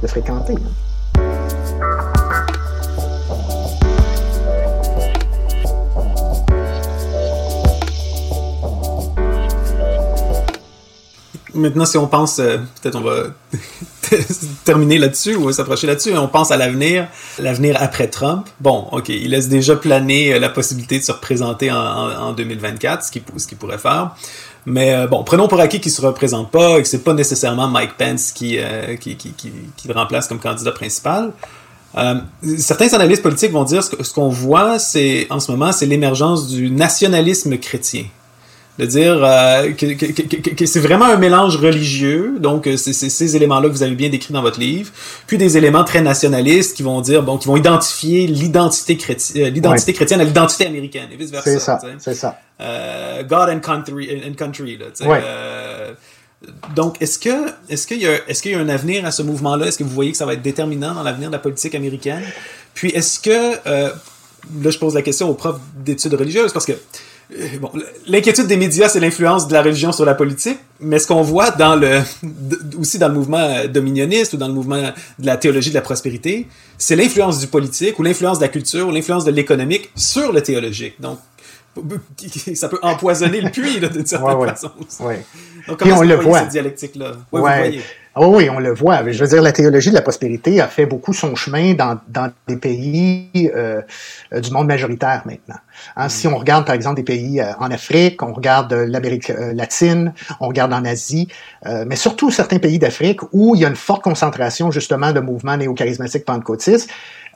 de 0.03 0.07
fréquenter. 0.07 0.55
Maintenant, 11.57 11.87
si 11.87 11.97
on 11.97 12.07
pense, 12.07 12.38
euh, 12.38 12.59
peut-être 12.81 12.97
on 12.97 13.01
va 13.01 13.25
terminer 14.64 14.99
là-dessus 14.99 15.35
ou 15.35 15.51
s'approcher 15.53 15.87
là-dessus, 15.87 16.16
on 16.16 16.29
pense 16.29 16.51
à 16.51 16.57
l'avenir, 16.57 17.09
l'avenir 17.38 17.77
après 17.81 18.09
Trump. 18.09 18.47
Bon, 18.61 18.87
ok, 18.92 19.09
il 19.09 19.31
laisse 19.31 19.49
déjà 19.49 19.75
planer 19.75 20.35
euh, 20.35 20.38
la 20.38 20.49
possibilité 20.49 20.99
de 20.99 21.05
se 21.05 21.12
représenter 21.12 21.73
en, 21.73 21.77
en, 21.77 22.33
2024, 22.33 23.05
ce 23.05 23.11
qu'il 23.11 23.57
pourrait 23.59 23.79
faire. 23.79 24.14
Mais 24.66 24.95
euh, 24.95 25.07
bon, 25.07 25.25
prenons 25.25 25.49
pour 25.49 25.61
acquis 25.61 25.81
qu'il 25.81 25.92
se 25.92 26.03
représente 26.03 26.51
pas 26.51 26.79
et 26.79 26.83
que 26.83 26.88
c'est 26.88 27.05
pas 27.05 27.14
nécessairement 27.14 27.69
Mike 27.69 27.97
Pence 27.97 28.33
qui, 28.33 28.59
le 28.59 29.92
remplace 29.95 30.29
comme 30.29 30.40
candidat 30.40 30.73
principal. 30.73 31.33
Certains 32.59 32.92
analystes 32.92 33.23
politiques 33.23 33.53
vont 33.53 33.64
dire 33.64 33.83
ce 33.83 34.12
qu'on 34.12 34.29
voit, 34.29 34.75
en 34.75 35.40
ce 35.40 35.51
moment, 35.51 35.73
c'est 35.73 35.87
l'émergence 35.87 36.49
du 36.49 36.71
nationalisme 36.71 37.57
chrétien 37.57 38.05
de 38.78 38.84
dire 38.84 39.24
euh, 39.24 39.72
que, 39.72 39.86
que, 39.94 40.50
que, 40.50 40.66
c'est 40.66 40.80
vraiment 40.80 41.06
un 41.06 41.16
mélange 41.16 41.56
religieux, 41.56 42.36
donc 42.38 42.66
euh, 42.66 42.76
c'est 42.76 42.92
ces 42.92 43.36
éléments-là 43.36 43.68
que 43.68 43.74
vous 43.74 43.82
avez 43.82 43.94
bien 43.94 44.10
décrits 44.10 44.34
dans 44.34 44.42
votre 44.42 44.60
livre, 44.60 44.92
puis 45.26 45.38
des 45.38 45.56
éléments 45.56 45.84
très 45.84 46.02
nationalistes 46.02 46.76
qui 46.76 46.82
vont 46.82 47.00
dire, 47.00 47.22
bon, 47.22 47.38
qui 47.38 47.48
vont 47.48 47.56
identifier 47.56 48.26
l'identité 48.26 48.96
chrétienne, 48.96 49.46
euh, 49.46 49.50
l'identité 49.50 49.92
chrétienne 49.92 50.20
à 50.20 50.24
l'identité 50.24 50.66
américaine 50.66 51.08
et 51.10 51.16
vice 51.16 51.30
versa. 51.30 51.50
C'est 51.50 51.58
ça, 51.58 51.80
c'est 51.98 52.14
ça. 52.14 52.38
Euh, 52.60 53.22
God 53.22 53.48
and 53.48 53.60
country, 53.60 54.22
and 54.26 54.34
country 54.34 54.78
là. 54.78 54.86
Ouais. 55.06 55.20
Euh, 55.24 55.92
donc, 56.74 57.00
est-ce 57.00 57.18
que, 57.18 57.50
est-ce 57.70 57.86
qu'il 57.86 58.02
y 58.02 58.06
a, 58.06 58.18
est-ce 58.28 58.42
qu'il 58.42 58.52
y 58.52 58.54
a 58.54 58.58
un 58.58 58.68
avenir 58.68 59.06
à 59.06 59.10
ce 59.10 59.22
mouvement-là? 59.22 59.66
Est-ce 59.66 59.78
que 59.78 59.84
vous 59.84 59.90
voyez 59.90 60.12
que 60.12 60.18
ça 60.18 60.26
va 60.26 60.34
être 60.34 60.42
déterminant 60.42 60.94
dans 60.94 61.02
l'avenir 61.02 61.28
de 61.28 61.32
la 61.32 61.38
politique 61.38 61.74
américaine? 61.74 62.22
Puis, 62.74 62.90
est-ce 62.90 63.18
que, 63.18 63.56
là, 63.64 64.70
je 64.70 64.78
pose 64.78 64.94
la 64.94 65.02
question 65.02 65.30
aux 65.30 65.34
profs 65.34 65.60
d'études 65.76 66.14
religieuses 66.14 66.52
parce 66.52 66.66
que 66.66 66.72
euh, 66.72 66.76
bon, 67.60 67.70
l'inquiétude 68.06 68.46
des 68.46 68.56
médias, 68.56 68.88
c'est 68.88 69.00
l'influence 69.00 69.48
de 69.48 69.52
la 69.52 69.62
religion 69.62 69.92
sur 69.92 70.04
la 70.04 70.14
politique, 70.14 70.58
mais 70.80 70.98
ce 70.98 71.06
qu'on 71.06 71.22
voit 71.22 71.50
dans 71.50 71.76
le, 71.76 72.00
aussi 72.78 72.98
dans 72.98 73.08
le 73.08 73.14
mouvement 73.14 73.38
euh, 73.38 73.66
dominioniste 73.66 74.34
ou 74.34 74.36
dans 74.36 74.48
le 74.48 74.54
mouvement 74.54 74.92
de 75.18 75.26
la 75.26 75.36
théologie 75.36 75.70
de 75.70 75.74
la 75.74 75.80
prospérité, 75.80 76.46
c'est 76.78 76.96
l'influence 76.96 77.38
du 77.38 77.46
politique 77.46 77.98
ou 77.98 78.02
l'influence 78.02 78.38
de 78.38 78.44
la 78.44 78.48
culture 78.48 78.88
ou 78.88 78.90
l'influence 78.90 79.24
de 79.24 79.30
l'économique 79.30 79.90
sur 79.96 80.32
le 80.32 80.42
théologique. 80.42 81.00
Donc, 81.00 81.18
ça 82.54 82.68
peut 82.68 82.78
empoisonner 82.82 83.40
le 83.40 83.50
puits, 83.50 83.80
d'une 83.80 84.06
certaine 84.06 84.36
ouais, 84.36 84.48
façon. 84.48 84.70
Ouais. 85.00 85.24
Donc, 85.68 85.78
comment 85.78 85.98
on 85.98 86.02
le 86.02 86.14
voit. 86.16 86.40
cette 86.40 86.50
dialectique-là? 86.50 87.08
Ouais, 87.32 87.40
Vous 87.40 87.40
voyez. 87.40 87.82
Oh 88.18 88.33
oui, 88.35 88.48
on 88.48 88.59
le 88.59 88.72
voit. 88.72 89.02
Je 89.11 89.22
veux 89.22 89.29
dire, 89.29 89.42
la 89.42 89.52
théologie 89.52 89.90
de 89.90 89.94
la 89.94 90.00
prospérité 90.00 90.59
a 90.62 90.68
fait 90.68 90.87
beaucoup 90.87 91.12
son 91.12 91.35
chemin 91.35 91.74
dans, 91.74 92.00
dans 92.09 92.33
des 92.48 92.57
pays 92.57 93.50
euh, 93.55 93.83
du 94.33 94.50
monde 94.52 94.68
majoritaire 94.68 95.22
maintenant. 95.26 95.61
Hein, 95.96 96.09
Si 96.09 96.26
on 96.26 96.38
regarde, 96.38 96.64
par 96.64 96.74
exemple, 96.74 96.96
des 96.96 97.02
pays 97.02 97.42
euh, 97.42 97.52
en 97.59 97.70
Afrique, 97.70 98.22
on 98.22 98.33
regarde 98.33 98.72
euh, 98.72 98.87
l'Amérique 98.87 99.29
euh, 99.29 99.52
latine, 99.52 100.14
on 100.40 100.48
regarde 100.48 100.72
en 100.72 100.87
Asie, 100.87 101.29
mais 101.87 101.96
surtout 101.96 102.31
certains 102.31 102.59
pays 102.59 102.79
d'Afrique 102.79 103.20
où 103.33 103.55
il 103.55 103.62
y 103.62 103.64
a 103.64 103.68
une 103.68 103.76
forte 103.76 104.02
concentration 104.02 104.70
justement 104.70 105.12
de 105.12 105.20
mouvements 105.20 105.57
néo-charismatiques 105.57 106.24
pentecôtistes, 106.24 106.88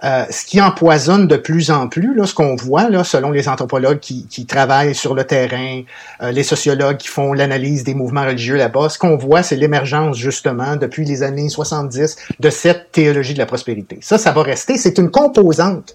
euh, 0.03 0.25
ce 0.31 0.47
qui 0.47 0.61
empoisonne 0.61 1.27
de 1.27 1.37
plus 1.37 1.71
en 1.71 1.87
plus, 1.89 2.15
là, 2.15 2.25
ce 2.25 2.35
qu'on 2.35 2.57
voit, 2.57 2.89
là, 2.89 3.05
selon 3.05 3.31
les 3.31 3.49
anthropologues 3.49 4.01
qui, 4.01 4.27
qui 4.29 4.47
travaillent 4.47 4.95
sur 4.95 5.15
le 5.15 5.25
terrain, 5.25 5.83
euh, 6.23 6.31
les 6.31 6.43
sociologues 6.43 6.97
qui 6.97 7.09
font 7.09 7.35
l'analyse 7.35 7.85
des 7.85 7.95
mouvements 7.95 8.25
religieux 8.25 8.57
là-bas, 8.57 8.89
ce 8.89 8.99
qu'on 8.99 9.19
voit, 9.19 9.43
c'est 9.43 9.57
l'émergence 9.57 10.17
justement 10.17 10.77
depuis 10.77 11.05
les 11.05 11.23
années 11.23 11.51
70 11.51 12.17
de 12.39 12.51
cette 12.51 12.93
théologie 12.93 13.35
de 13.35 13.39
la 13.39 13.47
prospérité. 13.47 13.99
Ça, 14.01 14.17
ça 14.17 14.33
va 14.33 14.43
rester. 14.43 14.79
C'est 14.79 14.97
une 14.97 15.11
composante 15.11 15.95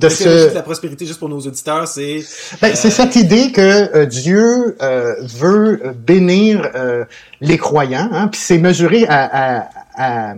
de 0.00 0.08
la 0.08 0.14
théologie 0.14 0.48
de 0.48 0.54
la 0.54 0.62
prospérité, 0.62 1.06
juste 1.06 1.20
pour 1.20 1.28
nos 1.28 1.38
auditeurs, 1.38 1.86
c'est... 1.86 2.24
Ben, 2.60 2.74
C'est 2.74 2.90
cette 2.90 3.14
idée 3.14 3.52
que 3.52 4.04
Dieu 4.06 4.76
euh, 4.82 5.14
veut 5.22 5.94
bénir 5.94 6.68
les 7.40 7.58
croyants, 7.58 8.08
hein, 8.12 8.26
puis 8.26 8.40
c'est 8.40 8.58
mesuré 8.58 9.06
à, 9.08 9.60
à, 9.60 9.68
à 9.96 10.34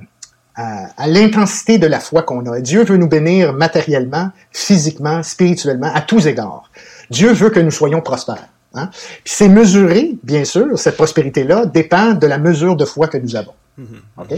à, 0.56 1.06
l'intensité 1.06 1.78
de 1.78 1.86
la 1.86 2.00
foi 2.00 2.22
qu'on 2.22 2.44
a. 2.50 2.60
Dieu 2.60 2.84
veut 2.84 2.96
nous 2.96 3.08
bénir 3.08 3.52
matériellement, 3.52 4.30
physiquement, 4.52 5.22
spirituellement, 5.22 5.90
à 5.94 6.00
tous 6.00 6.26
égards. 6.26 6.70
Dieu 7.10 7.32
veut 7.32 7.50
que 7.50 7.60
nous 7.60 7.70
soyons 7.70 8.00
prospères. 8.00 8.48
Hein? 8.74 8.90
Puis 9.24 9.34
c'est 9.36 9.48
mesuré, 9.48 10.12
bien 10.22 10.44
sûr, 10.44 10.78
cette 10.78 10.96
prospérité-là 10.96 11.66
dépend 11.66 12.12
de 12.12 12.26
la 12.26 12.38
mesure 12.38 12.76
de 12.76 12.84
foi 12.84 13.08
que 13.08 13.18
nous 13.18 13.36
avons. 13.36 13.52
Mm-hmm. 13.78 14.22
OK? 14.22 14.34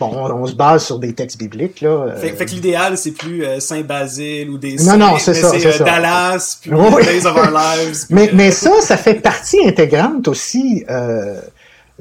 Bon, 0.00 0.08
on, 0.12 0.46
se 0.46 0.54
base 0.54 0.84
sur 0.84 0.98
des 0.98 1.14
textes 1.14 1.38
bibliques. 1.38 1.80
Là, 1.80 1.90
euh. 1.90 2.16
fait, 2.16 2.30
fait, 2.30 2.46
que 2.46 2.50
l'idéal, 2.50 2.98
c'est 2.98 3.12
plus 3.12 3.44
euh, 3.44 3.60
Saint-Basile 3.60 4.50
ou 4.50 4.58
des 4.58 4.74
Non, 4.84 4.96
non, 4.96 5.18
c'est 5.18 5.34
ça. 5.34 5.50
C'est 5.50 5.80
euh, 5.80 5.84
Dallas, 5.84 6.58
puis 6.60 6.70
Days 6.70 7.26
of 7.26 7.36
Our 7.36 7.50
Lives. 7.50 8.06
mais, 8.10 8.30
mais 8.32 8.50
ça, 8.50 8.80
ça 8.80 8.96
fait 8.96 9.14
partie 9.14 9.64
intégrante 9.64 10.26
aussi 10.26 10.84
euh, 10.90 11.40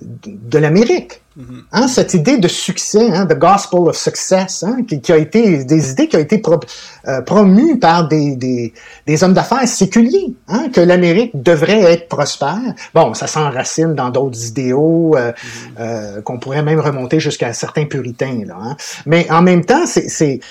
de 0.01 0.57
l'Amérique. 0.57 1.21
Mm-hmm. 1.39 1.63
Hein, 1.71 1.87
cette 1.87 2.13
idée 2.13 2.37
de 2.37 2.47
succès, 2.47 3.09
hein, 3.09 3.25
the 3.25 3.37
gospel 3.37 3.87
of 3.87 3.95
success, 3.95 4.63
hein, 4.63 4.79
qui, 4.87 4.99
qui, 4.99 5.13
a 5.13 5.17
été 5.17 5.63
des 5.63 5.91
idées 5.91 6.07
qui 6.09 6.17
ont 6.17 6.19
été 6.19 6.39
pro, 6.39 6.59
euh, 7.07 7.21
promues 7.21 7.79
par 7.79 8.07
des, 8.09 8.35
des, 8.35 8.73
des 9.07 9.23
hommes 9.23 9.33
d'affaires 9.33 9.65
séculiers, 9.67 10.33
hein, 10.49 10.67
que 10.73 10.81
l'Amérique 10.81 11.31
devrait 11.41 11.83
être 11.83 12.09
prospère. 12.09 12.73
Bon, 12.93 13.13
ça 13.13 13.27
s'enracine 13.27 13.93
dans 13.93 14.09
d'autres 14.09 14.45
idéaux 14.45 15.15
euh, 15.15 15.31
mm-hmm. 15.31 15.35
euh, 15.79 16.21
qu'on 16.21 16.37
pourrait 16.37 16.63
même 16.63 16.81
remonter 16.81 17.21
jusqu'à 17.21 17.53
certains 17.53 17.85
puritains. 17.85 18.41
Là, 18.45 18.57
hein. 18.61 18.77
Mais 19.05 19.29
en 19.31 19.41
même 19.41 19.63
temps, 19.63 19.85
c'est 19.85 20.41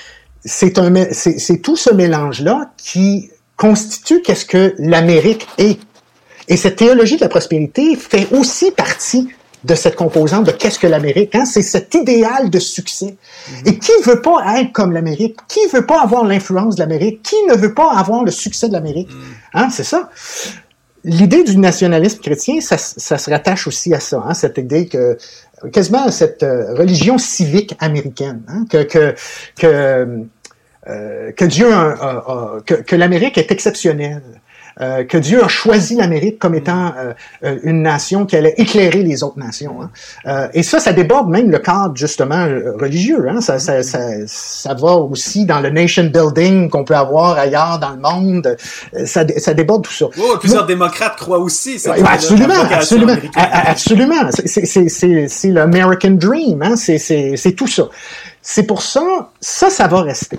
c'est 0.43 0.79
un 0.79 0.95
c'est 1.13 1.59
tout 1.59 1.77
ce 1.77 1.93
mélange 1.93 2.41
là 2.41 2.71
qui 2.79 3.31
constitue 3.57 4.23
qu'est-ce 4.23 4.47
que 4.47 4.75
l'Amérique 4.79 5.47
est. 5.59 5.79
Et 6.49 6.57
cette 6.57 6.77
théologie 6.77 7.17
de 7.17 7.21
la 7.21 7.29
prospérité 7.29 7.95
fait 7.95 8.27
aussi 8.33 8.71
partie 8.71 9.29
de 9.65 9.75
cette 9.75 9.97
composante 9.97 10.45
de 10.47 10.53
qu'est-ce 10.53 10.79
que 10.79 10.87
l'Amérique. 10.87 11.35
Hein? 11.35 11.45
C'est 11.45 11.63
cet 11.63 11.95
idéal 11.95 12.49
de 12.51 12.59
succès. 12.59 13.17
Et 13.67 13.79
qui 13.79 13.93
veut 14.05 14.23
pas 14.23 14.61
être 14.61 14.73
comme 14.73 14.93
l'Amérique? 14.93 15.37
Qui 15.49 15.61
veut 15.73 15.85
pas 15.87 16.01
avoir 16.03 16.25
l'influence 16.25 16.77
de 16.77 16.81
l'Amérique? 16.81 17.23
Qui 17.23 17.37
ne 17.49 17.55
veut 17.55 17.75
pas 17.75 17.93
avoir 17.93 18.25
le 18.25 18.31
succès 18.31 18.69
de 18.69 18.73
l'Amérique? 18.73 19.11
Hein? 19.53 19.69
C'est 19.71 19.85
ça. 19.85 20.09
L'idée 21.05 21.45
du 21.45 21.57
nationalisme 21.57 22.21
chrétien, 22.21 22.61
ça, 22.61 22.77
ça, 22.79 23.17
se 23.17 23.31
rattache 23.31 23.67
aussi 23.67 23.95
à 23.95 24.01
ça, 24.01 24.23
hein? 24.27 24.35
cette 24.35 24.59
idée 24.59 24.87
que 24.87 25.17
quasiment 25.73 26.11
cette 26.11 26.43
euh, 26.43 26.75
religion 26.75 27.17
civique 27.17 27.75
américaine, 27.81 28.43
hein? 28.49 28.65
que, 28.71 28.83
que, 28.83 29.15
que, 29.59 30.27
euh, 30.89 31.33
que 31.33 31.45
Dieu 31.47 31.73
a, 31.73 31.91
a- 31.93 32.11
a- 32.19 32.59
que, 32.67 32.75
que 32.75 32.97
l'Amérique 32.97 33.39
est 33.39 33.51
exceptionnelle. 33.51 34.23
Euh, 34.81 35.05
que 35.05 35.19
Dieu 35.19 35.45
a 35.45 35.49
choisi 35.49 35.95
l'Amérique 35.97 36.39
comme 36.39 36.55
étant 36.55 36.93
euh, 36.97 37.13
euh, 37.45 37.59
une 37.63 37.83
nation 37.83 38.27
qui 38.27 38.37
allait 38.37 38.55
éclairer 38.57 39.03
les 39.03 39.23
autres 39.23 39.39
nations. 39.39 39.83
hein. 39.83 39.91
Euh, 40.27 40.49
et 40.55 40.63
ça, 40.63 40.81
ça 40.81 40.93
déborde 40.93 41.29
même 41.29 41.51
le 41.51 41.59
cadre 41.59 41.95
justement 41.97 42.47
euh, 42.47 42.73
religieux. 42.81 43.27
Hein. 43.29 43.41
Ça, 43.41 43.59
ça, 43.59 43.83
ça, 43.83 43.99
ça 44.27 44.75
va 44.75 44.95
aussi 44.97 45.45
dans 45.45 45.61
le 45.61 45.71
nation 45.71 46.05
building 46.05 46.69
qu'on 46.71 46.85
peut 46.85 46.97
avoir 46.97 47.39
ailleurs 47.39 47.79
dans 47.79 47.91
le 47.91 48.01
monde. 48.01 48.57
Ça, 49.05 49.25
ça 49.37 49.55
déborde 49.55 49.85
tout 49.85 49.93
ça. 49.93 50.07
Oh, 50.19 50.37
plusieurs 50.39 50.67
démocrates 50.67 51.17
croient 51.17 51.39
aussi. 51.39 51.79
cette- 51.79 51.93
Ouais, 51.93 52.03
absolument, 52.07 52.55
absolument, 52.71 53.15
absolument. 53.43 54.31
C'est- 54.35 55.49
l'American 55.51 56.13
Dream, 56.13 56.63
hein? 56.63 56.77
c'est 56.77 57.53
tout 57.57 57.67
ça. 57.67 57.85
C'est 58.43 58.63
pour 58.63 58.83
ça, 58.83 59.03
ça, 59.41 59.69
ça 59.71 59.87
va 59.89 60.03
rester. 60.03 60.39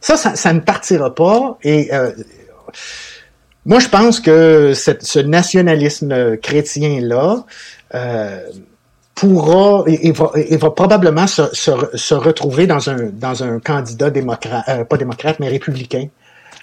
Ça, 0.00 0.16
ça, 0.16 0.34
ça 0.36 0.52
ne 0.52 0.60
partira 0.60 1.14
pas. 1.14 1.58
Et 1.62 1.92
euh, 1.92 2.10
moi, 3.64 3.78
je 3.78 3.88
pense 3.88 4.20
que 4.20 4.72
ce 4.74 5.18
nationalisme 5.20 6.36
chrétien-là 6.38 7.44
euh, 7.94 8.40
pourra 9.14 9.84
et, 9.86 10.10
va, 10.12 10.30
va 10.34 10.70
probablement 10.70 11.26
se, 11.26 11.42
se, 11.52 11.70
se 11.94 12.14
retrouver 12.14 12.66
dans 12.66 12.88
un, 12.90 13.10
dans 13.12 13.44
un 13.44 13.60
candidat 13.60 14.10
démocrate, 14.10 14.64
euh, 14.68 14.84
pas 14.84 14.96
démocrate, 14.96 15.38
mais 15.40 15.48
républicain. 15.48 16.06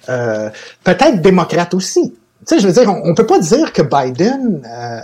Euh, 0.10 0.50
Peut-être 0.84 1.22
démocrate 1.22 1.74
aussi. 1.74 2.12
Tu 2.12 2.56
sais, 2.56 2.60
je 2.60 2.68
veux 2.68 2.74
dire, 2.74 2.90
on, 2.90 3.12
on 3.12 3.14
peut 3.16 3.26
pas 3.28 3.40
dire 3.40 3.72
que 3.74 3.82
Biden, 3.82 4.62
euh, 4.66 5.00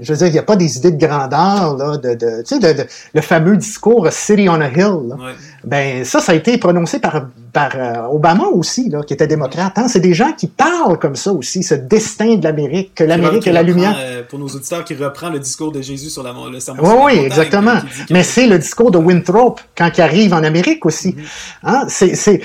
je 0.00 0.12
veux 0.12 0.18
dire, 0.18 0.26
il 0.28 0.32
n'y 0.32 0.38
a 0.38 0.42
pas 0.44 0.56
des 0.56 0.76
idées 0.78 0.90
de 0.92 1.06
grandeur, 1.06 1.76
là, 1.76 1.96
de, 1.98 2.14
de 2.14 2.42
tu 2.42 2.54
sais, 2.54 2.58
de- 2.58 2.82
de- 2.82 2.88
le 3.14 3.20
fameux 3.20 3.56
discours 3.56 4.10
City 4.12 4.48
on 4.48 4.60
a 4.60 4.68
Hill. 4.68 4.78
là. 5.08 5.16
Ouais. 5.16 5.32
Ben, 5.66 6.04
ça, 6.04 6.20
ça 6.20 6.32
a 6.32 6.34
été 6.34 6.58
prononcé 6.58 6.98
par, 6.98 7.26
par 7.52 7.70
euh, 7.76 8.06
Obama 8.12 8.44
aussi, 8.52 8.88
là, 8.90 9.02
qui 9.02 9.14
était 9.14 9.26
démocrate. 9.26 9.72
Hein? 9.76 9.88
C'est 9.88 10.00
des 10.00 10.14
gens 10.14 10.32
qui 10.32 10.46
parlent 10.46 10.98
comme 10.98 11.16
ça 11.16 11.32
aussi, 11.32 11.62
ce 11.62 11.74
destin 11.74 12.36
de 12.36 12.44
l'Amérique, 12.44 12.94
que 12.94 13.04
l'Amérique 13.04 13.46
est 13.46 13.52
la 13.52 13.60
reprend, 13.60 13.74
lumière. 13.74 13.96
euh, 13.98 14.22
pour 14.28 14.38
nos 14.38 14.46
auditeurs, 14.48 14.84
qui 14.84 14.94
reprend 14.94 15.30
le 15.30 15.38
discours 15.38 15.72
de 15.72 15.80
Jésus 15.80 16.10
sur 16.10 16.22
la, 16.22 16.34
le 16.50 16.60
sermon 16.60 16.82
Oui, 16.82 16.88
sur 16.88 16.96
la 16.96 17.04
oui, 17.04 17.12
montagne, 17.14 17.26
exactement. 17.26 17.80
qui 18.06 18.12
Mais 18.12 18.22
c'est 18.22 18.46
le 18.46 18.58
discours 18.58 18.90
de 18.90 18.98
Winthrop 18.98 19.60
quand 19.76 19.90
il 19.96 20.00
arrive 20.00 20.34
en 20.34 20.42
Amérique 20.44 20.84
aussi. 20.86 21.16
Hein? 21.62 21.84
C'est, 21.88 22.14
c'est, 22.14 22.40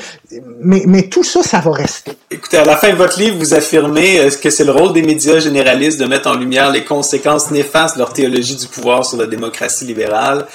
mais, 0.61 0.84
mais 0.88 1.03
tout 1.09 1.24
ça, 1.24 1.43
ça 1.43 1.59
va 1.59 1.72
rester. 1.72 2.11
Écoutez, 2.32 2.57
à 2.57 2.65
la 2.65 2.78
fin 2.78 2.89
de 2.91 2.95
votre 2.95 3.20
livre, 3.20 3.38
vous 3.38 3.53
affirmez 3.53 4.20
euh, 4.20 4.30
que 4.41 4.49
c'est 4.49 4.63
le 4.63 4.72
rôle 4.72 4.93
des 4.93 5.01
médias 5.01 5.39
généralistes 5.39 5.99
de 5.99 6.05
mettre 6.05 6.30
en 6.30 6.36
lumière 6.36 6.72
les 6.72 6.84
conséquences 6.86 7.51
néfastes 7.51 7.95
de 7.95 7.99
leur 7.99 8.13
théologie 8.13 8.55
du 8.55 8.67
pouvoir 8.67 9.05
sur 9.05 9.17
la 9.17 9.26
démocratie 9.28 9.86
libérale, 9.86 10.45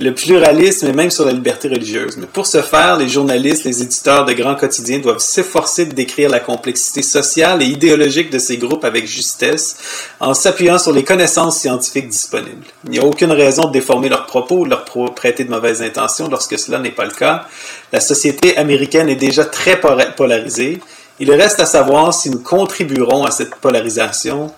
le 0.00 0.12
pluralisme 0.12 0.88
et 0.88 0.92
même 0.92 1.10
sur 1.10 1.24
la 1.24 1.32
liberté 1.32 1.68
religieuse. 1.68 2.16
Mais 2.16 2.26
pour 2.26 2.46
ce 2.46 2.62
faire, 2.62 2.96
les 2.96 3.08
journalistes, 3.08 3.64
les 3.64 3.82
éditeurs 3.82 4.24
de 4.24 4.32
grands 4.32 4.56
quotidiens 4.56 4.98
doivent 4.98 5.18
s'efforcer 5.18 5.86
de 5.86 5.94
décrire 5.94 6.30
la 6.30 6.40
complexité 6.40 7.02
sociale 7.02 7.62
et 7.62 7.66
idéologique 7.66 8.30
de 8.30 8.38
ces 8.38 8.56
groupes 8.56 8.84
avec 8.84 9.06
justesse, 9.06 9.76
en 10.18 10.34
s'appuyant 10.34 10.78
sur 10.78 10.92
les 10.92 11.04
connaissances 11.04 11.60
scientifiques 11.60 12.08
disponibles. 12.08 12.66
Il 12.84 12.90
n'y 12.90 12.98
a 12.98 13.04
aucune 13.04 13.32
raison 13.32 13.66
de 13.66 13.72
déformer 13.72 14.08
leurs 14.08 14.26
propos 14.26 14.60
ou 14.60 14.64
de 14.64 14.70
leur 14.70 14.84
prêter 15.14 15.44
de 15.44 15.50
mauvaises 15.50 15.82
intentions 15.82 16.28
lorsque 16.28 16.58
cela 16.58 16.78
n'est 16.78 16.90
pas 16.90 17.04
le 17.04 17.12
cas. 17.12 17.46
La 17.92 18.00
société 18.00 18.56
américaine 18.56 19.08
est 19.08 19.16
déjà 19.16 19.44
très 19.44 19.80
polarisée. 20.16 20.80
Il 21.20 21.30
reste 21.30 21.60
à 21.60 21.66
savoir 21.66 22.12
si 22.12 22.28
nous 22.28 22.40
contribuerons 22.40 23.24
à 23.24 23.30
cette 23.30 23.54
polarisation 23.56 24.52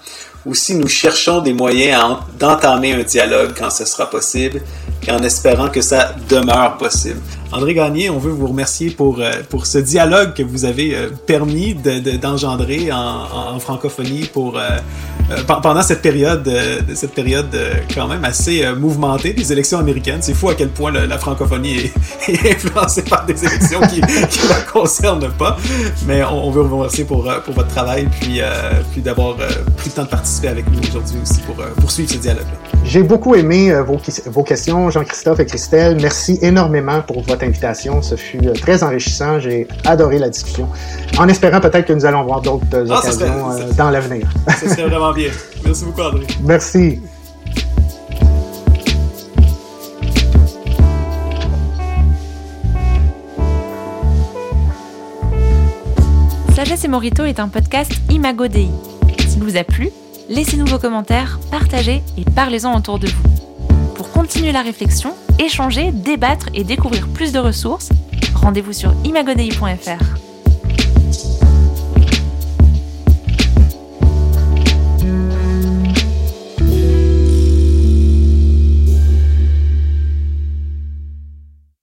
ou 0.47 0.55
si 0.55 0.77
nous 0.77 0.89
cherchons 0.89 1.41
des 1.41 1.53
moyens 1.53 2.19
d'entamer 2.39 2.95
un 2.95 3.03
dialogue 3.03 3.53
quand 3.59 3.69
ce 3.69 3.85
sera 3.85 4.09
possible 4.09 4.63
et 5.07 5.11
en 5.11 5.19
espérant 5.19 5.69
que 5.69 5.81
ça 5.81 6.15
demeure 6.29 6.79
possible. 6.79 7.21
André 7.53 7.75
Gagné, 7.75 8.11
on 8.11 8.19
veut 8.19 8.33
vous 8.33 8.49
remercier 8.49 8.91
pour, 8.91 9.21
euh, 9.21 9.31
pour 9.49 9.67
ce 9.67 9.79
dialogue 9.79 10.35
que 10.35 10.43
vous 10.43 10.65
avez 10.65 10.95
euh, 10.97 11.09
permis 11.27 11.75
de- 11.75 12.01
de- 12.01 12.17
d'engendrer 12.17 12.91
en, 12.93 13.59
francophonie 13.61 14.29
pour, 14.33 14.59
euh, 14.59 14.69
pe- 15.47 15.61
pendant 15.63 15.83
cette 15.83 16.03
période, 16.03 16.43
de 16.43 16.95
cette 16.95 17.15
période 17.15 17.47
quand 17.95 18.09
même 18.09 18.25
assez 18.25 18.65
mouvementée 18.77 19.33
des 19.33 19.53
élections 19.53 19.79
américaines. 19.79 20.19
C'est 20.21 20.35
fou 20.35 20.49
à 20.51 20.55
quel 20.55 20.69
point 20.69 20.91
la 20.93 21.19
francophonie 21.19 21.77
est, 22.29 22.53
influencée 22.53 23.03
par 23.03 23.25
des 23.25 23.43
élections 23.45 23.81
qui 23.81 24.01
ne 24.01 24.49
la 24.49 24.61
concernent 24.73 25.31
pas. 25.39 25.57
Mais 26.07 26.23
on, 26.25 26.51
veut 26.51 26.63
vous 26.63 26.77
remercier 26.79 27.05
pour, 27.05 27.23
pour 27.45 27.55
votre 27.55 27.69
travail 27.69 28.09
puis, 28.21 28.41
puis 28.93 29.01
d'avoir 29.01 29.37
pris 29.37 29.87
le 29.87 29.93
temps 29.93 30.05
de 30.05 30.09
participer 30.09 30.49
avec 30.49 30.71
nous 30.71 30.81
aujourd'hui 30.89 31.17
aussi 31.23 31.41
pour 31.41 31.55
poursuivre 31.81 32.11
ce 32.11 32.19
dialogue-là. 32.19 32.79
J'ai 32.85 33.03
beaucoup 33.03 33.35
aimé 33.35 33.73
vos, 33.87 33.99
vos 34.27 34.43
questions, 34.43 34.91
Jean-Christophe 34.91 35.41
et 35.41 35.47
Christelle. 35.47 35.97
Merci 36.01 36.39
énormément 36.43 37.01
pour 37.03 37.23
votre 37.23 37.43
invitation. 37.47 38.03
Ce 38.03 38.15
fut 38.17 38.47
euh, 38.47 38.53
très 38.53 38.83
enrichissant. 38.83 39.39
J'ai 39.41 39.67
adoré 39.85 40.19
la 40.19 40.29
discussion. 40.29 40.69
En 41.19 41.29
espérant 41.29 41.61
peut-être 41.61 41.87
que 41.87 41.93
nous 41.93 42.05
allons 42.05 42.25
voir 42.25 42.41
d'autres 42.43 42.65
euh, 42.75 42.87
Ah, 42.91 43.01
ça 43.03 43.13
serait- 43.13 43.25
occasions 43.25 43.51
euh, 43.53 43.69
ça- 43.69 43.75
dans 43.75 43.91
l'avenir. 43.91 44.29
Ce 44.61 44.69
serait 44.69 44.87
vraiment 44.89 45.13
bien. 45.13 45.31
Merci 45.65 45.85
beaucoup, 45.85 46.03
André. 46.03 46.27
Merci. 46.45 47.01
Sagesse 56.55 56.85
et 56.85 56.89
Morito 56.89 57.25
est 57.25 57.39
un 57.39 57.49
podcast 57.49 57.93
Imago 58.11 58.49
Dei. 58.49 58.69
S'il 59.29 59.43
vous 59.43 59.57
a 59.57 59.65
plu, 59.65 59.91
laissez-nous 60.29 60.67
vos 60.67 60.79
commentaires, 60.79 61.39
partagez 61.51 62.03
et 62.17 62.25
parlez-en 62.35 62.77
autour 62.77 62.99
de 62.99 63.09
vous. 63.09 63.46
Pour 64.07 64.23
continuer 64.23 64.53
la 64.53 64.63
réflexion, 64.63 65.15
échanger, 65.39 65.91
débattre 65.91 66.49
et 66.55 66.65
découvrir 66.65 67.09
plus 67.09 67.33
de 67.33 67.39
ressources, 67.39 67.91
rendez-vous 68.35 68.73
sur 68.73 68.95
imagodei.fr. 69.05 70.26